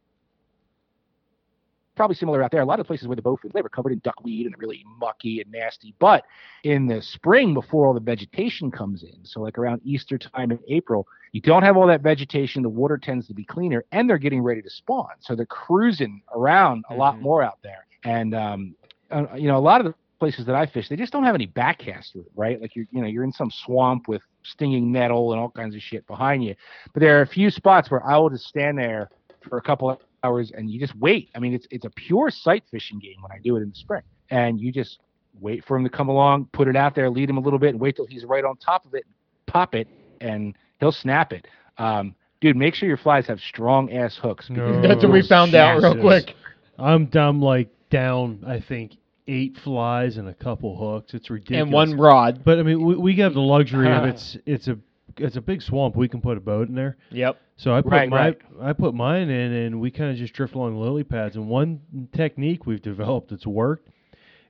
[1.95, 2.61] probably similar out there.
[2.61, 5.41] A lot of places where the bowfin live are covered in duckweed and really mucky
[5.41, 5.93] and nasty.
[5.99, 6.25] But
[6.63, 10.59] in the spring, before all the vegetation comes in, so like around Easter time in
[10.67, 12.61] April, you don't have all that vegetation.
[12.61, 16.21] The water tends to be cleaner, and they're getting ready to spawn, so they're cruising
[16.33, 17.21] around a lot Mhm.
[17.21, 17.85] more out there.
[18.03, 18.75] And um,
[19.11, 21.35] uh, you know, a lot of the places that I fish, they just don't have
[21.35, 22.59] any backcast to it, right?
[22.61, 25.81] Like you're, you know, you're in some swamp with stinging nettle and all kinds of
[25.81, 26.55] shit behind you.
[26.93, 29.09] But there are a few spots where I will just stand there
[29.47, 31.29] for a couple of hours and you just wait.
[31.35, 33.75] I mean, it's it's a pure sight fishing game when I do it in the
[33.75, 34.99] spring, and you just
[35.39, 37.69] wait for him to come along, put it out there, lead him a little bit,
[37.69, 39.05] and wait till he's right on top of it,
[39.45, 39.87] pop it,
[40.21, 41.47] and he'll snap it.
[41.77, 44.47] Um, dude, make sure your flies have strong ass hooks.
[44.47, 44.81] because No.
[44.81, 46.33] That's what we found out real quick.
[46.79, 48.43] I'm I'm like down.
[48.45, 48.97] I think
[49.27, 51.13] eight flies and a couple hooks.
[51.13, 51.63] It's ridiculous.
[51.63, 52.43] And one rod.
[52.43, 54.77] But I mean, we, we have the luxury of it's it's a
[55.17, 55.95] it's a big swamp.
[55.95, 56.97] We can put a boat in there.
[57.11, 57.39] Yep.
[57.55, 58.41] So I put Right, my right.
[58.61, 61.35] I put mine in, and we kind of just drift along lily pads.
[61.35, 63.89] And one technique we've developed that's worked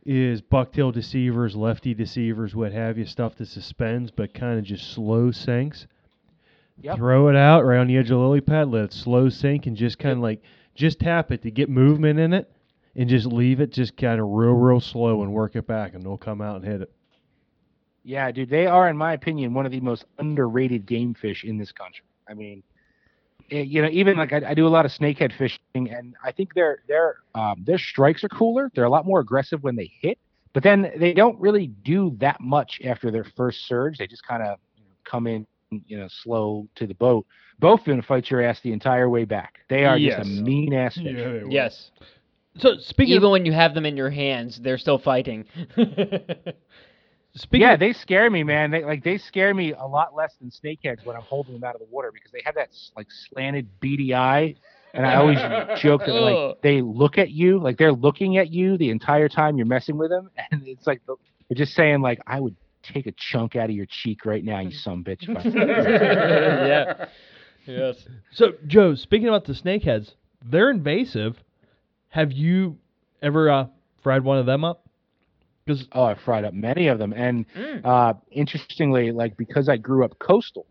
[0.06, 4.92] is bucktail deceivers, lefty deceivers, what have you, stuff that suspends but kind of just
[4.92, 5.88] slow sinks.
[6.82, 6.98] Yep.
[6.98, 9.66] Throw it out right on the edge of the lily pad, let it slow sink,
[9.66, 10.42] and just kind of like
[10.76, 12.52] just tap it to get movement in it,
[12.98, 16.04] and just leave it just kind of real, real slow and work it back, and
[16.04, 16.92] they'll come out and hit it.
[18.04, 21.58] Yeah, dude, they are, in my opinion, one of the most underrated game fish in
[21.58, 22.06] this country.
[22.30, 22.64] I mean,
[23.52, 26.32] eh, you know, even like I, I do a lot of snakehead fishing, and I
[26.32, 28.72] think their their um, their strikes are cooler.
[28.74, 30.18] They're a lot more aggressive when they hit,
[30.54, 33.98] but then they don't really do that much after their first surge.
[33.98, 35.46] They just kind of you know, come in,
[35.86, 37.26] you know, slow to the boat.
[37.62, 39.60] Bowfin fight your ass the entire way back.
[39.68, 40.26] They are Yes.
[40.26, 41.04] just a mean ass fish.
[41.16, 41.52] they will.
[41.52, 41.92] Yes.
[42.60, 45.46] So speaking Even of, when you have them in your hands, they're still fighting.
[47.36, 48.72] speaking yeah, of, they scare me, man.
[48.72, 51.76] They like they scare me a lot less than snakeheads when I'm holding them out
[51.76, 54.56] of the water because they have that like slanted beady eye,
[54.94, 55.38] and I always
[55.82, 59.58] joke that like they look at you like they're looking at you the entire time
[59.58, 63.14] you're messing with them, and it's like they're just saying like I would take a
[63.18, 65.28] chunk out of your cheek right now, you some bitch.
[65.28, 67.06] yeah.
[67.66, 67.98] Yes.
[68.32, 71.36] so Joe, speaking about the snakeheads, they're invasive.
[72.18, 72.76] Have you
[73.22, 73.68] ever uh,
[74.02, 74.88] fried one of them up?
[75.64, 77.86] Because oh, I fried up many of them, and Mm.
[77.86, 80.66] uh, interestingly, like because I grew up coastal,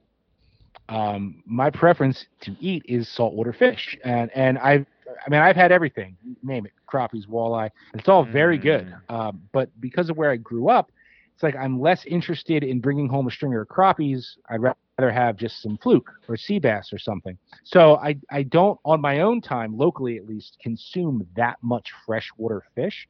[0.89, 4.87] um, my preference to eat is saltwater fish, and and I've
[5.25, 8.93] I mean I've had everything, name it, crappies, walleye, it's all very good.
[9.09, 10.91] Um, but because of where I grew up,
[11.33, 14.25] it's like I'm less interested in bringing home a stringer of crappies.
[14.51, 17.37] I'd rather have just some fluke or sea bass or something.
[17.65, 22.63] So I I don't on my own time locally at least consume that much freshwater
[22.75, 23.09] fish.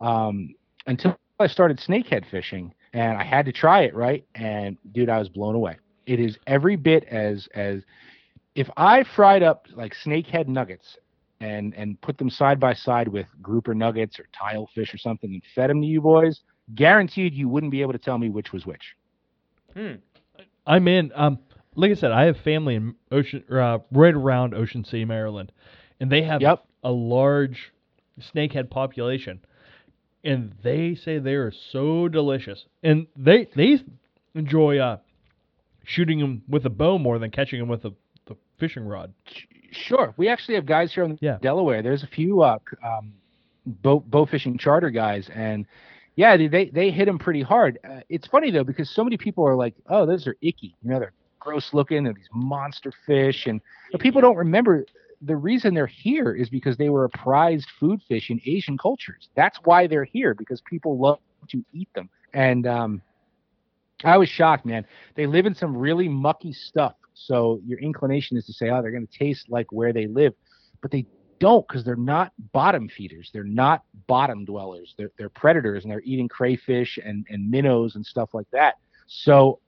[0.00, 0.54] Um,
[0.86, 4.24] until I started snakehead fishing and I had to try it, right?
[4.34, 5.76] And dude, I was blown away.
[6.06, 7.82] It is every bit as as
[8.54, 10.96] if I fried up like snakehead nuggets
[11.40, 15.30] and and put them side by side with grouper nuggets or tile fish or something
[15.30, 16.40] and fed them to you boys,
[16.74, 18.96] guaranteed you wouldn't be able to tell me which was which.
[19.74, 19.94] Hmm.
[20.68, 21.12] I'm in.
[21.14, 21.38] Um,
[21.74, 25.52] like I said, I have family in Ocean, uh, right around Ocean City, Maryland,
[26.00, 26.64] and they have Yep.
[26.84, 27.72] a large
[28.20, 29.40] snakehead population,
[30.24, 33.80] and they say they are so delicious, and they they
[34.34, 34.98] enjoy uh,
[35.84, 37.92] shooting them with a bow more than catching them with a
[38.26, 39.12] the fishing rod.
[39.72, 40.14] Sure.
[40.16, 41.38] We actually have guys here in Yeah.
[41.40, 41.82] Delaware.
[41.82, 43.14] There's a few uh, um,
[43.66, 45.66] boat bow fishing charter guys, and
[46.18, 47.78] yeah, they they, they hit them pretty hard.
[47.88, 50.90] Uh, it's funny though because so many people are like, "Oh, those are icky," you
[50.90, 53.60] know, they're gross looking, they're these monster fish, and
[53.92, 54.84] but people don't remember
[55.22, 59.28] the reason they're here is because they were a prized food fish in Asian cultures.
[59.36, 61.20] That's why they're here because people love
[61.50, 63.00] to eat them, and um,
[64.02, 64.86] I was shocked, man.
[65.14, 66.94] They live in some really mucky stuff.
[67.14, 70.34] So your inclination is to say, oh, they're going to taste like where they live,
[70.82, 71.06] but they
[71.40, 73.30] don't because they're not bottom feeders.
[73.32, 74.94] They're not bottom dwellers.
[74.96, 78.74] They're, they're predators and they're eating crayfish and, and minnows and stuff like that.
[79.06, 79.60] So,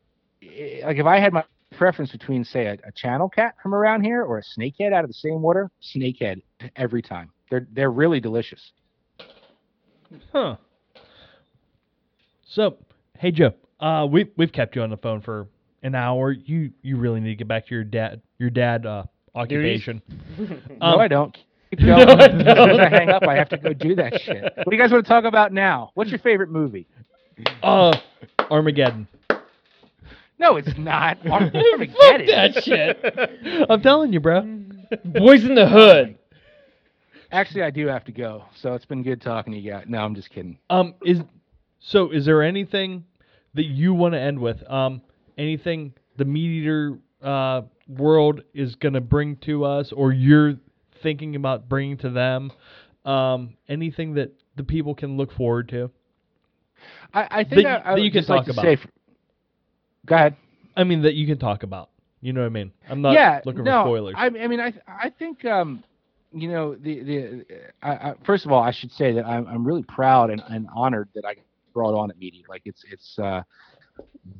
[0.42, 1.44] eh, like if I had my
[1.76, 5.10] preference between, say, a, a channel cat from around here or a snakehead out of
[5.10, 6.42] the same water, snakehead
[6.76, 7.30] every time.
[7.50, 8.72] They're they're really delicious.
[10.32, 10.56] Huh.
[12.44, 12.76] So,
[13.18, 15.48] hey Joe, uh, we we've kept you on the phone for
[15.82, 16.32] an hour.
[16.32, 20.02] You you really need to get back to your dad your dad uh, occupation.
[20.38, 21.36] no, Um, I don't.
[21.70, 22.20] Keep No, going.
[22.20, 24.42] I As as I hang up, I have to go do that shit.
[24.42, 25.90] What do you guys want to talk about now?
[25.94, 26.86] What's your favorite movie?
[27.62, 27.96] Uh,
[28.50, 29.06] Armageddon.
[30.38, 31.18] No, it's not.
[31.26, 31.94] Armageddon.
[31.98, 33.66] Fuck that shit.
[33.70, 34.42] I'm telling you, bro.
[35.04, 36.16] Boys in the Hood.
[37.30, 38.44] Actually, I do have to go.
[38.56, 39.84] So it's been good talking to you guys.
[39.86, 40.58] No, I'm just kidding.
[40.68, 41.20] Um, is
[41.78, 42.10] so?
[42.10, 43.04] Is there anything
[43.54, 44.68] that you want to end with?
[44.68, 45.02] Um,
[45.38, 50.54] anything the meat eater uh world is gonna bring to us, or you're
[51.02, 52.52] thinking about bringing to them?
[53.04, 55.90] Um, anything that the people can look forward to?
[57.12, 58.64] I, I think That- I, I that you can like talk to about.
[58.64, 58.78] say.
[60.06, 60.36] Go ahead.
[60.76, 61.90] I mean, that you can talk about.
[62.20, 62.72] You know what I mean?
[62.88, 64.14] I'm not yeah, looking no, for spoilers.
[64.16, 65.82] I, I mean, I I think um,
[66.32, 67.44] you know, the the
[67.82, 70.68] I, I, first of all, I should say that I'm I'm really proud and, and
[70.74, 71.36] honored that I
[71.72, 72.42] brought on at Media.
[72.48, 73.42] Like it's it's uh,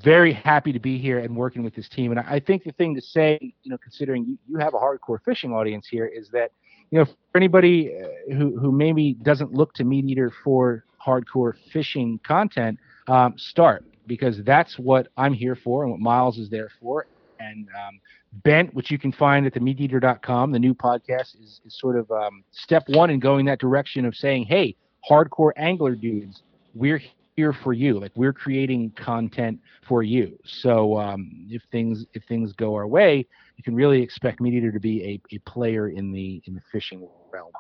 [0.03, 2.11] very happy to be here and working with this team.
[2.11, 5.53] And I, think the thing to say, you know, considering you, have a hardcore fishing
[5.53, 6.53] audience here, is that
[6.91, 11.55] you know, for anybody uh, who who maybe doesn't look to Meat Eater for hardcore
[11.73, 16.69] fishing content, um, start because that's what I'm here for and what Miles is there
[16.81, 17.07] for.
[17.39, 18.01] And um,
[18.45, 22.11] Bent, which you can find at the themeateater.com, the new podcast is, is sort of
[22.11, 24.75] um, step one in going that direction of saying, hey,
[25.09, 26.43] hardcore angler dudes,
[26.75, 27.01] we're
[27.41, 27.99] here for you.
[27.99, 29.59] Like we're creating content
[29.89, 30.39] for you.
[30.45, 33.27] So um, if things if things go our way,
[33.57, 37.09] you can really expect Meat to be a, a player in the in the fishing
[37.33, 37.53] realm.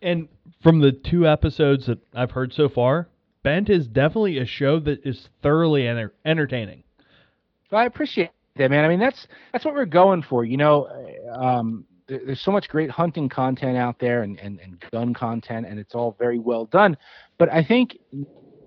[0.00, 0.28] And
[0.62, 3.08] from the two episodes that I've heard so far,
[3.42, 6.84] Bent is definitely a show that is thoroughly enter- entertaining.
[7.70, 8.84] I appreciate that, man.
[8.84, 10.44] I mean, that's that's what we're going for.
[10.44, 10.88] You know,
[11.34, 15.78] um, there's so much great hunting content out there and, and, and gun content, and
[15.78, 16.96] it's all very well done.
[17.38, 17.98] But I think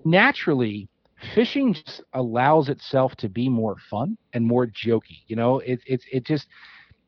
[0.10, 0.88] naturally,
[1.36, 5.20] fishing just allows itself to be more fun and more jokey.
[5.28, 6.48] You know, it it it just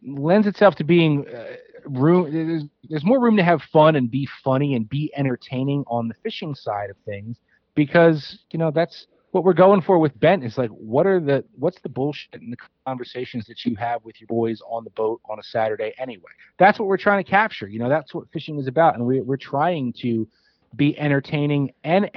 [0.03, 1.55] lends itself to being uh,
[1.85, 2.31] room.
[2.31, 6.15] There's, there's more room to have fun and be funny and be entertaining on the
[6.23, 7.37] fishing side of things
[7.75, 11.43] because you know that's what we're going for with Bent is like what are the
[11.57, 15.21] what's the bullshit and the conversations that you have with your boys on the boat
[15.29, 16.31] on a Saturday anyway.
[16.57, 17.67] That's what we're trying to capture.
[17.67, 20.27] You know, that's what fishing is about, and we, we're trying to
[20.75, 22.09] be entertaining and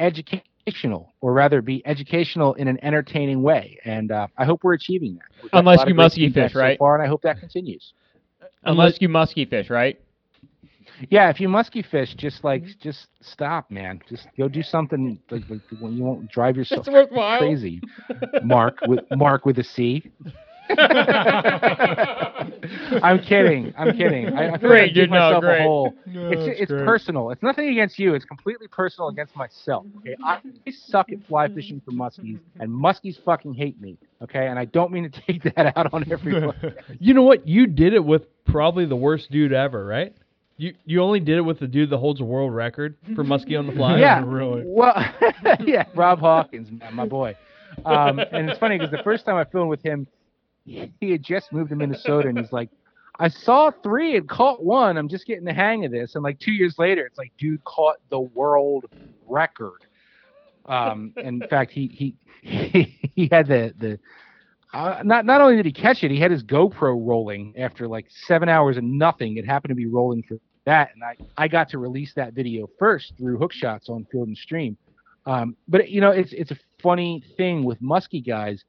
[0.67, 3.79] educational, or rather, be educational in an entertaining way.
[3.85, 5.25] And uh, I hope we're achieving that.
[5.43, 6.77] We've Unless you great musky fish, right?
[6.77, 7.93] So far, and I hope that continues.
[8.65, 9.99] Unless you musky fish, right?
[11.11, 14.01] Yeah, if you musky fish, just like just stop, man.
[14.09, 17.39] Just go do something like, like when you won't drive yourself It's worthwhile.
[17.39, 17.81] crazy.
[18.45, 20.11] Mark with Mark with a C.
[23.03, 23.73] I'm kidding.
[23.77, 24.29] I'm kidding.
[24.29, 25.61] I, I feel Great, like I dig dude, no, myself great.
[25.61, 25.95] a hole.
[26.07, 26.85] No, It's it's great.
[26.85, 27.31] personal.
[27.31, 28.15] It's nothing against you.
[28.15, 29.87] It's completely personal against myself.
[29.99, 30.41] Okay, I
[30.71, 33.97] suck at fly fishing for muskies, and muskies fucking hate me.
[34.23, 36.55] Okay, and I don't mean to take that out on everyone.
[37.01, 37.47] You know what?
[37.49, 40.15] You did it with probably the worst dude ever, right?
[40.59, 43.59] You you only did it with the dude that holds a world record for muskie
[43.59, 43.99] on the fly.
[43.99, 44.63] yeah, really.
[44.65, 44.95] Well,
[45.61, 47.35] yeah, Rob Hawkins, my boy.
[47.87, 50.07] Um, and it's funny because the first time I filmed with him,
[51.01, 52.71] he had just moved to Minnesota, and he's like,
[53.19, 54.97] "I saw three and caught one.
[54.97, 57.63] I'm just getting the hang of this." And like two years later, it's like, dude
[57.65, 58.87] caught the world
[59.27, 59.85] record.
[60.67, 63.99] Um, in fact, he he he, he had the the.
[64.73, 68.07] Uh, not not only did he catch it, he had his GoPro rolling after like
[68.09, 69.37] seven hours and nothing.
[69.37, 72.71] It happened to be rolling for that, and I I got to release that video
[72.79, 74.79] first through hook shots on Field and Stream.
[75.27, 78.65] Um, but you know, it's it's a funny thing with muskie guys.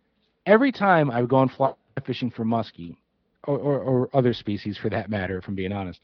[0.45, 1.71] Every time I would go on fly
[2.01, 2.95] fishing for muskie,
[3.45, 5.99] or, or, or other species for that matter, if I'm being honest,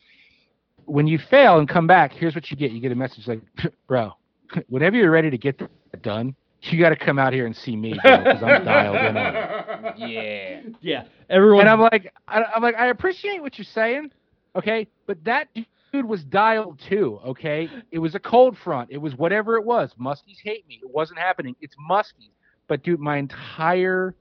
[0.85, 3.41] when you fail and come back, here's what you get: you get a message like,
[3.87, 4.13] "Bro,
[4.67, 5.69] whenever you're ready to get that
[6.01, 9.35] done, you got to come out here and see me because I'm dialed in on
[9.35, 9.65] it."
[9.97, 10.61] Yeah.
[10.81, 11.03] yeah.
[11.29, 11.61] Everyone.
[11.61, 14.11] And I'm like, I, I'm like, I appreciate what you're saying,
[14.55, 15.47] okay, but that
[15.91, 17.69] dude was dialed too, okay.
[17.91, 18.89] It was a cold front.
[18.91, 19.91] It was whatever it was.
[19.99, 20.79] Muskies hate me.
[20.81, 21.55] It wasn't happening.
[21.61, 22.31] It's muskies.
[22.67, 24.13] But dude, my entire,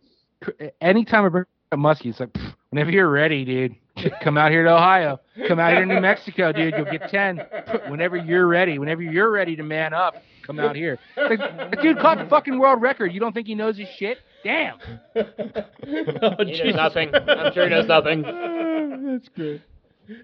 [0.81, 2.37] anytime I bring up muskies, it's like,
[2.71, 3.77] whenever you're ready, dude,
[4.23, 5.21] come out here to Ohio.
[5.47, 6.75] Come out here to New Mexico, dude.
[6.77, 7.41] You'll get ten.
[7.89, 8.79] Whenever you're ready.
[8.79, 10.15] Whenever you're ready to man up,
[10.47, 10.99] come out here.
[11.17, 13.13] Like, the dude caught the fucking world record.
[13.13, 14.19] You don't think he knows his shit?
[14.45, 14.79] Damn.
[15.17, 17.15] oh, He knows nothing.
[17.15, 18.23] I'm sure he knows nothing.
[19.13, 19.63] That's great.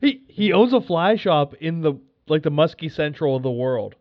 [0.01, 1.95] He he owns a fly shop in the
[2.29, 3.95] like the muskie central of the world.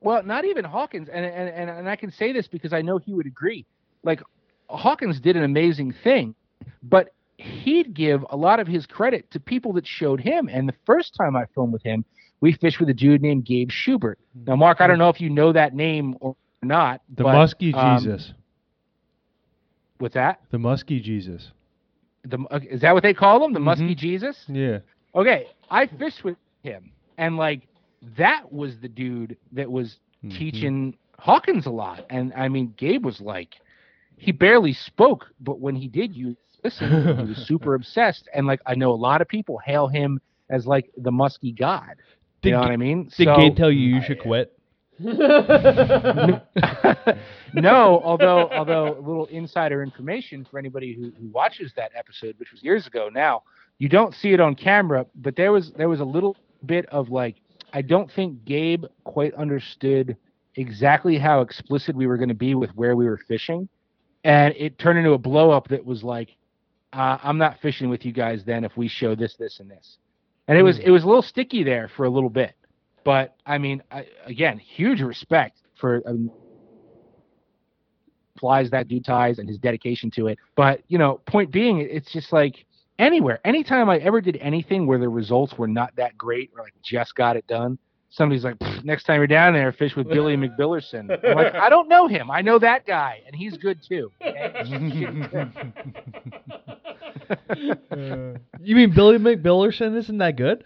[0.00, 2.98] Well, not even Hawkins, and, and and and I can say this because I know
[2.98, 3.64] he would agree.
[4.02, 4.22] Like
[4.68, 6.34] Hawkins did an amazing thing,
[6.82, 10.48] but he'd give a lot of his credit to people that showed him.
[10.52, 12.04] And the first time I filmed with him,
[12.40, 14.18] we fished with a dude named Gabe Schubert.
[14.46, 17.00] Now, Mark, I don't know if you know that name or not.
[17.16, 18.32] The but, muskie um, Jesus.
[19.98, 20.40] What's that?
[20.50, 21.50] The muskie Jesus.
[22.24, 23.52] The uh, is that what they call him?
[23.52, 23.76] The Mhm.
[23.78, 24.44] Muskie Jesus?
[24.48, 24.78] Yeah.
[25.14, 27.62] Okay, I fished with him, and like
[28.16, 30.36] that was the dude that was Mhm.
[30.36, 32.04] teaching Hawkins a lot.
[32.10, 33.56] And I mean, Gabe was like,
[34.16, 38.28] he barely spoke, but when he did, you listen, he was super obsessed.
[38.34, 40.20] And like, I know a lot of people hail him
[40.50, 41.96] as like the musky god.
[42.42, 43.04] Did you know what I mean?
[43.16, 44.00] Did So- Gabe tell you mm.
[44.00, 44.54] you should quit?
[45.00, 46.42] no,
[48.02, 52.64] although although a little insider information for anybody who, who watches that episode, which was
[52.64, 53.44] years ago now,
[53.78, 56.36] you don't see it on camera, but there was there was a little
[56.66, 57.36] bit of like
[57.72, 60.16] I don't think Gabe quite understood
[60.56, 63.68] exactly how explicit we were going to be with where we were fishing,
[64.24, 66.30] and it turned into a blow up that was like,
[66.92, 69.98] uh, I'm not fishing with you guys then if we show this, this, and this,
[70.46, 72.54] and it was it was a little sticky there for a little bit,
[73.04, 76.02] but I mean, I, again, huge respect for.
[76.06, 76.30] I mean,
[78.38, 80.38] flies that dude ties and his dedication to it.
[80.56, 82.64] But you know, point being, it's just like
[82.98, 86.74] anywhere, anytime I ever did anything where the results were not that great or like
[86.82, 87.78] just got it done,
[88.10, 91.18] somebody's like, next time you're down there, fish with Billy McBillerson.
[91.24, 92.30] I'm like, I don't know him.
[92.30, 94.12] I know that guy, and he's good too.
[97.30, 98.36] okay?
[98.60, 100.64] You mean Billy McBillerson isn't that good?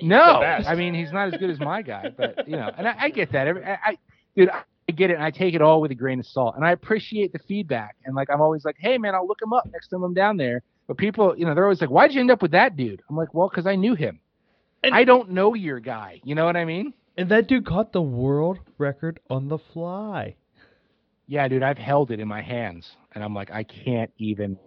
[0.00, 0.40] no.
[0.66, 3.08] I mean he's not as good as my guy, but you know, and I, I
[3.10, 3.46] get that.
[3.46, 3.98] Every, I, I,
[4.36, 6.64] dude, I get it, and I take it all with a grain of salt, and
[6.64, 7.96] I appreciate the feedback.
[8.04, 10.36] And like, I'm always like, hey man, I'll look him up next time I'm down
[10.36, 10.62] there.
[10.86, 13.02] But people, you know, they're always like, why'd you end up with that dude?
[13.08, 14.20] I'm like, well, because I knew him.
[14.82, 16.20] And- I don't know your guy.
[16.24, 16.92] You know what I mean?
[17.16, 20.34] And that dude caught the world record on the fly.
[21.26, 24.58] Yeah, dude, I've held it in my hands, and I'm like, I can't even.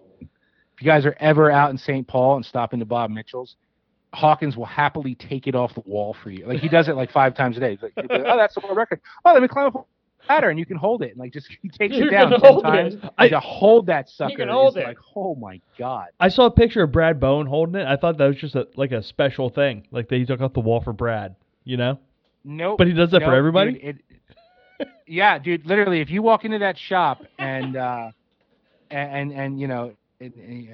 [0.78, 2.08] If you guys are ever out in St.
[2.08, 3.56] Paul and stop into Bob Mitchell's,
[4.14, 6.45] Hawkins will happily take it off the wall for you.
[6.45, 7.72] Like he does it like five times a day.
[7.72, 9.02] He's like, like, oh, that's the world record.
[9.26, 11.12] Oh, let me climb up a ladder, and you can hold it.
[11.12, 12.94] And like just he takes You it down ten times.
[12.95, 13.02] it.
[13.18, 14.86] I- And to hold that sucker can hold it.
[14.86, 16.08] like, oh my god.
[16.20, 17.86] I saw a picture of Brad Bohen holding it.
[17.88, 20.54] I thought that was just a, like a special thing, like that he took off
[20.54, 21.36] the wall for Brad.
[21.66, 21.99] You know?
[22.45, 22.78] Nope.
[22.78, 23.74] But he does that for everybody?
[23.74, 23.84] dude,
[24.80, 25.66] it- yeah, dude.
[25.66, 28.12] Literally, if you walk into that shop and uh,
[28.91, 30.72] and and you know, it, he-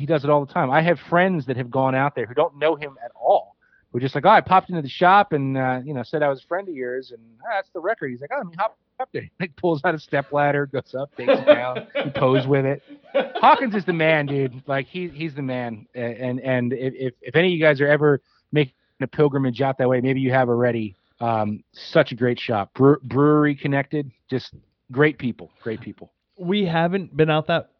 [0.00, 0.70] he does it all the time.
[0.70, 3.56] I have friends that have gone out there who don't know him at all.
[3.92, 6.22] Who are just like, oh, I popped into the shop and uh, you know said
[6.22, 8.08] I was a friend of yours, and ah, that's the record.
[8.10, 9.28] He's like, oh, let me hop up there.
[9.40, 12.82] Like pulls out a step ladder, goes up, takes it down, and pose with it.
[13.36, 14.62] Hawkins is the man, dude.
[14.66, 15.86] Like he he's the man.
[15.94, 18.20] And and if if, if any of you guys are ever
[18.52, 20.96] making a pilgrimage out that way, maybe you have already.
[21.18, 24.52] Um, such a great shop, Bre- brewery connected, just
[24.92, 26.12] great people, great people.
[26.38, 27.70] We haven't been out that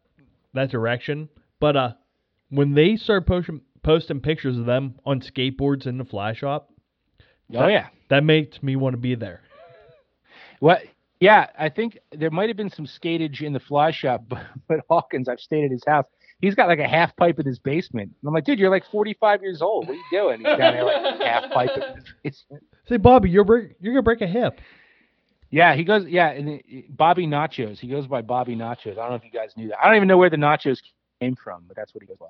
[0.53, 1.29] that direction,
[1.59, 1.91] but uh,
[2.49, 6.69] when they start posting posting pictures of them on skateboards in the fly shop,
[7.55, 9.41] Oh yeah, that makes me want to be there.
[10.59, 10.81] what?
[11.19, 14.79] Yeah, I think there might have been some skatage in the fly shop, but, but
[14.89, 16.05] Hawkins, I've stayed at his house.
[16.39, 18.11] He's got like a half pipe in his basement.
[18.21, 19.87] And I'm like, dude, you're like 45 years old.
[19.87, 20.37] What are you doing?
[20.37, 22.63] He's down there like half pipe in his basement.
[22.87, 24.59] Say, Bobby, you're break, you're gonna break a hip.
[25.49, 26.05] Yeah, he goes.
[26.07, 27.79] Yeah, and Bobby Nachos.
[27.79, 28.91] He goes by Bobby Nachos.
[28.93, 29.77] I don't know if you guys knew that.
[29.81, 30.79] I don't even know where the nachos
[31.21, 32.25] came from, but that's what he goes by.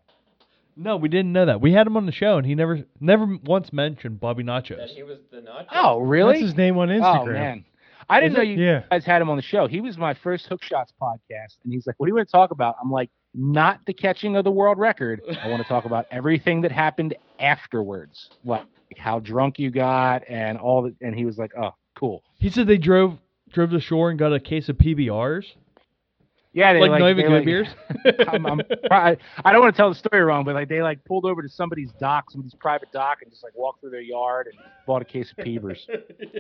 [0.76, 1.60] No, we didn't know that.
[1.60, 4.88] We had him on the show, and he never never once mentioned Bobby Nachos.
[4.90, 5.66] he was the nacho.
[5.74, 6.34] Oh, really?
[6.34, 7.28] That's his name on oh, Instagram.
[7.28, 7.66] Oh man,
[8.10, 8.48] I didn't Is know it?
[8.50, 8.84] you Yeah.
[8.92, 9.66] guys had him on the show.
[9.68, 12.32] He was my first Hook Shots podcast, and he's like, "What do you want to
[12.32, 15.22] talk about?" I'm like, "Not the catching of the world record.
[15.42, 18.64] I want to talk about everything that happened afterwards, like
[18.98, 22.68] how drunk you got and all that." And he was like, "Oh, cool." He said
[22.68, 23.18] they drove
[23.52, 25.46] drove to shore and got a case of PBRs,
[26.54, 27.68] Yeah, they like, like, not even good like- beers.
[28.28, 28.62] I'm, I'm,
[28.92, 31.42] I, I don't want to tell the story wrong, but like they like pulled over
[31.42, 34.56] to somebody's dock, somebody's private dock, and just like walked through their yard and
[34.86, 35.88] bought a case of Peavers.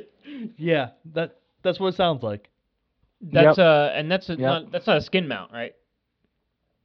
[0.57, 2.49] yeah, that that's what it sounds like.
[3.21, 4.39] That's uh, and that's a, Yep.
[4.39, 5.73] not that's not a skin mount, right?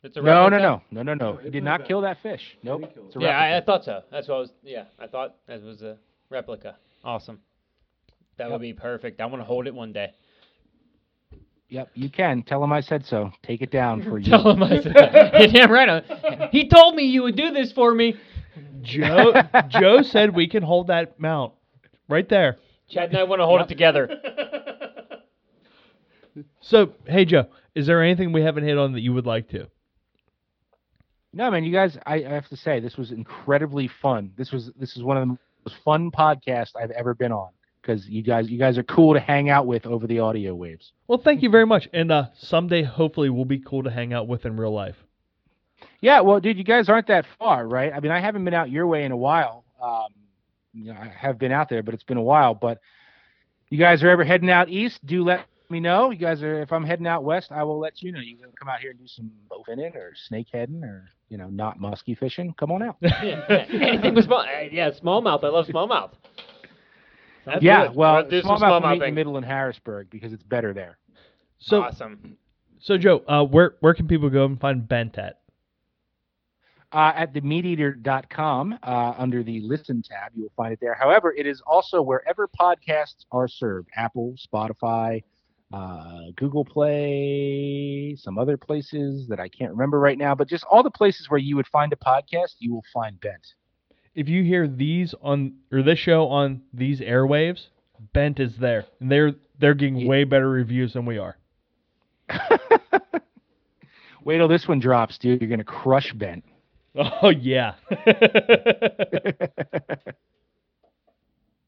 [0.02, 1.36] That's a No, no, no, no, no, no.
[1.42, 2.56] He did not kill that fish.
[2.62, 2.92] Nope.
[3.06, 4.02] It's a Yeah, I, I thought so.
[4.10, 4.50] That's what I was.
[4.62, 5.96] Yeah, I thought that was a
[6.30, 6.76] replica.
[7.04, 7.40] Awesome.
[8.38, 8.52] That Yep.
[8.52, 9.20] would be perfect.
[9.20, 10.12] I want to hold it one day.
[11.68, 12.42] Yep, you can.
[12.42, 13.30] Tell him I said so.
[13.42, 14.30] Take it down for you.
[14.30, 15.34] Tell him I said that.
[15.38, 16.50] You're damn right.
[16.52, 18.16] He told me you would do this for me.
[18.82, 19.32] Joe
[19.68, 21.54] Joe said we can hold that mount
[22.08, 22.58] right there.
[22.90, 24.08] Chad and I want to hold it together.
[26.62, 29.66] So, hey Joe, is there anything we haven't hit on that you would like to?
[31.34, 31.98] No, man, you guys.
[32.06, 34.32] I, I have to say, this was incredibly fun.
[34.36, 37.50] This was this is one of the most fun podcasts I've ever been on
[37.82, 40.92] because you guys you guys are cool to hang out with over the audio waves.
[41.08, 44.28] Well, thank you very much, and uh, someday hopefully we'll be cool to hang out
[44.28, 44.96] with in real life.
[46.00, 47.92] Yeah, well, dude, you guys aren't that far, right?
[47.92, 49.64] I mean, I haven't been out your way in a while.
[49.82, 50.06] Um,
[50.72, 52.54] you know, I have been out there, but it's been a while.
[52.54, 52.78] But
[53.68, 55.04] you guys are ever heading out east?
[55.04, 56.10] Do let me know.
[56.10, 56.62] You guys are.
[56.62, 58.20] If I'm heading out west, I will let you know.
[58.20, 61.80] You can come out here and do some bowfinning or snakeheading or you know, not
[61.80, 62.54] musky fishing.
[62.58, 62.96] Come on out.
[63.02, 64.40] Anything with small.
[64.40, 65.42] uh, Yeah, smallmouth.
[65.44, 66.10] I love smallmouth.
[67.44, 67.96] Sounds yeah, good.
[67.96, 70.98] well, We'll do some smallmouth will in middle and Harrisburg because it's better there.
[71.58, 72.36] So, awesome.
[72.78, 75.42] so Joe, uh, where where can people go and find Bent at?
[76.92, 80.32] uh, at themeateater.com uh, under the listen tab.
[80.34, 80.94] You will find it there.
[80.94, 85.22] However, it is also wherever podcasts are served Apple, Spotify,
[85.72, 90.82] uh, Google Play, some other places that I can't remember right now, but just all
[90.82, 93.54] the places where you would find a podcast, you will find Bent.
[94.14, 97.66] If you hear these on or this show on these airwaves,
[98.12, 101.36] Bent is there, and they're they're getting Ye- way better reviews than we are.
[104.24, 105.40] Wait till this one drops, dude.
[105.40, 106.44] You're going to crush Bent.
[106.94, 107.74] Oh yeah.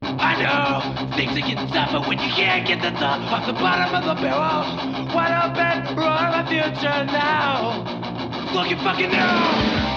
[0.02, 3.94] I know things are getting tougher when you can't get the top off the bottom
[3.94, 5.14] of the barrel.
[5.14, 8.52] What up and wrong my future now?
[8.54, 9.93] Looking fucking new.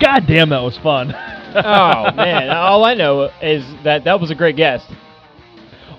[0.00, 1.14] God damn, that was fun.
[1.54, 4.86] oh man, all I know is that that was a great guest.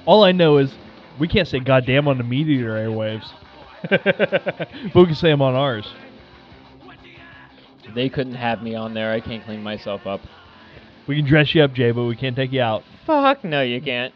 [0.06, 0.74] All I know is
[1.20, 3.30] we can't say goddamn on the Meat Eater airwaves,
[3.90, 5.88] but we can say them on ours.
[7.96, 9.12] They couldn't have me on there.
[9.12, 10.22] I can't clean myself up.
[11.08, 12.84] We can dress you up, Jay, but we can't take you out.
[13.06, 14.14] Fuck no, you can't.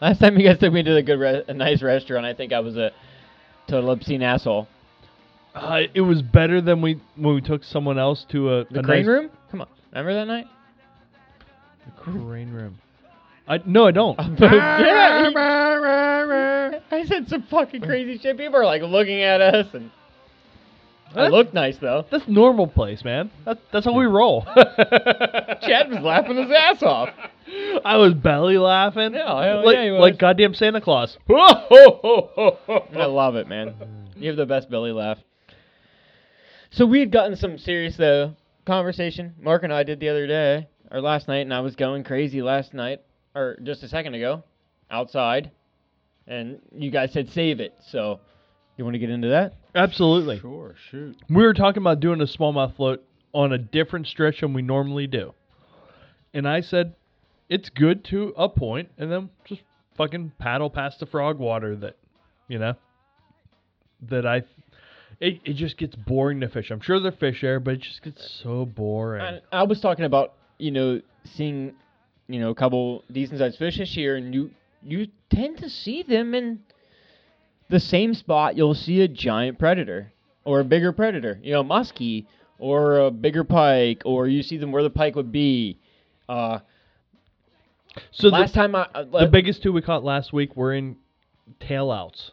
[0.00, 2.52] Last time you guys took me to a good, re- a nice restaurant, I think
[2.52, 2.90] I was a
[3.68, 4.68] total obscene asshole.
[5.54, 8.82] Uh, it was better than we when we took someone else to a The a
[8.82, 9.30] crane nice- room?
[9.50, 10.46] Come on, remember that night?
[11.86, 12.78] The crane room.
[13.46, 14.18] I no, I don't.
[14.40, 15.30] yeah.
[16.90, 18.36] I said some fucking crazy shit.
[18.38, 19.90] People are like looking at us, and
[21.14, 21.30] I What?
[21.32, 22.04] looked nice though.
[22.10, 23.30] That's normal place, man.
[23.44, 24.42] That's that's how we roll.
[24.56, 27.10] Chad was laughing his ass off.
[27.84, 29.12] I was belly laughing.
[29.14, 30.00] Yeah, hell like, yeah, he was.
[30.00, 31.16] like goddamn Santa Claus.
[31.28, 33.74] I love it, man.
[34.16, 35.18] You have the best belly laugh.
[36.74, 38.32] So we had gotten some serious uh,
[38.66, 39.34] conversation.
[39.40, 42.42] Mark and I did the other day, or last night, and I was going crazy
[42.42, 43.00] last night,
[43.32, 44.42] or just a second ago,
[44.90, 45.52] outside,
[46.26, 47.74] and you guys said save it.
[47.92, 48.18] So
[48.76, 49.54] you want to get into that?
[49.76, 50.40] Absolutely.
[50.40, 51.16] Sure, shoot.
[51.30, 55.06] We were talking about doing a smallmouth float on a different stretch than we normally
[55.06, 55.32] do.
[56.32, 56.96] And I said,
[57.48, 59.62] it's good to a point, and then just
[59.96, 61.96] fucking paddle past the frog water that,
[62.48, 62.74] you know,
[64.08, 64.42] that I.
[65.24, 66.70] It, it just gets boring to fish.
[66.70, 69.24] I'm sure there are fish there, but it just gets so boring.
[69.24, 71.72] And I was talking about you know seeing
[72.28, 74.50] you know a couple decent sized fish this year, and you
[74.82, 76.60] you tend to see them in
[77.70, 78.54] the same spot.
[78.54, 80.12] You'll see a giant predator
[80.44, 82.26] or a bigger predator, you know, muskie
[82.58, 85.78] or a bigger pike, or you see them where the pike would be.
[86.28, 86.58] Uh,
[88.10, 90.96] so the, last time I uh, the biggest two we caught last week were in
[91.62, 92.32] tailouts,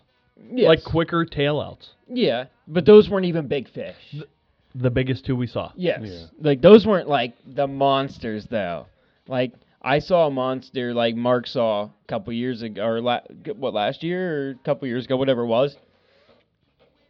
[0.51, 1.89] yes, like quicker tailouts.
[2.07, 3.95] yeah, but those weren't even big fish.
[4.73, 5.71] The biggest two we saw.
[5.75, 5.99] Yes.
[6.03, 6.25] Yeah.
[6.39, 8.87] Like those weren't like the monsters though.
[9.27, 9.51] Like
[9.81, 13.19] I saw a monster like Mark saw a couple years ago or la-
[13.57, 15.75] what last year or a couple years ago whatever it was.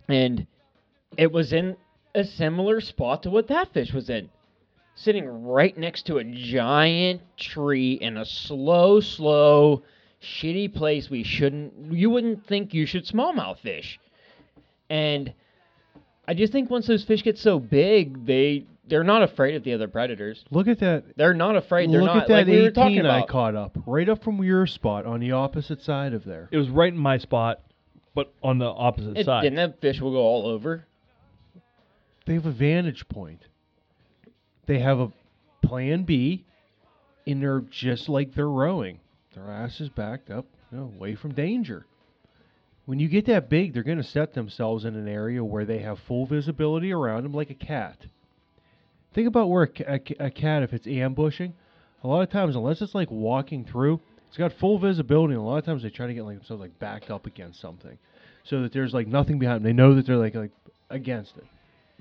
[0.07, 0.47] And
[1.17, 1.77] it was in
[2.15, 4.29] a similar spot to what that fish was in.
[4.95, 9.83] Sitting right next to a giant tree in a slow slow
[10.21, 13.99] shitty place we shouldn't you wouldn't think you should smallmouth fish.
[14.89, 15.33] And
[16.27, 19.73] I just think once those fish get so big, they they're not afraid of the
[19.73, 20.43] other predators.
[20.51, 21.03] Look at that.
[21.15, 21.91] They're not afraid.
[21.91, 23.29] They're Look not at that like we were talking 18 I about.
[23.29, 26.49] caught up right up from your spot on the opposite side of there.
[26.51, 27.61] It was right in my spot,
[28.13, 29.45] but on the opposite It, side.
[29.45, 30.85] and that fish will go all over.
[32.25, 33.47] They have a vantage point.
[34.67, 35.11] They have a
[35.63, 36.45] plan B,
[37.25, 38.99] and they're just like they're rowing.
[39.33, 41.85] Their ass is backed up, you know, away from danger.
[42.85, 45.79] When you get that big, they're going to set themselves in an area where they
[45.79, 48.07] have full visibility around them, like a cat.
[49.13, 51.53] Think about where a, a a cat, if it's ambushing,
[52.03, 55.33] a lot of times, unless it's like walking through, it's got full visibility.
[55.33, 57.59] And a lot of times, they try to get like themselves like backed up against
[57.61, 57.97] something,
[58.43, 59.63] so that there's like nothing behind them.
[59.63, 60.51] They know that they're like like
[60.89, 61.45] against it.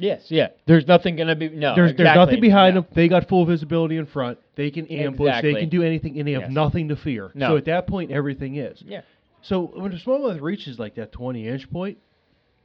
[0.00, 0.48] Yes, yeah.
[0.66, 1.74] There's nothing gonna be no.
[1.74, 2.80] There's there's nothing behind No.
[2.80, 2.90] them.
[2.94, 4.38] They got full visibility in front.
[4.56, 5.28] They can ambush.
[5.28, 5.52] Exactly.
[5.54, 6.50] They can do anything, and they have Yes.
[6.52, 7.30] nothing to fear.
[7.34, 7.48] No.
[7.50, 8.82] So at that point, everything is.
[8.86, 9.02] Yeah.
[9.42, 11.98] So when a smallmouth reaches like that 20 inch point,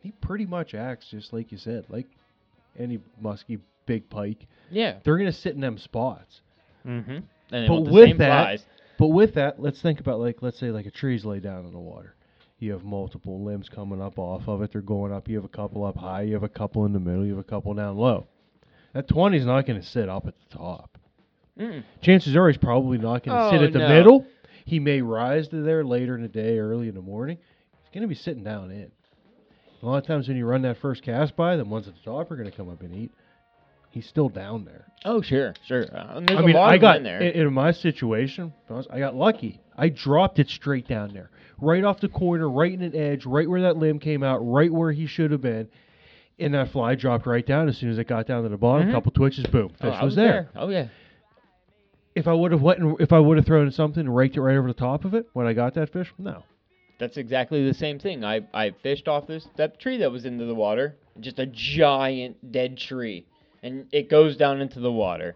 [0.02, 2.08] he pretty much acts just like you said, like
[2.80, 4.48] any musky big pike.
[4.72, 4.96] Yeah.
[5.04, 6.42] They're gonna sit in them spots.
[6.88, 7.18] Mm-hmm.
[7.52, 8.66] And But with the with same that- flies.
[8.98, 11.74] But with that, let's think about like let's say like a tree's laid down in
[11.74, 12.15] the water.
[12.60, 14.72] You have multiple limbs coming up off of it.
[14.72, 15.28] They're going up.
[15.28, 16.22] You have a couple up high.
[16.22, 17.26] You have a couple in the middle.
[17.26, 18.28] You have a couple down low.
[18.94, 20.98] That 20 is not going to sit up at the top.
[21.60, 21.84] Mm.
[22.02, 23.90] Chances are he's probably not going to sit Oh, at the no.
[23.90, 24.28] middle.
[24.66, 27.38] He may rise to there later in the day, early in the morning.
[27.84, 28.90] He's going to be sitting down in.
[29.82, 32.02] A lot of times when you run that first cast by, the ones at the
[32.02, 33.12] top are going to come up and eat.
[33.96, 34.92] He's still down there.
[35.06, 35.86] Oh sure, sure.
[35.96, 37.22] Uh, I mean, I got in there.
[37.22, 38.52] in, in my situation.
[38.92, 39.62] I got lucky.
[39.78, 41.30] I dropped it straight down there,
[41.62, 44.70] right off the corner, right in an edge, right where that limb came out, right
[44.70, 45.70] where he should have been.
[46.40, 48.90] And that fly dropped right down as soon as it got down to the bottom.
[48.90, 48.92] Mhm.
[48.92, 50.50] couple twitches, boom, Oh, fish I was, there.
[50.58, 50.88] Oh yeah.
[52.16, 54.42] If I would have went and if I would have thrown something and raked it
[54.42, 56.44] right over the top of it when I got that fish, no.
[57.00, 58.26] That's exactly the same thing.
[58.26, 62.52] I I fished off this that tree that was into the water, just a giant
[62.52, 63.26] dead tree,
[63.66, 65.36] and it goes down into the water.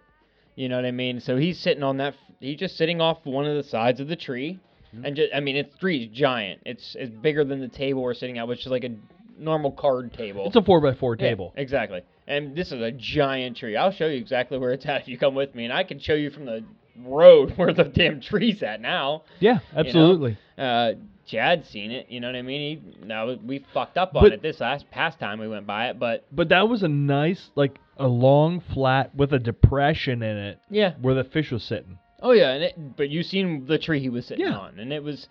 [0.55, 1.19] You know what I mean?
[1.19, 2.15] So he's sitting on that.
[2.39, 4.59] He's just sitting off one of the sides of the tree,
[5.03, 6.61] and just I mean, it's tree's giant.
[6.65, 8.95] It's it's bigger than the table we're sitting at, which is like a
[9.37, 10.45] normal card table.
[10.47, 11.53] It's a four by four Yeah, table.
[11.55, 12.01] exactly.
[12.27, 13.75] And this is a giant tree.
[13.77, 15.99] I'll show you exactly where it's at if you come with me, and I can
[15.99, 16.63] show you from the
[17.03, 19.23] road where the damn tree's at now.
[19.39, 20.37] Yeah, absolutely.
[20.57, 20.91] Uh,
[21.25, 22.07] Chad's seen it.
[22.09, 22.81] You know what I mean?
[22.99, 25.89] He, now we fucked up on But- it this last past time we went by
[25.89, 30.37] it, but But that was a nice, like a long flat with a depression in
[30.37, 30.93] it yeah.
[31.01, 31.99] where the fish was sitting.
[32.21, 34.57] Oh yeah, and it, but you seen the tree he was sitting Yeah.
[34.57, 35.27] on, and it was.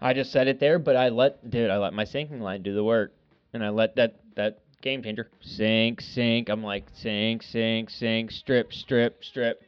[0.00, 2.74] I just set it there, but I let dude, I let my sinking line do
[2.74, 3.12] the work,
[3.52, 6.48] and I let that that game changer sink, sink.
[6.48, 9.62] I'm like sink, sink, sink, strip, strip, strip,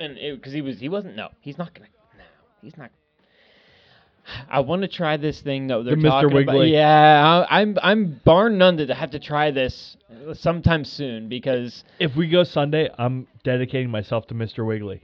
[0.00, 2.24] and because he was he wasn't no, he's not gonna no,
[2.62, 2.90] he's not.
[4.50, 5.82] I want to try this thing though.
[5.82, 6.08] They're The Mr.
[6.22, 6.72] talking about- Wiggly.
[6.72, 9.96] yeah, I, I'm I'm barn none to have to try this
[10.34, 14.66] sometime soon because If we go Sunday, I'm dedicating myself to Mr.
[14.66, 15.02] Wiggly.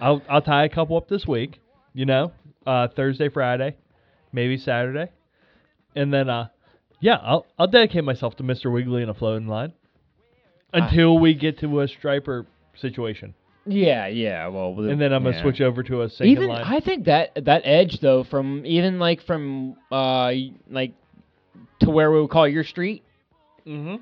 [0.00, 1.60] I'll I'll tie a couple up this week,
[1.92, 2.32] you know,
[2.66, 3.76] uh, Thursday, Friday,
[4.32, 5.10] maybe Saturday,
[5.94, 6.48] and then uh,
[7.00, 8.72] yeah, I'll I'll dedicate myself to Mr.
[8.72, 9.72] Wiggly in a floating line
[10.72, 12.46] until we get to a striper
[12.76, 13.34] situation,
[13.66, 14.46] yeah, yeah.
[14.48, 15.42] Well, and then I'm gonna yeah.
[15.42, 16.62] switch over to a sinking even line.
[16.64, 20.32] I think that that edge though, from even like from uh
[20.70, 20.92] like
[21.80, 23.02] to where we would call your street,
[23.66, 23.96] mm-hmm.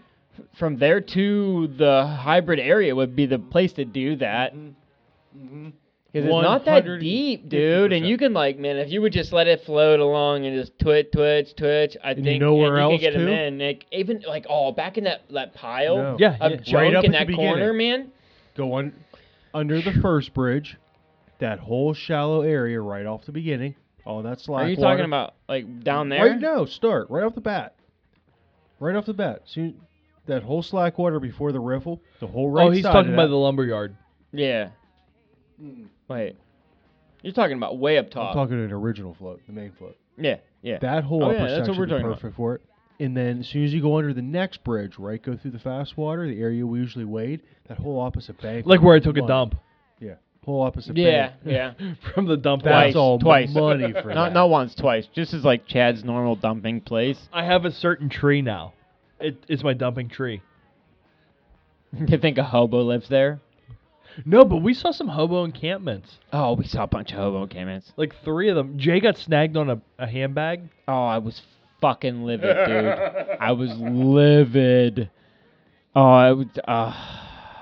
[0.59, 4.53] from there to the hybrid area would be the place to do that.
[6.13, 7.01] Because it's not that 150%.
[7.01, 10.45] deep, dude, and you can like, man, if you would just let it float along
[10.45, 13.01] and just twitch, twitch, twitch, I And you think know where and you else, could
[13.01, 13.33] get 'em too?
[13.33, 13.59] in.
[13.59, 16.17] Like, even like, oh, back in that that pile No.
[16.19, 16.57] Yeah, of yeah.
[16.59, 18.01] junk Right up in at the that corner, beginning.
[18.03, 18.13] man.
[18.59, 18.93] Go on
[19.55, 20.77] under the first bridge,
[21.39, 23.75] that whole shallow area right off the beginning.
[24.05, 24.65] Oh, All that slack water.
[24.65, 24.95] Are you water.
[24.95, 26.25] talking about like down there?
[26.27, 27.75] Right now, start right off the bat.
[28.81, 29.43] Right off the bat.
[29.47, 29.77] See
[30.27, 33.13] that whole slack water before the riffle, the whole oh, right oh, he's side talking
[33.13, 33.97] about that- the lumber yard.
[34.33, 34.71] Yeah.
[36.09, 36.37] Wait.
[37.23, 38.31] You're talking about way up top.
[38.31, 38.49] I'm top.
[38.49, 39.97] talking an original float, the main float.
[40.19, 40.79] yeah, yeah.
[40.81, 42.17] That whole Oh, upper yeah, that's what section we're would be talking about.
[42.21, 42.63] perfect for it.
[43.01, 45.59] And then as soon as you go under the next bridge, right, go through the
[45.59, 48.67] fast water, the area we usually wade, that whole opposite bank.
[48.67, 49.29] Like where I took a money.
[49.29, 49.55] dump
[49.99, 50.15] Yeah,
[50.45, 51.41] whole opposite yeah, bank.
[51.45, 51.95] yeah.
[52.15, 52.63] from the dump.
[52.63, 52.97] That's Twice, house.
[53.01, 53.51] all twice.
[53.53, 54.35] money for Not that.
[54.35, 55.07] not once, twice.
[55.15, 57.19] Just as like Chad's normal dumping place.
[57.33, 58.75] I have a certain tree now.
[59.21, 60.43] It, it's my dumping tree.
[61.93, 63.41] you think a hobo lives there?
[64.27, 66.19] No, but we saw some hobo encampments.
[66.33, 67.93] Oh, we saw a bunch of hobo encampments.
[67.97, 68.79] Like three of them.
[68.79, 70.69] Jay got snagged on a, a handbag.
[70.87, 71.41] Oh, I was
[71.83, 73.39] fucking livid, dude.
[73.39, 75.11] I was livid.
[75.95, 76.47] Oh, I was.
[76.67, 76.95] Uh,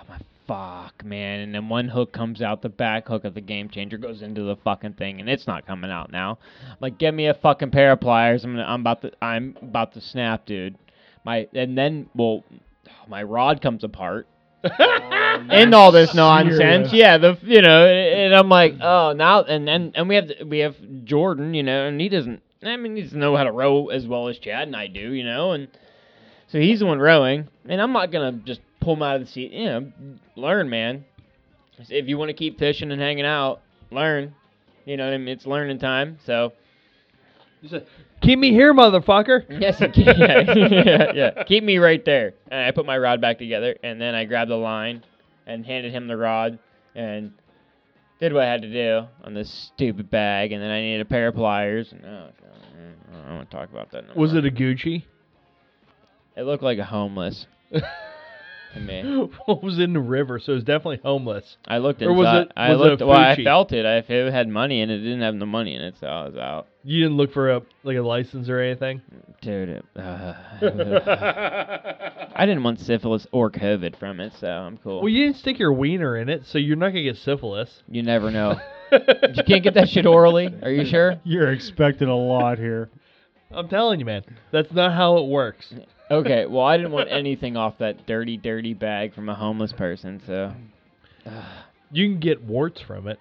[0.09, 1.41] my fuck, man.
[1.41, 4.43] And then one hook comes out, the back hook of the game changer goes into
[4.43, 6.39] the fucking thing, and it's not coming out now.
[6.69, 8.45] I'm like, get me a fucking pair of pliers.
[8.45, 10.77] I'm gonna, I'm about to, I'm about to snap, dude.
[11.25, 12.45] My, and then, well,
[13.09, 14.29] my rod comes apart.
[14.79, 16.59] and all this nonsense.
[16.59, 16.93] serious?
[16.93, 20.59] Yeah, the you know, and I'm like, oh, now and then and we have we
[20.59, 22.43] have Jordan, you know, and he doesn't.
[22.63, 25.13] I mean, he doesn't know how to row as well as Chad and I do,
[25.13, 25.69] you know, and
[26.49, 29.29] so he's the one rowing, and I'm not gonna just pull him out of the
[29.29, 29.53] seat.
[29.53, 29.93] You know,
[30.37, 31.05] learn, man.
[31.89, 33.61] If you want to keep fishing and hanging out,
[33.91, 34.35] learn.
[34.85, 36.19] You know, what I mean, it's learning time.
[36.27, 36.53] So
[38.23, 39.45] Keep me here, motherfucker.
[39.61, 39.81] yes.
[39.95, 41.45] Yeah, yeah, yeah.
[41.45, 42.35] Keep me right there.
[42.51, 45.05] And I put my rod back together, and then I grabbed the line
[45.47, 46.59] and handed him the rod
[46.95, 47.33] and
[48.19, 50.53] did what I had to do on this stupid bag.
[50.53, 51.93] And then I needed a pair of pliers.
[51.93, 52.31] And oh,
[53.31, 54.09] don't want to talk about that.
[54.09, 54.41] No Was more.
[54.45, 55.05] it a Gucci?
[56.37, 59.29] It looked like a homeless to me.
[59.47, 60.39] what was in the river?
[60.39, 61.57] So it was definitely homeless.
[61.67, 62.17] I looked Or inside.
[62.17, 63.85] was it- I was it a well, I felt it.
[63.85, 66.07] I, if it had money in it, it didn't have the money in it, so
[66.07, 66.69] I was out.
[66.85, 69.03] You didn't look for a like a license or anything.
[69.43, 70.35] Dude, it, uh,
[72.37, 75.01] I didn't want syphilis or COVID from it, so I'm cool.
[75.01, 77.83] Well, you didn't stick your wiener in it, so you're not gonna get syphilis.
[77.89, 78.59] You never know.
[78.93, 80.49] you can't get that shit orally.
[80.63, 81.17] Are you sure?
[81.25, 82.89] You're expecting a lot here.
[83.53, 84.23] I'm telling you, man.
[84.53, 85.73] That's not how it works.
[86.11, 86.47] Okay.
[86.47, 90.21] Well, I didn't want anything off that dirty, dirty bag from a homeless person.
[90.27, 90.53] So
[91.93, 93.19] You can get warts from it,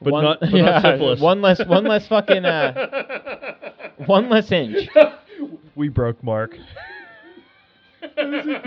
[0.00, 1.20] but one, not, but yeah, not syphilis.
[1.20, 3.56] one less, one less fucking, uh,
[4.06, 4.88] one less inch.
[5.74, 6.56] we broke Mark.
[8.00, 8.60] that was a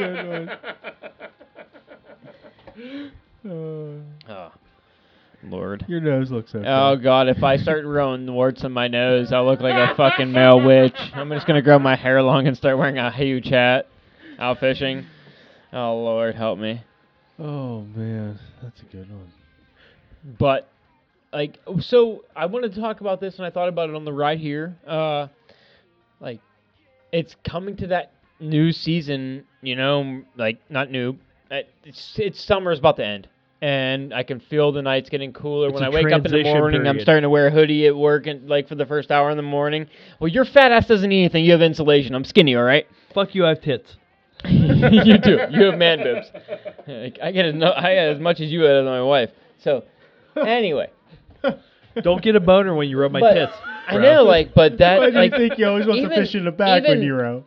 [2.75, 3.11] good
[4.27, 4.51] Oh,
[5.49, 5.85] Lord.
[5.87, 6.65] Your nose looks okay.
[6.67, 7.27] Oh God!
[7.27, 10.95] If I start growing warts on my nose, I'll look like a fucking male witch.
[11.13, 13.87] I'm just gonna grow my hair long and start wearing a huge hat,
[14.39, 15.05] out fishing.
[15.73, 16.81] Oh Lord, help me.
[17.39, 19.31] Oh man, that's a good one.
[20.39, 20.69] But
[21.33, 24.13] like, so I wanted to talk about this, and I thought about it on the
[24.13, 24.75] ride here.
[24.87, 25.27] Uh,
[26.21, 26.39] like,
[27.11, 29.43] it's coming to that new season.
[29.61, 31.17] You know, like not new.
[31.51, 33.27] uh, It's it's summer's about to end.
[33.61, 35.67] And I can feel the nights getting cooler.
[35.69, 37.87] It's when I wake up in the transition morning, I'm starting to wear a hoodie
[37.87, 39.87] at work, and like for the first hour in the morning.
[40.19, 41.45] Well, your fat ass doesn't need anything.
[41.45, 42.13] You have insulation.
[42.15, 42.85] I'm skinny, all right.
[43.13, 43.95] Fuck you, I have tits.
[44.45, 45.39] you do.
[45.49, 46.27] You have man boobs.
[46.85, 49.29] Like, I get as no, I get as much as you had as my wife.
[49.63, 49.85] So,
[50.35, 50.89] anyway,
[52.03, 53.53] Don't get a boner when you rub my But- tits.
[53.87, 56.15] I know, like, but that Why do like you think you always want even- to
[56.17, 57.45] fish in the back when you're out?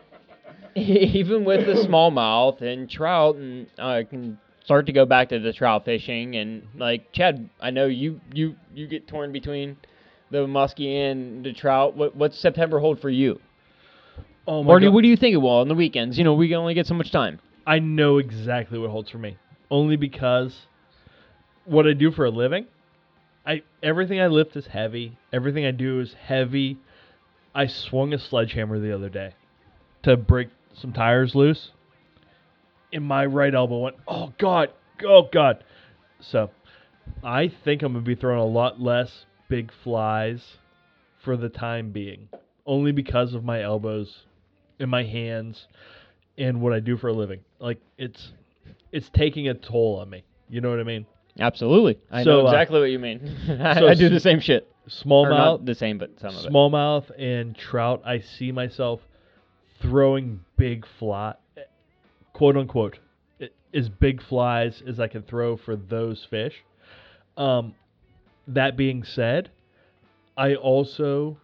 [0.74, 4.38] even with the smallmouth and trout, and uh, I can
[4.68, 6.36] start to go back to the trout fishing.
[6.36, 6.78] And mm-hmm.
[6.78, 9.78] like Chad, I know you you you get torn between
[10.30, 11.96] the muskie and the trout.
[11.96, 13.40] What what's September hold for you?
[14.46, 14.94] Oh my Or do, God.
[14.94, 16.18] what do you think it will on the weekends?
[16.18, 17.40] You know, we only get so much time.
[17.66, 19.38] I know exactly what holds for me.
[19.70, 20.66] Only because
[21.64, 22.66] what I do for a living,
[23.46, 25.16] I everything I lift is heavy.
[25.32, 26.76] Everything I do is heavy.
[27.54, 29.32] I swung a sledgehammer the other day
[30.02, 31.70] to break some tires loose.
[32.92, 34.70] And my right elbow went, oh god,
[35.04, 35.64] oh god.
[36.20, 36.50] So
[37.22, 40.56] I think I'm gonna be throwing a lot less big flies
[41.22, 42.28] for the time being.
[42.66, 44.24] Only because of my elbows
[44.78, 45.66] and my hands
[46.36, 47.40] and what I do for a living.
[47.58, 48.32] Like it's
[48.92, 50.24] it's taking a toll on me.
[50.48, 51.06] You know what I mean?
[51.38, 53.36] Absolutely, I So, know uh, exactly what you mean.
[53.60, 54.66] I, so I do the same shit.
[54.88, 56.50] Smallmouth, the same, but some of it.
[56.50, 58.02] smallmouth, and trout.
[58.04, 59.00] I see myself
[59.80, 61.34] throwing big fly,
[62.38, 63.00] quote unquote,
[63.74, 66.54] as big flies as I can throw for those fish.
[67.36, 67.74] Um,
[68.46, 69.50] that being said,
[70.36, 71.38] I also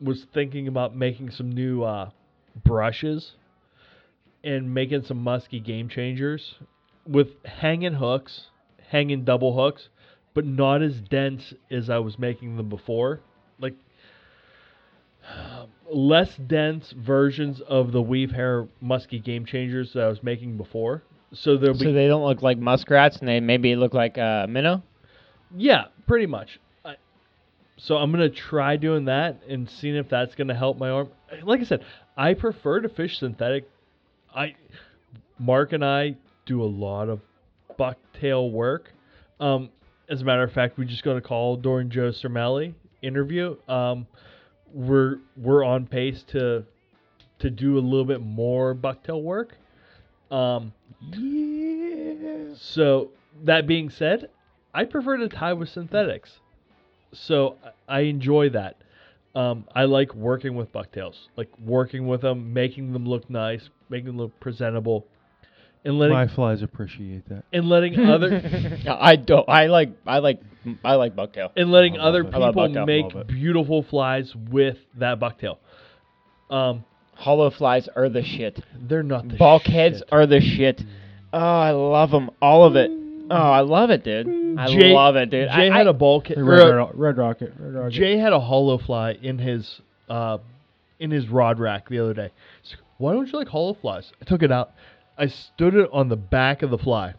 [0.00, 2.10] was thinking about making some new uh,
[2.64, 3.32] brushes
[4.44, 6.54] and making some musky game changers
[7.04, 8.46] with hanging hooks,
[8.90, 9.88] hanging double hooks,
[10.34, 13.20] but not as dense as I was making them before.
[13.58, 13.74] Like
[15.90, 21.02] less dense versions of the weave hair musky game changers that I was making before.
[21.32, 24.82] So be So they don't look like muskrats, and they maybe look like uh, minnow.
[25.56, 26.58] Yeah, pretty much.
[26.84, 26.96] I,
[27.76, 31.08] so I'm gonna try doing that and seeing if that's gonna help my arm.
[31.42, 31.84] Like I said,
[32.16, 33.68] I prefer to fish synthetic.
[34.34, 34.56] I,
[35.38, 37.20] Mark and I do a lot of
[37.78, 38.92] bucktail work.
[39.40, 39.70] Um,
[40.08, 43.56] as a matter of fact, we just got a call during Joe Cermele interview.
[43.68, 44.06] Um,
[44.72, 46.64] we're we're on pace to
[47.40, 49.56] to do a little bit more bucktail work.
[50.30, 50.72] Um,
[51.12, 52.54] Yeah.
[52.56, 53.10] so
[53.44, 54.30] that being said,
[54.74, 56.40] I prefer to tie with synthetics.
[57.12, 58.76] So I I enjoy that.
[59.34, 64.06] Um, I like working with bucktails, like working with them, making them look nice, making
[64.08, 65.06] them look presentable,
[65.84, 67.44] and letting My flies appreciate that.
[67.52, 69.48] and letting other I don't.
[69.48, 69.90] I like.
[70.06, 70.40] I like.
[70.84, 71.50] I like bucktail.
[71.56, 72.34] and letting I love other it.
[72.34, 72.86] I love people bucktail.
[72.86, 73.26] make Love it.
[73.28, 75.56] beautiful flies with that bucktail.
[76.50, 76.84] Um,
[77.14, 78.60] Hollow flies are the shit.
[78.80, 80.08] they're not the Bulkheads shit.
[80.12, 80.80] are the shit.
[81.32, 82.30] Oh, I love them.
[82.40, 82.90] All of it.
[83.30, 84.56] Oh, I love it, dude.
[84.58, 85.48] I Jay- love it, dude.
[85.48, 86.38] Jay I, had I- a bulkhead.
[86.40, 87.52] Red, or a- Red, Red Rocket.
[87.58, 87.92] Red Rocket.
[87.92, 90.38] Jay had a hollow fly in his uh,
[91.00, 92.30] in his rod rack the other day.
[92.62, 94.10] He's like, Why don't you like hollow flies?
[94.22, 94.70] I took it out.
[95.18, 97.14] I stood it on the back of the fly.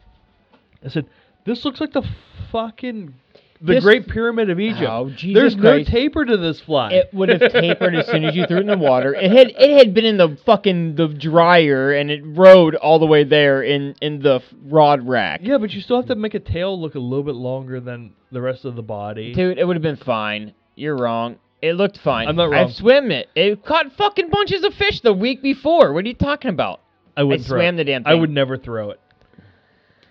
[0.84, 1.06] I said,
[1.46, 2.04] "This looks like the
[2.52, 3.14] fucking
[3.62, 4.90] the This- Great Pyramid of Egypt.
[4.90, 8.34] Oh, Jesus There's no taper to this fly." It would have tapered as soon as
[8.36, 9.14] you threw it in the water.
[9.14, 13.06] It had it had been in the fucking the dryer and it rode all the
[13.06, 15.42] way there in in the rod rack.
[15.44, 18.14] yeah, but you still have to make a tail look a little bit longer than
[18.32, 19.34] the rest of the body.
[19.34, 20.54] Dude, it would have been fine.
[20.76, 21.36] You're wrong.
[21.62, 22.30] It looked fine.
[22.30, 22.68] I'm not wrong.
[22.68, 23.28] I've swim it.
[23.36, 25.92] It caught fucking bunches of fish the week before.
[25.92, 26.80] What are you talking about?
[27.20, 27.78] I wouldn't throw swam it.
[27.78, 29.00] the damn I would never throw it.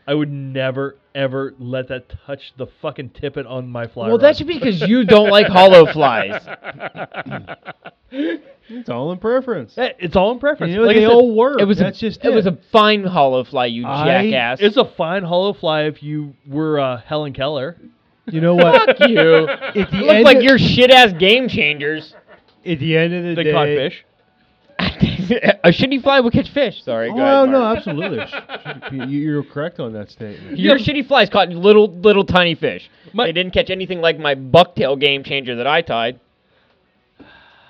[0.06, 4.06] I would never ever let that touch the fucking tippet on my fly.
[4.06, 4.22] Well, rod.
[4.22, 6.40] that should be because you don't like hollow flies.
[8.70, 9.74] It's all in preference.
[9.76, 10.72] It's all in preference.
[10.72, 11.58] You know, Like they I said, all work.
[11.60, 12.34] It was That's a, just it, it.
[12.34, 14.58] was a fine hollow fly, you I- jackass.
[14.60, 17.78] It's a fine hollow fly if you were uh, Helen Keller.
[18.26, 18.98] You know what?
[18.98, 19.48] Fuck you.
[19.48, 22.14] At the Look end like of- your shit ass game changers.
[22.66, 24.04] At the end of the They day, caught fish.
[25.64, 26.82] a shitty fly will catch fish.
[26.84, 27.10] Sorry.
[27.10, 27.78] Oh go ahead, no, Mark.
[27.78, 28.24] absolutely.
[29.06, 30.58] You- You're correct on that statement.
[30.58, 32.88] Your shitty flies caught little, little tiny fish.
[33.12, 36.20] My- they didn't catch anything like my bucktail game changer that I tied.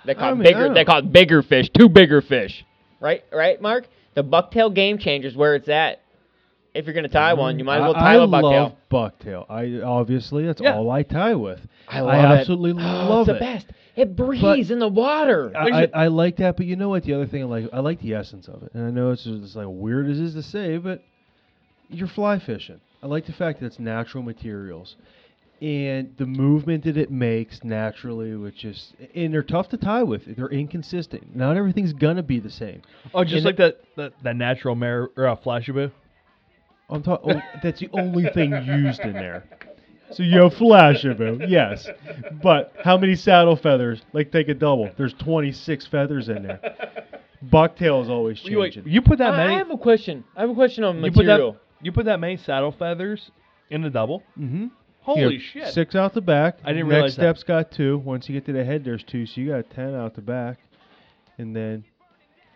[0.04, 0.64] They caught mean, I bigger.
[0.64, 1.68] don't- They caught bigger fish.
[1.70, 2.64] Two bigger fish.
[3.00, 3.86] Right, right, Mark.
[4.14, 6.00] The bucktail game changer's where it's at.
[6.74, 8.42] If you're gonna tie one, you might as well mm, tie I a bucktail.
[8.42, 9.46] love bucktail.
[9.50, 10.76] I obviously that's Yeah.
[10.76, 11.60] all I tie with.
[11.88, 12.38] I love it.
[12.40, 13.32] absolutely love it's it.
[13.34, 13.66] the best.
[13.98, 15.52] It breathes in the water.
[15.56, 17.02] I, I, I like that, but you know what?
[17.02, 19.24] The other thing I like, I like the essence of it, and I know it's
[19.24, 21.02] just it's like weird as it is to say, but
[21.88, 22.80] you're fly fishing.
[23.02, 24.94] I like the fact that it's natural materials,
[25.60, 30.36] and the movement that it makes naturally, which is, and they're tough to tie with.
[30.36, 31.34] They're inconsistent.
[31.34, 32.82] Not everything's gonna be the same.
[33.12, 35.90] Oh, just And like that, that that natural mare or uh, flashabou.
[36.88, 37.32] I'm talking.
[37.34, 39.44] Oh, that's the only thing used in there.
[40.12, 41.86] So you have Flashabou, yes,
[42.42, 44.00] but how many saddle feathers?
[44.12, 44.90] Like take a double.
[44.96, 46.60] There's 26 feathers in there.
[47.44, 48.92] Bucktail is always You, wait, changing.
[48.92, 49.54] you put that I, many.
[49.54, 50.24] I have a question.
[50.36, 51.52] I have a question on you put material.
[51.52, 51.60] that.
[51.84, 53.30] You put that many saddle feathers
[53.70, 54.22] in a double.
[54.38, 54.66] mm-hmm.
[55.02, 55.68] Holy You shit!
[55.72, 56.58] Six out the back.
[56.64, 57.22] I didn't Next realize that.
[57.22, 57.98] step's got two.
[57.98, 59.24] Once you get to the head, there's two.
[59.24, 60.58] So you got ten out the back,
[61.38, 61.84] and then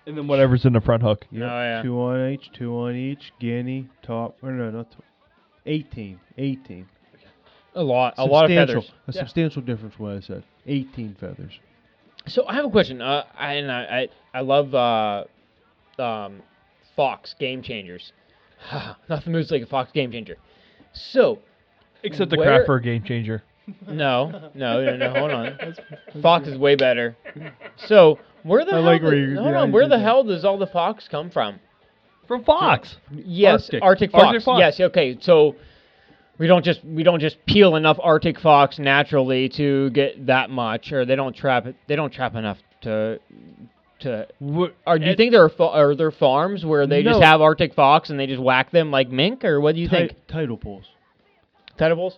[0.07, 1.25] and then whatever's in the front hook.
[1.31, 1.83] yep, Oh, yeah.
[1.83, 3.33] two on each, two on each.
[3.41, 4.37] Guinea top.
[4.43, 4.91] Or no, not.
[4.91, 4.97] Tw-
[5.65, 6.19] 18.
[6.37, 6.89] 18.
[7.75, 8.91] A lot, a lot of feathers.
[9.07, 10.45] A substantial difference from what I said.
[10.67, 11.53] 18 feathers.
[12.27, 13.01] So I have a question.
[13.01, 15.25] Uh, I, and I, I, I love uh,
[16.03, 16.43] um,
[16.97, 18.13] Fox Game Changers.
[19.09, 20.37] Nothing moves like a Fox Game Changer.
[20.93, 21.39] So
[22.05, 23.43] Except the Where- craft for a game changer.
[23.89, 25.11] no, no, no, no.
[25.15, 25.57] Hold on.
[26.23, 27.17] Fox is way better.
[27.87, 28.83] So where the I hell?
[28.83, 29.73] like where do- you- hold on.
[29.73, 31.61] Where the hell does all the Fox come from?
[32.27, 32.97] From Fox.
[33.13, 33.83] Yes, Arctic.
[33.83, 34.25] Arctic, Fox.
[34.25, 34.61] Arctic Fox.
[34.61, 35.17] Yes, okay.
[35.21, 35.55] So
[36.43, 40.91] we don't just we don't just peel enough Arctic Fox naturally to get that much,
[40.93, 41.77] or they don't trap it.
[41.87, 43.21] They don't trap enough to
[44.01, 44.27] to.
[44.85, 47.75] Or do you think there are fa- are there farms where they just have Arctic
[47.75, 50.13] Fox and they just whack them like mink, or what do you Ti- think?
[50.27, 50.85] Title pools.
[51.79, 52.15] Tentables?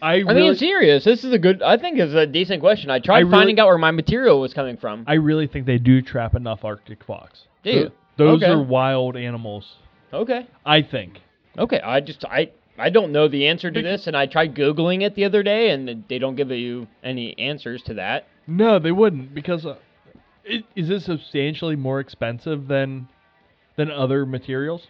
[0.00, 1.04] I I really, mean, serious.
[1.04, 1.60] This is a good.
[1.62, 2.88] I think it's a decent question.
[2.90, 5.04] I tried I really- finding out where my material was coming from.
[5.08, 7.40] I really think they do trap enough Arctic fox.
[7.64, 7.90] Do you?
[8.16, 8.52] Those Okay.
[8.52, 9.74] are wild animals.
[10.12, 10.46] Okay.
[10.64, 11.20] I think.
[11.58, 11.80] Okay.
[11.80, 15.14] I just I I don't know the answer to this, and I tried googling it
[15.14, 18.26] the other day, and they don't give you any answers to that.
[18.46, 19.76] No, they wouldn't because uh,
[20.50, 23.08] i- is this substantially more expensive than
[23.76, 24.88] than other materials?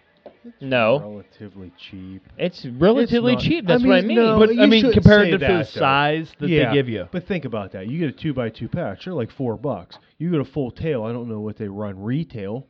[0.60, 2.22] No, Relatively cheap.
[2.36, 3.64] it's relatively not- cheap.
[3.64, 4.16] I That's what I mean, mean.
[4.18, 5.80] no, but I you mean, shouldn't comparative say to the that, though.
[5.80, 7.08] size that yeah, they give you.
[7.10, 7.86] But think about that.
[7.88, 9.04] You get a two by two patch.
[9.04, 9.98] They're like four bucks.
[10.18, 11.02] You get a full tail.
[11.04, 12.66] I don't know what they run retail,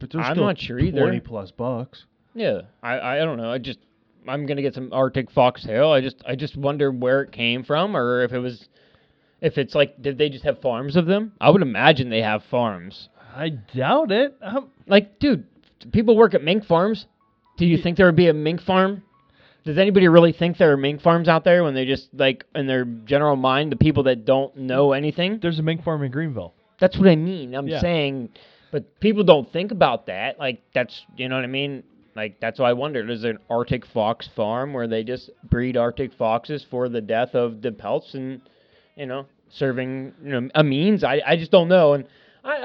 [0.00, 1.00] but they're I'm still not sure either.
[1.00, 2.04] twenty plus bucks.
[2.34, 3.50] Yeah, I, I don't know.
[3.50, 3.78] I just
[4.28, 5.90] I'm gonna get some Arctic foxtail.
[5.90, 8.68] I just I just wonder where it came from, or if it was,
[9.40, 11.32] if it's like did they just have farms of them?
[11.40, 13.08] I would imagine they have farms.
[13.34, 14.36] I doubt it.
[14.42, 15.44] Um, Like, dude,
[15.92, 17.06] people work at mink farms.
[17.56, 19.02] Do you think there would be a mink farm?
[19.64, 22.66] Does anybody really think there are mink farms out there when they just like in
[22.66, 25.38] their general mind, the people that don't know anything?
[25.40, 26.54] there's a mink farm in Greenville.
[26.80, 27.54] That's what I mean.
[27.54, 27.80] I'm Yeah.
[27.80, 28.30] saying,
[28.70, 30.38] but people don't think about that.
[30.38, 31.82] Like that's you know what I mean.
[32.18, 35.76] Like that's why I wondered: is there an Arctic fox farm where they just breed
[35.76, 38.40] Arctic foxes for the death of the pelts and
[38.96, 41.04] you know serving you know a means?
[41.04, 42.08] I I just don't know, and
[42.42, 42.56] I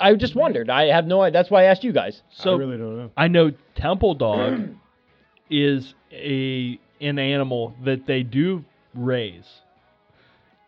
[0.00, 0.70] I, I just wondered.
[0.70, 1.20] I have no.
[1.20, 1.38] idea.
[1.38, 2.22] That's why I asked you guys.
[2.30, 3.10] So I really don't know.
[3.14, 4.70] I know Temple Dog
[5.50, 8.64] is a an animal that they do
[8.94, 9.60] raise.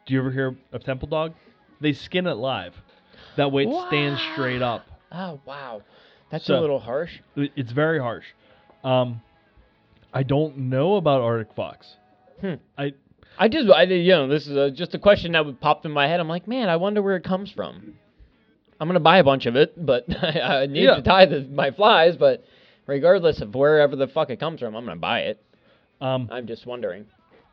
[0.04, 1.32] Do you ever hear of Temple Dog?
[1.80, 2.74] They skin it live.
[3.38, 4.84] That way it stands straight up.
[5.10, 5.80] Oh wow,
[6.30, 7.12] that's So- a little harsh.
[7.36, 8.24] It's very harsh.
[8.84, 9.20] Um,
[10.12, 11.96] I don't know about Arctic fox.
[12.40, 12.54] Hmm.
[12.78, 12.94] I
[13.38, 15.84] I just I did you know this is a, just a question that would pop
[15.84, 16.20] in my head.
[16.20, 17.94] I'm like, man, I wonder where it comes from.
[18.78, 20.96] I'm gonna buy a bunch of it, but I, I need Yeah.
[20.96, 22.16] to tie the, my flies.
[22.16, 22.44] But
[22.86, 25.42] regardless of wherever the fuck it comes from, I'm gonna buy it.
[26.00, 27.06] um I'm just wondering.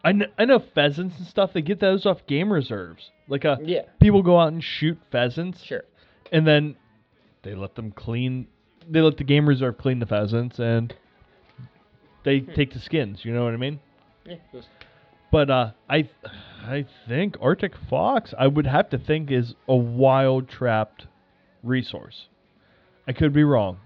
[0.05, 1.51] I know, I know pheasants and stuff.
[1.53, 3.09] They get those off game reserves.
[3.29, 5.83] Like uh, Yeah, people go out and shoot pheasants, sure.
[6.31, 6.75] and then
[7.43, 8.47] they let them clean.
[8.89, 10.93] They let the game reserve clean the pheasants, and
[12.23, 13.23] they take the skins.
[13.26, 13.80] You know what I mean?
[14.26, 14.35] Yeah,
[15.31, 16.10] But uh, I,
[16.65, 18.34] I think Arctic fox.
[18.38, 21.07] I would have to think is a wild trapped
[21.64, 22.27] resource.
[23.07, 23.80] I could be wrong,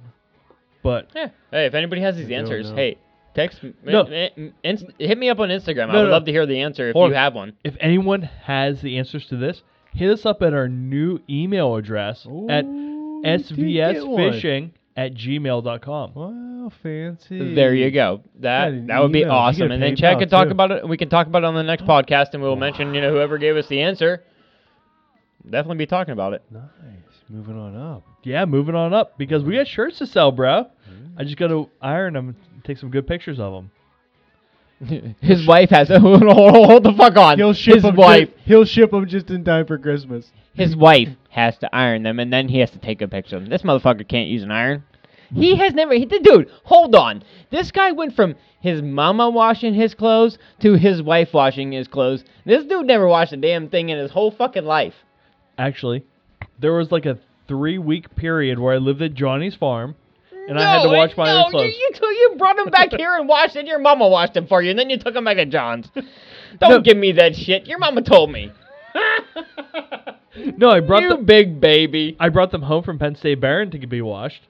[0.83, 1.29] but yeah.
[1.49, 2.97] Hey, if anybody has these I answers, hey,
[3.33, 3.59] text.
[3.63, 4.03] m- No.
[4.03, 5.89] m- m- inst- hit me up on Instagram.
[5.89, 6.09] I would no.
[6.11, 7.53] love to hear the answer if Hold you have one.
[7.63, 9.63] if anyone has the answers to this,
[9.95, 14.21] hit us up at our new email address at Ooh, you did get one.
[14.21, 16.11] svsfishing at gmail.com.
[16.15, 17.53] Wow, fancy.
[17.53, 18.21] There you go.
[18.39, 19.31] That Got that would be emails.
[19.31, 19.71] Awesome.
[19.71, 20.51] And then PayPal, Chad can talk too.
[20.51, 20.87] about it.
[20.89, 23.37] We can talk about it on the next podcast, and we'll mention you know whoever
[23.37, 24.23] gave us the answer.
[25.49, 26.43] Definitely be talking about it.
[26.51, 26.63] Nice.
[27.29, 28.03] Moving on up.
[28.23, 30.63] Yeah, moving on up because we got shirts to sell, bro.
[30.89, 31.19] Mm-hmm.
[31.19, 35.15] I just got to iron them and take some good pictures of them.
[35.21, 37.37] His wife has hold, hold the fuck on.
[37.37, 40.31] He'll ship his 'em wife, Just, he'll ship them just in time for Christmas.
[40.53, 43.43] his wife has to iron them, and then he has to take a picture of
[43.43, 43.49] them.
[43.51, 44.83] This motherfucker can't use an iron.
[45.33, 45.93] He has never.
[45.93, 47.23] He, the dude, hold on.
[47.51, 52.23] This guy went from his mama washing his clothes to his wife washing his clothes.
[52.45, 54.95] This dude never washed a damn thing in his whole fucking life.
[55.59, 56.03] Actually,
[56.59, 59.95] there was like a three week period where I lived at Johnny's farm
[60.49, 61.75] and I had to No, wash my no, own clothes.
[61.77, 63.67] You, you, you brought him back here and washed it.
[63.67, 65.87] Your mama washed him for you, and then you took him back to John's.
[66.59, 66.79] Don't No.
[66.81, 67.67] give me that shit.
[67.67, 68.51] Your mama told me.
[70.57, 71.25] no, I brought you them.
[71.25, 72.15] big baby.
[72.19, 74.41] I brought them home from Penn State Behrend to be washed.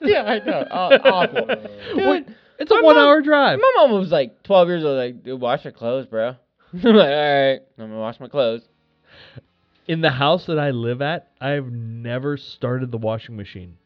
[0.00, 0.60] yeah, I know.
[0.70, 1.46] Uh, awful.
[1.94, 3.58] Wait, Dude, it's a one-hour drive.
[3.58, 4.96] my mom was like 12 years old.
[4.98, 6.36] Like, dude, wash your clothes, bro.
[6.72, 7.00] I'm like, all
[7.50, 8.62] right, I'm gonna wash my clothes.
[9.88, 13.76] In the house that I live at, I've never started the washing machine.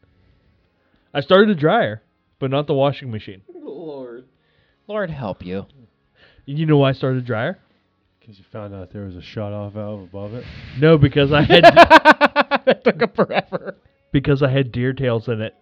[1.13, 2.03] I started the dryer,
[2.39, 3.41] but not the washing machine.
[3.53, 4.25] Lord,
[4.87, 5.65] Lord help you.
[6.45, 7.57] You know why I started a dryer?
[8.25, 10.43] Because you found out there was a shut off valve above it.
[10.79, 13.75] No, because I had that took him forever.
[14.11, 15.53] because I had deer tails in it.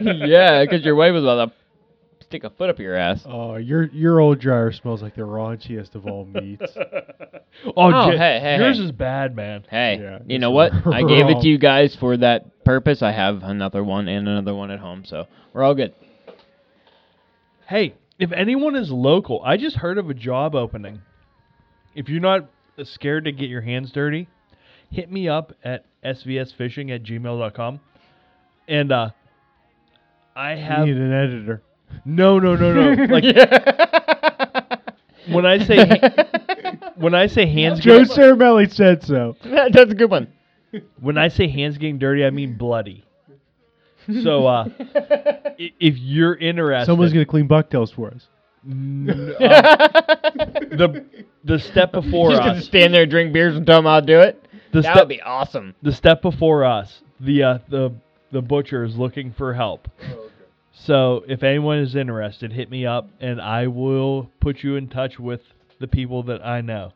[0.00, 3.22] yeah, because your wife was about to stick a foot up your ass.
[3.26, 6.72] Oh, your your old dryer smells like the raunchiest of all meats.
[6.76, 8.84] oh, Oh, hey, hey, yours hey.
[8.84, 9.66] is bad, man.
[9.68, 10.72] Hey, Yeah, you know what?
[10.86, 11.42] I gave it wrong.
[11.42, 13.02] to you guys for that purpose.
[13.02, 15.94] I have another one and another one at home, so we're all good.
[17.68, 21.00] Hey, if anyone is local, I just heard of a job opening.
[21.94, 22.48] If you're not
[22.82, 24.28] scared to get your hands dirty,
[24.90, 27.80] hit me up at svsfishing at gmail.com.
[28.68, 29.10] And uh,
[30.34, 31.62] I You need an editor.
[32.04, 33.04] no, no, no, no.
[33.10, 33.24] Like
[35.28, 36.00] when I say
[36.96, 39.36] when I say hands Joe getting, Cermele said so.
[39.44, 40.28] That's a good one.
[41.00, 43.04] when I say hands getting dirty, I mean bloody.
[44.22, 48.26] So uh, i- if you're interested, Someone's gonna clean bucktails for us.
[48.66, 49.34] N- uh,
[50.70, 51.04] the
[51.44, 52.36] the step before us.
[52.36, 54.42] Just gonna us, stand there, drink beers, and tell them I'll do it.
[54.72, 55.74] the that step would be awesome.
[55.82, 57.92] the step before us, the uh, the
[58.32, 59.88] the butcher is looking for help.
[60.72, 65.18] So if anyone is interested, hit me up and I will put you in touch
[65.20, 65.40] with
[65.78, 66.92] the people that I know.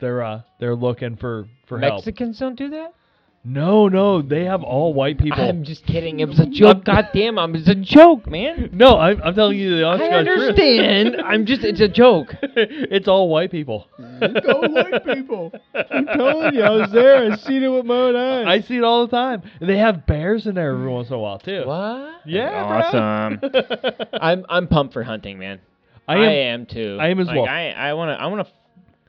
[0.00, 2.04] They're uh they're looking for for help.
[2.04, 2.94] Mexicans don't do that.
[3.44, 5.42] No, no, they have all white people.
[5.42, 6.20] I'm just kidding.
[6.20, 6.84] It was a joke.
[6.84, 8.70] God damn, I'm it's a joke, man.
[8.72, 10.38] no, I'm, I'm telling you the honest I God's truth.
[10.50, 11.16] understand.
[11.24, 12.36] I'm just it's a joke.
[12.40, 13.88] it's all white people.
[13.98, 15.52] Go white people.
[15.74, 17.32] I'm telling you, I was there.
[17.32, 18.46] I seen it with my own eyes.
[18.46, 19.42] I see it all the time.
[19.60, 21.64] And they have bears in there every once in a while too.
[21.66, 22.20] What?
[22.24, 23.40] Yeah, awesome.
[24.20, 25.58] I'm I'm pumped for hunting, man.
[26.06, 26.60] I I am.
[26.60, 26.96] am, too.
[27.00, 27.46] I am as Like, well.
[27.46, 28.52] I I want to I want to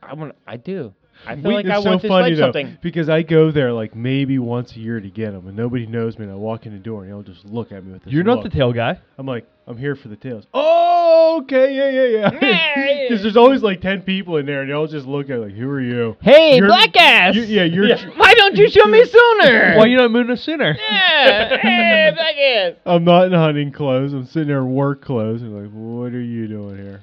[0.02, 0.92] I want I do.
[1.26, 2.76] I feel We- like I so want to funny though, something.
[2.82, 6.18] because I go there like maybe once a year to get them, and nobody knows
[6.18, 6.24] me.
[6.24, 8.12] And I walk in the door, and he'll just look at me with this.
[8.12, 8.98] You're not the tail guy.
[9.18, 10.44] I'm like, I'm here for the tails.
[10.52, 12.38] Oh, okay, yeah, yeah, Yeah, yeah.
[12.42, 13.08] yeah.
[13.08, 15.54] Because there's always like ten people in there, and they all just look at like,
[15.54, 16.16] who are you?
[16.20, 17.34] Hey, You're- black ass.
[17.34, 17.86] you- yeah, you're.
[17.86, 17.96] Yeah.
[17.96, 19.74] tr- Why don't you show me sooner?
[19.76, 20.76] Why you not moving us sooner?
[20.90, 21.56] Yeah.
[21.58, 22.72] Hey, black ass.
[22.84, 24.12] I'm not in hunting clothes.
[24.12, 27.02] I'm sitting there in work clothes, and like, what are you doing here?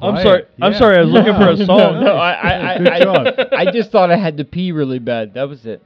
[0.00, 0.44] I'm Quiet, sorry.
[0.60, 0.96] I'm sorry.
[0.98, 2.00] I was looking for a song.
[2.04, 3.26] No, I I I, Good I, job.
[3.52, 5.34] I just thought I had to pee really bad.
[5.34, 5.82] That was it.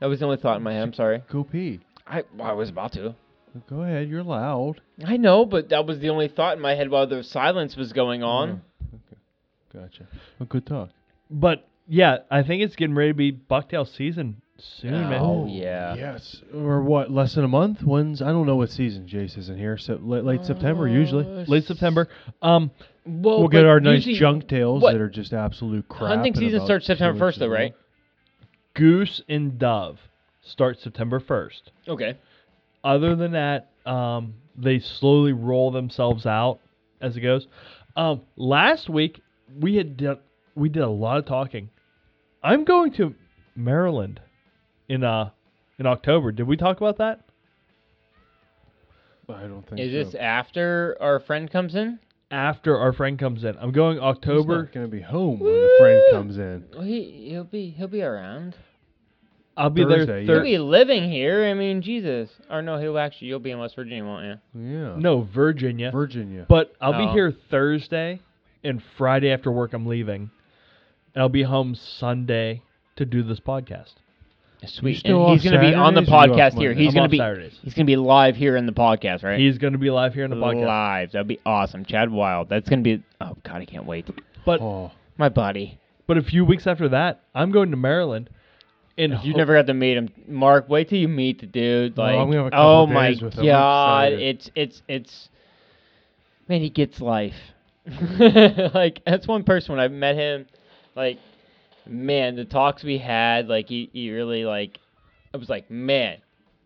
[0.00, 0.82] That was the only thought in my head.
[0.82, 1.22] I'm sorry.
[1.30, 1.80] Go pee.
[2.06, 3.14] I well, I was about to.
[3.68, 4.08] Go ahead.
[4.08, 4.80] You're loud.
[5.04, 7.92] I know, but that was the only thought in my head while the silence was
[7.92, 8.28] going mm-hmm.
[8.28, 8.62] on.
[8.94, 9.20] Okay.
[9.72, 10.06] Gotcha.
[10.38, 10.90] Well, good talk.
[11.30, 15.20] But yeah, I think it's getting ready to be bucktail season soon, man.
[15.20, 15.94] Oh, yeah.
[15.94, 16.42] Yes.
[16.54, 17.10] Or what?
[17.10, 17.82] Less than a month?
[17.82, 18.22] When's?
[18.22, 19.76] I don't know what season Jace is in here.
[19.78, 21.24] So late, late September usually.
[21.46, 22.08] Late September.
[22.42, 22.70] Um,
[23.04, 24.92] Well, we'll get our nice junk tails what?
[24.92, 26.10] that are just absolute crap.
[26.10, 27.74] Hunting in season starts September first, though, right?
[28.74, 29.98] goose and dove
[30.46, 31.62] start September 1st.
[31.88, 32.16] Okay.
[32.84, 36.60] Other than that, um, they slowly roll themselves out
[37.00, 37.46] as it goes.
[37.96, 39.20] Um, last week
[39.58, 40.18] we had done,
[40.54, 41.68] we did a lot of talking.
[42.42, 43.14] I'm going to
[43.56, 44.20] Maryland
[44.88, 45.30] in uh
[45.78, 46.32] in October.
[46.32, 47.20] Did we talk about that?
[49.28, 50.04] I don't think Is so.
[50.10, 51.98] this after our friend comes in?
[52.30, 54.32] After our friend comes in, I'm going October.
[54.32, 54.62] He's October.
[54.62, 56.64] not gonna be home when a friend comes in.
[56.72, 58.56] Well, he he'll be he'll be around.
[59.56, 60.44] I'll be Thursday, there.
[60.44, 60.50] yeah.
[60.52, 61.46] He'll be living here.
[61.46, 62.28] I mean, Jesus.
[62.50, 64.60] Or no, he'll actually you'll be in West Virginia, won't you?
[64.60, 64.96] Yeah.
[64.98, 65.90] No, Virginia.
[65.90, 66.44] Virginia.
[66.48, 67.12] But I'll be Oh.
[67.12, 68.20] here Thursday
[68.62, 69.72] and Friday after work.
[69.72, 70.30] I'm leaving,
[71.14, 72.62] and I'll be home Sunday
[72.96, 73.94] to do this podcast.
[74.66, 74.98] Sweet.
[74.98, 76.70] still and he's off going to be on the Saturdays or you off podcast here.
[76.70, 76.84] Monday?
[76.84, 77.58] He's I'm going to off be Saturdays.
[77.62, 79.38] he's going to be live here in the podcast, right?
[79.38, 80.66] He's going to be live here in the podcast.
[80.66, 81.12] Live.
[81.12, 81.84] That'd be awesome.
[81.84, 82.48] Chad Wild.
[82.48, 84.08] That's going to be Oh god, I can't wait.
[84.44, 85.78] But oh, My buddy.
[86.06, 88.30] but a few weeks after that, I'm going to Maryland.
[88.98, 90.08] And You ho- never got to meet him.
[90.26, 91.96] Mark, wait till you meet the dude.
[91.98, 93.40] No, Like, I'm gonna have a oh couple oh days my with him.
[93.40, 94.20] I'm god, excited.
[94.22, 95.28] it's it's it's
[96.48, 97.34] man, he gets life.
[98.18, 100.46] like that's one person when I met him,
[100.94, 101.18] like
[101.88, 104.78] man, the talks we had, like he, he really like
[105.34, 106.18] I was like, man,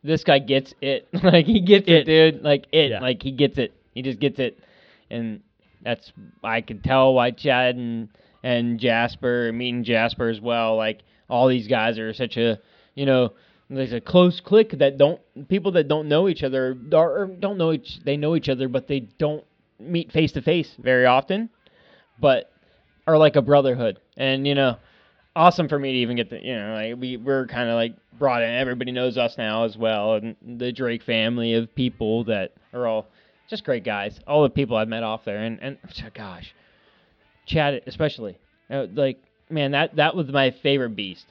[0.03, 1.09] this guy gets it.
[1.23, 2.33] like he gets it, It.
[2.33, 2.43] dude.
[2.43, 2.91] Like it.
[2.91, 3.01] Yeah.
[3.01, 3.73] Like he gets it.
[3.95, 4.59] He just gets it.
[5.11, 5.41] And
[5.83, 6.13] that's
[6.45, 8.09] I can tell why Chad and
[8.43, 12.59] and Jasper, meeting Jasper as well, like all these guys are such a
[12.95, 13.33] you know,
[13.69, 17.59] there's a close click that don't people that don't know each other or, or don't
[17.59, 19.45] know each they know each other but they don't
[19.79, 21.51] meet face to face very often,
[22.21, 22.51] but
[23.07, 23.99] are like a brotherhood.
[24.17, 24.77] And you know,
[25.41, 27.95] awesome for me to even get the you know like we we're kind of like
[28.19, 28.51] brought in.
[28.51, 33.07] Everybody knows us now as well, and the Drake family of people that are all
[33.49, 34.21] just great guys.
[34.27, 35.79] All the people I've met off there, and and
[36.15, 36.55] gosh,
[37.47, 38.39] Chad especially.
[38.71, 39.19] Uh, like
[39.49, 41.25] man, that that was my favorite beast.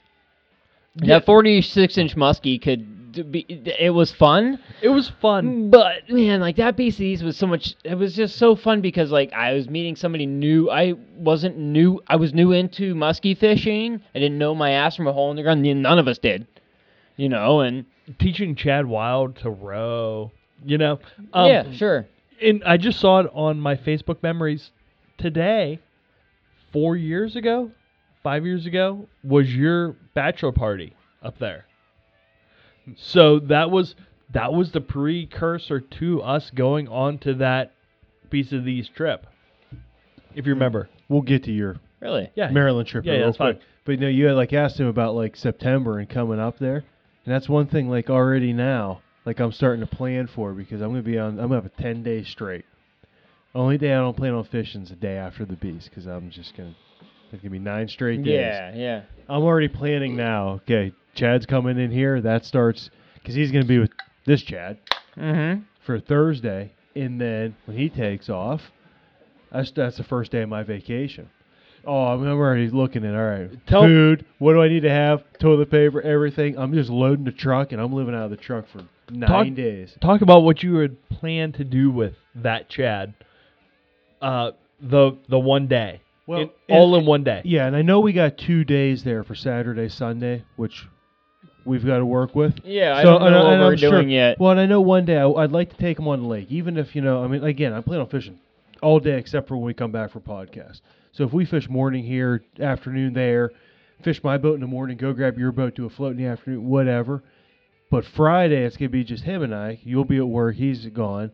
[0.96, 1.20] Yeah.
[1.20, 4.58] That 46 inch muskie could be, it was fun.
[4.82, 5.70] It was fun.
[5.70, 7.74] But man, like that BCDs was so much.
[7.84, 10.70] It was just so fun because like I was meeting somebody new.
[10.70, 12.00] I wasn't new.
[12.06, 14.00] I was new into muskie fishing.
[14.14, 15.62] I didn't know my ass from a hole in the ground.
[15.62, 16.46] None of us did.
[17.16, 17.84] You know, and
[18.18, 20.32] Teaching Chad Wild to row.
[20.64, 21.00] You know.
[21.32, 22.06] Um, yeah, sure.
[22.40, 24.70] And I just saw it on my Facebook memories
[25.18, 25.80] today.
[26.72, 27.72] Four years ago,
[28.22, 31.66] five years ago, was your bachelor party up there.
[32.96, 33.94] So that was
[34.32, 37.72] that was the precursor to us going on to that
[38.30, 39.26] piece of these trip.
[40.34, 40.88] If you remember.
[41.08, 42.30] We'll get to your Really.
[42.34, 42.50] Yeah.
[42.50, 43.56] Maryland trip Yeah, yeah, that's quick.
[43.56, 43.64] fine.
[43.84, 46.76] But you know, you had like asked him about like September and coming up there,
[46.76, 50.90] and that's one thing like already now, like I'm starting to plan for because I'm
[50.90, 51.40] gonna be on.
[51.40, 52.64] I'm gonna have a ten day straight.
[53.54, 56.30] Only day I don't plan on fishing is the day after the beast because I'm
[56.30, 56.74] just gonna.
[57.32, 58.34] It's gonna be nine straight days.
[58.34, 59.02] Yeah, yeah.
[59.28, 60.60] I'm already planning now.
[60.62, 62.20] Okay, Chad's coming in here.
[62.20, 63.90] That starts because he's gonna be with
[64.26, 64.78] this Chad
[65.16, 65.62] Mm-hmm.
[65.84, 68.62] for Thursday, and then when he takes off,
[69.52, 71.28] that's that's the first day of my vacation.
[71.84, 73.66] Oh, I'm, I'm already looking at all right.
[73.66, 74.24] Tell- Food.
[74.38, 75.22] What do I need to have?
[75.38, 76.58] Toilet paper, everything.
[76.58, 79.54] I'm just loading the truck, and I'm living out of the truck for nine Talk-
[79.54, 79.96] days.
[80.00, 83.14] Talk about what you had planned to do with that Chad.
[84.20, 86.00] Uh, the the one day.
[86.26, 87.42] Well, In- all in one day.
[87.44, 90.86] Yeah, and I know we got two days there for Saturday, Sunday, which
[91.64, 92.58] we've got to work with.
[92.64, 94.38] Yeah, I don't know I- what and we're I'm sure- doing yet.
[94.40, 96.50] Well, and I know one day I, I'd like to take them on the lake,
[96.50, 97.22] even if you know.
[97.22, 98.38] I mean, again, I plan on fishing
[98.82, 100.80] all day except for when we come back for podcast.
[101.12, 103.50] So if we fish morning here, afternoon there,
[104.02, 106.26] fish my boat in the morning, go grab your boat, do a float in the
[106.26, 107.22] afternoon, whatever.
[107.90, 109.80] But Friday it's gonna be just him and I.
[109.82, 111.32] You'll be at work, he's gone.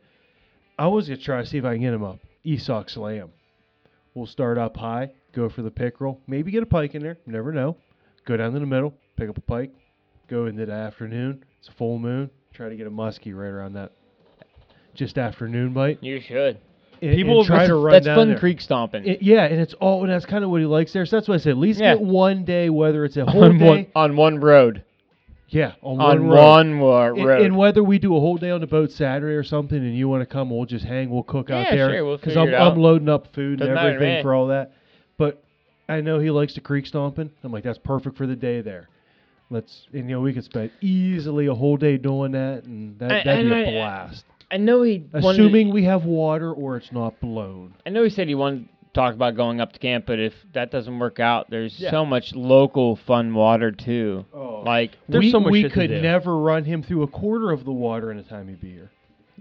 [0.78, 3.28] I was gonna try to see if I can get him up Esox Slam.
[4.14, 7.18] We'll start up high, go for the pickerel, maybe get a pike in there.
[7.26, 7.76] Never know.
[8.24, 9.70] Go down to the middle, pick up a pike,
[10.28, 11.44] go into the afternoon.
[11.60, 12.30] It's a full moon.
[12.52, 13.92] Try to get a muskie right around that
[14.94, 16.02] just afternoon bite.
[16.02, 16.58] You should.
[17.02, 18.38] And, People- and try to run That's down fun there.
[18.38, 19.04] creek stomping.
[19.06, 21.04] It- yeah, and it's all and that's kind of what he likes there.
[21.04, 21.94] So that's why I said at least Yeah.
[21.94, 23.66] get one day, whether it's a whole on day.
[23.68, 24.82] one on one road.
[25.48, 26.36] yeah, on, On one road.
[26.38, 27.42] one wa- And, road.
[27.42, 30.08] and whether we do a whole day on the boat Saturday or something, and you
[30.08, 31.90] want to come, we'll just hang, we'll cook out Yeah, there.
[31.90, 32.72] sure, we'll figure I'm, it out.
[32.72, 34.22] I'm loading up food Doesn't and matter to everything me.
[34.22, 34.72] for all that.
[35.18, 35.42] But
[35.88, 37.30] I know he likes to creek stomping.
[37.44, 38.88] I'm like, that's perfect for the day there.
[39.50, 43.12] Let's and you know we could spend easily a whole day doing that, and that,
[43.12, 44.24] I- that'd be and a I- blast.
[44.50, 47.74] I know he wanted- Assuming we have water or it's not blown.
[47.84, 50.32] I know he said he wanted to talk about going up to camp, but if
[50.52, 51.90] that doesn't work out, there's Yeah.
[51.90, 54.24] so much local fun water too.
[54.32, 54.62] Oh.
[54.64, 56.00] Like There's we so much we shit to could do.
[56.00, 58.90] never run him through a quarter of the water in a time he'd be here.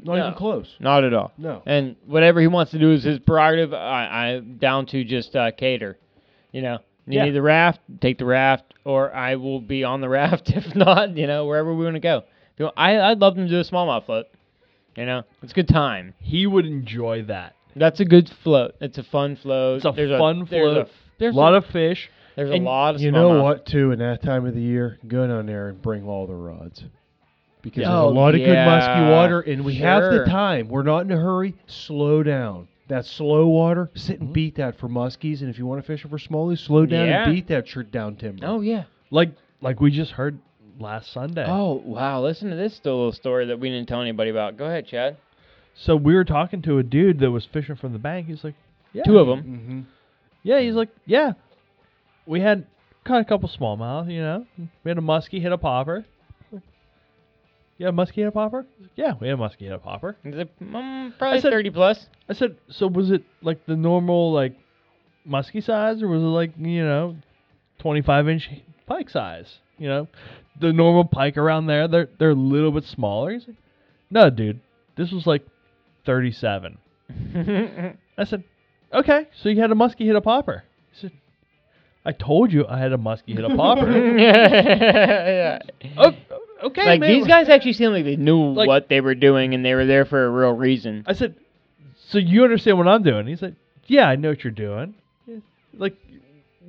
[0.03, 0.21] Not No.
[0.23, 0.75] even close.
[0.79, 1.31] not at all.
[1.37, 1.61] No.
[1.65, 3.73] And whatever he wants to do is his prerogative.
[3.73, 5.97] I, I'm down to just uh, cater.
[6.51, 7.25] You know, you Yeah.
[7.25, 10.49] need the raft, take the raft, or I will be on the raft.
[10.49, 12.23] If not, you know, wherever we want to go.
[12.77, 14.27] I I'd love them to do a smallmouth float.
[14.95, 16.13] You know, it's a good time.
[16.19, 17.53] He would enjoy that.
[17.75, 18.75] That's a good float.
[18.79, 19.77] It's a fun float.
[19.77, 20.87] It's a there's fun there's float.
[20.87, 22.09] A, there's a lot of fish.
[22.37, 23.43] there's and a lot of You know smallmouth.
[23.43, 26.33] what, too, in that time of the year, go down there and bring all the
[26.33, 26.85] rods.
[27.61, 27.87] Because Yeah.
[27.89, 30.69] there's a Oh, lot of good musky water, and we have the time.
[30.69, 31.55] We're not in a hurry.
[31.67, 32.69] Slow down.
[32.87, 34.23] That slow water, sit Mm-hmm.
[34.25, 35.41] and beat that for muskies.
[35.41, 37.23] And if you want to fish it for smallies, slow down Yeah.
[37.23, 38.45] and beat that shirt down timber.
[38.45, 38.83] Oh yeah.
[39.09, 39.31] Like
[39.61, 40.37] like we just heard
[40.79, 41.45] last Sunday.
[41.47, 42.21] Oh wow!
[42.21, 44.57] Listen to this little story that we didn't tell anybody about.
[44.57, 45.17] Go ahead, Chad.
[45.73, 48.27] So we were talking to a dude that was fishing from the bank.
[48.27, 48.55] He's like,
[48.93, 49.03] yeah.
[49.03, 49.39] Two of them.
[49.43, 49.79] Mm-hmm.
[50.43, 51.33] Yeah, he's like, yeah.
[52.27, 52.65] We had
[53.03, 54.45] caught a couple smallmouth, you know.
[54.57, 56.05] We had a muskie hit a popper.
[57.77, 58.65] Yeah, muskie hit a popper?
[58.95, 60.15] Yeah, we had a a popper.
[60.23, 62.07] Is it, um, probably said- thirty plus.
[62.29, 64.55] I said, so was it like the normal like
[65.27, 67.17] muskie size, or was it like you know,
[67.79, 68.49] twenty five inch
[68.87, 69.59] pike size?
[69.77, 70.07] You know,
[70.59, 73.31] the normal pike around there, they're they're a little bit smaller.
[73.31, 73.57] He's like,
[74.09, 74.61] no, dude,
[74.95, 75.45] this was like
[76.05, 76.77] thirty seven.
[78.17, 78.45] I said,
[78.93, 80.63] okay, so you had a muskie hit a popper.
[80.93, 81.11] He said,
[82.05, 83.91] I told you I had a muskie hit a popper.
[84.17, 85.59] yeah.
[85.97, 86.11] oh,
[86.63, 87.09] okay, Like man.
[87.13, 89.85] these guys actually seem like they knew Like- what they were doing and they were
[89.85, 91.03] there for a real reason.
[91.07, 91.35] I said,
[92.07, 93.27] so you understand what I'm doing?
[93.27, 93.55] He's like,
[93.87, 94.95] yeah, I know what you're doing.
[95.27, 95.37] Yeah.
[95.77, 95.95] Like,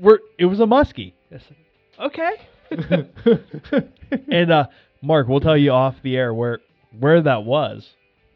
[0.00, 1.12] we're it was a muskie.
[1.34, 1.56] I said,
[1.98, 2.32] okay.
[4.30, 4.66] and uh,
[5.02, 6.60] Mark, we'll tell you off the air where
[6.98, 7.88] where that was,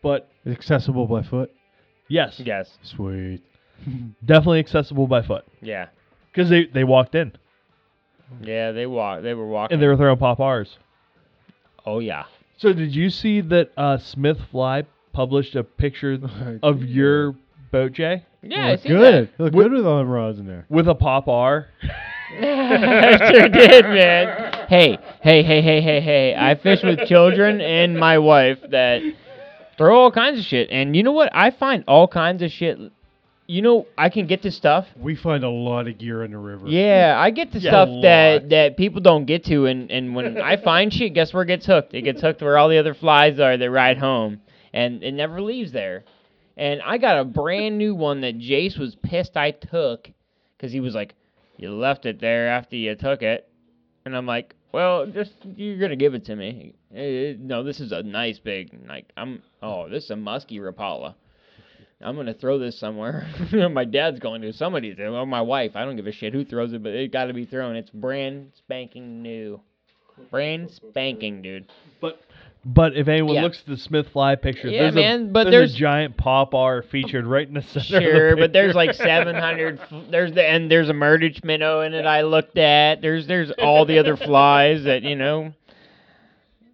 [0.03, 1.51] but Accessible by foot.
[2.09, 2.79] yes, Yes.
[2.83, 3.43] Sweet.
[4.25, 5.89] definitely accessible by foot Yeah.
[6.33, 7.33] because they they walked in
[8.43, 8.73] Yeah.
[8.73, 9.23] They walk.
[9.23, 9.75] They were walking.
[9.75, 10.79] and they were throwing Pop-R's.
[11.87, 12.25] Oh yeah.
[12.59, 16.19] So did you see that uh, Smith Fly published a picture
[16.63, 17.35] of your
[17.73, 18.67] boat, Jay, Yeah.
[18.67, 19.29] I Look see good.
[19.39, 19.43] that.
[19.43, 20.67] Look What- good with all them rods in there.
[20.69, 21.69] with a Pop-R?
[22.33, 24.67] I sure did, man.
[24.69, 26.35] hey, hey, hey, hey, hey, hey.
[26.39, 29.03] I fish with children and my wife that
[29.77, 30.69] throw all kinds of shit.
[30.71, 31.31] And you know what?
[31.35, 32.79] I find all kinds of shit.
[33.51, 34.87] You know, I can get to stuff.
[34.97, 36.69] We find a lot of gear in the river.
[36.69, 40.41] Yeah, I get to Yeah, stuff that that people don't get to, and and when
[40.53, 41.93] I find shit, guess where it gets hooked?
[41.93, 44.41] It gets hooked where all the other flies are that ride home,
[44.73, 46.05] and it never leaves there.
[46.57, 50.09] And I got a brand new one that Jace was pissed I took,
[50.57, 51.17] because he was like,
[51.57, 53.49] "You left it there after you took it,"
[54.05, 58.05] and I'm like, "Well, just you're gonna give it to me." No, this is a
[58.05, 59.43] nice big like I'm.
[59.61, 61.15] Oh, this is a musky Rapala.
[62.03, 63.27] I'm gonna throw this somewhere.
[63.71, 64.53] my dad's going to.
[64.53, 65.73] Somebody's or my wife.
[65.75, 67.77] I don't give a shit who throws it, but it got to be thrown.
[67.77, 69.61] It's brand spanking new.
[70.31, 71.67] Brand spanking, dude.
[72.01, 72.21] But
[72.65, 73.43] but if anyone Yeah.
[73.43, 76.17] looks at the Smith Fly picture, Yeah, there's man, a, but there's, there's- a giant
[76.19, 78.01] Pop-R featured right in the center.
[78.03, 79.81] Sure, of the but there's like 700.
[80.11, 82.05] There's the and there's a Murdich Minnow in it.
[82.07, 83.01] I looked at.
[83.03, 85.53] There's there's all the other flies that you know.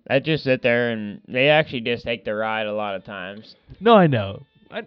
[0.09, 3.57] That just sit there and they actually just take the ride a lot of times.
[3.81, 4.43] No, I know.
[4.71, 4.83] I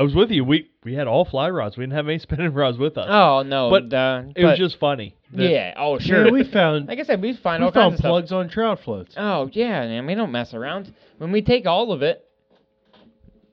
[0.00, 0.44] I was with you.
[0.44, 1.76] We we had all fly rods.
[1.76, 3.06] We didn't have any spinning rods with us.
[3.08, 5.14] Oh no, But uh, it was but- just funny.
[5.34, 5.74] that- yeah.
[5.76, 6.32] Oh Yeah, sure.
[6.32, 8.08] we found like I said, we find we all found kinds of stuff.
[8.10, 9.14] plugs on trout floats.
[9.16, 10.92] Oh yeah, man, we don't mess around.
[11.18, 12.24] When we take all of it,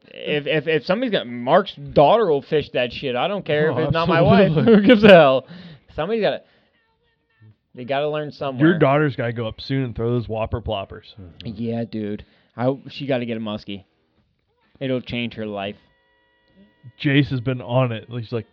[0.10, 3.15] if if if somebody's got Mark's daughter will fish that shit.
[3.15, 4.48] I don't care Oh, if it's not my wife.
[4.52, 4.74] absolutely.
[4.82, 5.48] Who gives a hell?
[5.95, 6.41] Somebody's got to.
[7.76, 8.69] They got to learn somewhere.
[8.69, 11.03] Your daughter's got to go up soon and throw those whopper ploppers.
[11.44, 12.26] Yeah, dude.
[12.56, 13.84] I she got to get a muskie.
[14.80, 15.76] It'll change her life.
[17.02, 18.06] Jace has been on it.
[18.10, 18.46] He's like,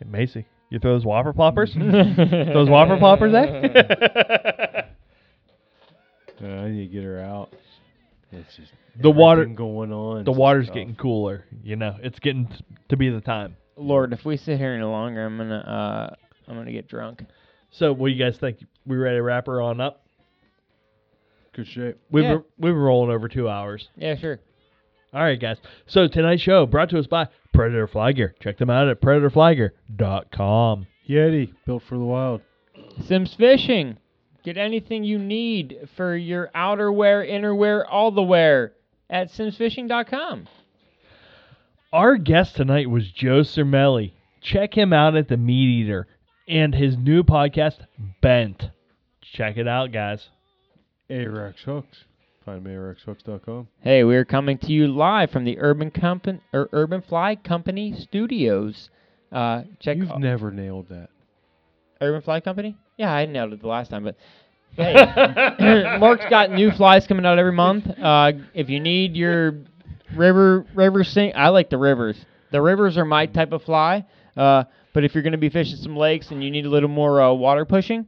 [0.00, 1.74] hey, Macy, you throw those whopper poppers?
[1.78, 4.82] those whopper poppers, eh?
[6.42, 7.50] Uh, I need to get her out.
[8.30, 8.70] It's just
[9.00, 10.24] The water- going on.
[10.24, 10.74] the water's tough.
[10.74, 11.46] getting cooler.
[11.62, 13.56] You know, it's getting t- to be the time.
[13.76, 16.14] Lord, if we sit here any longer, I'm gonna uh
[16.46, 17.24] I'm gonna get drunk.
[17.70, 18.58] So, what do you guys think?
[18.86, 20.02] We ready to wrap her on up?
[21.54, 21.96] good shape.
[22.10, 22.34] We've Yeah.
[22.34, 23.88] been, we've been rolling over two hours.
[23.96, 24.38] Yeah, sure.
[25.12, 25.58] All right, guys.
[25.86, 28.34] So tonight's show brought to us by Predator Fly Gear.
[28.40, 30.86] Check them out at predatorflygear.com.
[31.08, 32.42] Yeti built for the wild.
[33.04, 33.98] Simms Fishing.
[34.42, 38.74] Get anything you need for your outerwear, innerwear, all the wear
[39.10, 40.46] at simmsfishing.com.
[41.92, 44.12] Our guest tonight was Joe Cermele.
[44.40, 46.06] Check him out at the Meat Eater
[46.46, 47.78] and his new podcast,
[48.20, 48.70] Bent.
[49.20, 50.28] Check it out, guys.
[51.10, 52.04] Ahrex hooks.
[52.46, 53.66] Find me at ahrexhooks.com.
[53.80, 58.88] Hey, we're coming to you live from the Urban Company or Urban Fly Company Studios.
[59.32, 61.08] Uh, check You've never nailed that.
[62.00, 62.76] Urban Fly Company?
[62.96, 64.16] Yeah, I nailed it the last time, but
[64.76, 67.88] hey, Mark's got new flies coming out every month.
[68.00, 69.64] Uh, if you need your
[70.14, 72.16] river river sink, I like the rivers.
[72.52, 74.06] The rivers are my type of fly.
[74.36, 74.62] Uh,
[74.94, 77.20] but if you're going to be fishing some lakes and you need a little more
[77.20, 78.06] uh, water pushing,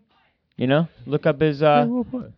[0.57, 1.89] you know, look up his uh,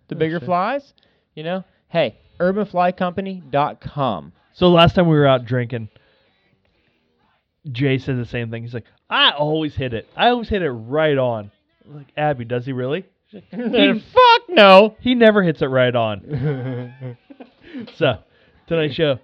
[0.09, 0.95] the bigger flies.
[1.35, 4.33] You know, hey, urbanflycompany.com.
[4.53, 5.89] So last time we were out drinking,
[7.71, 8.63] Jay said the same thing.
[8.63, 10.09] He's like, I always hit it.
[10.17, 11.51] I always hit it right on.
[11.85, 13.07] I'm like, Abby, does he really?
[13.33, 14.97] Fuck no.
[15.01, 17.17] He never hits it right on.
[17.97, 18.19] so,
[18.67, 19.19] tonight's show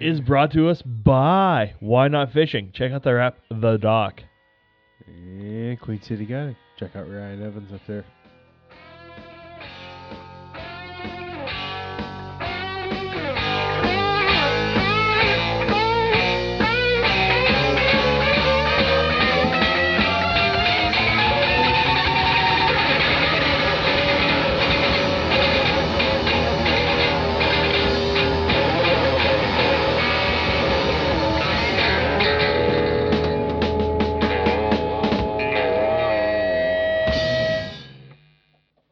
[0.00, 2.70] is brought to us by Why Knot Fishing.
[2.72, 4.22] Check out their app, The Dock.
[5.06, 6.56] And eh, Queen City Guiding.
[6.78, 8.04] Check out Ryan Evans up there.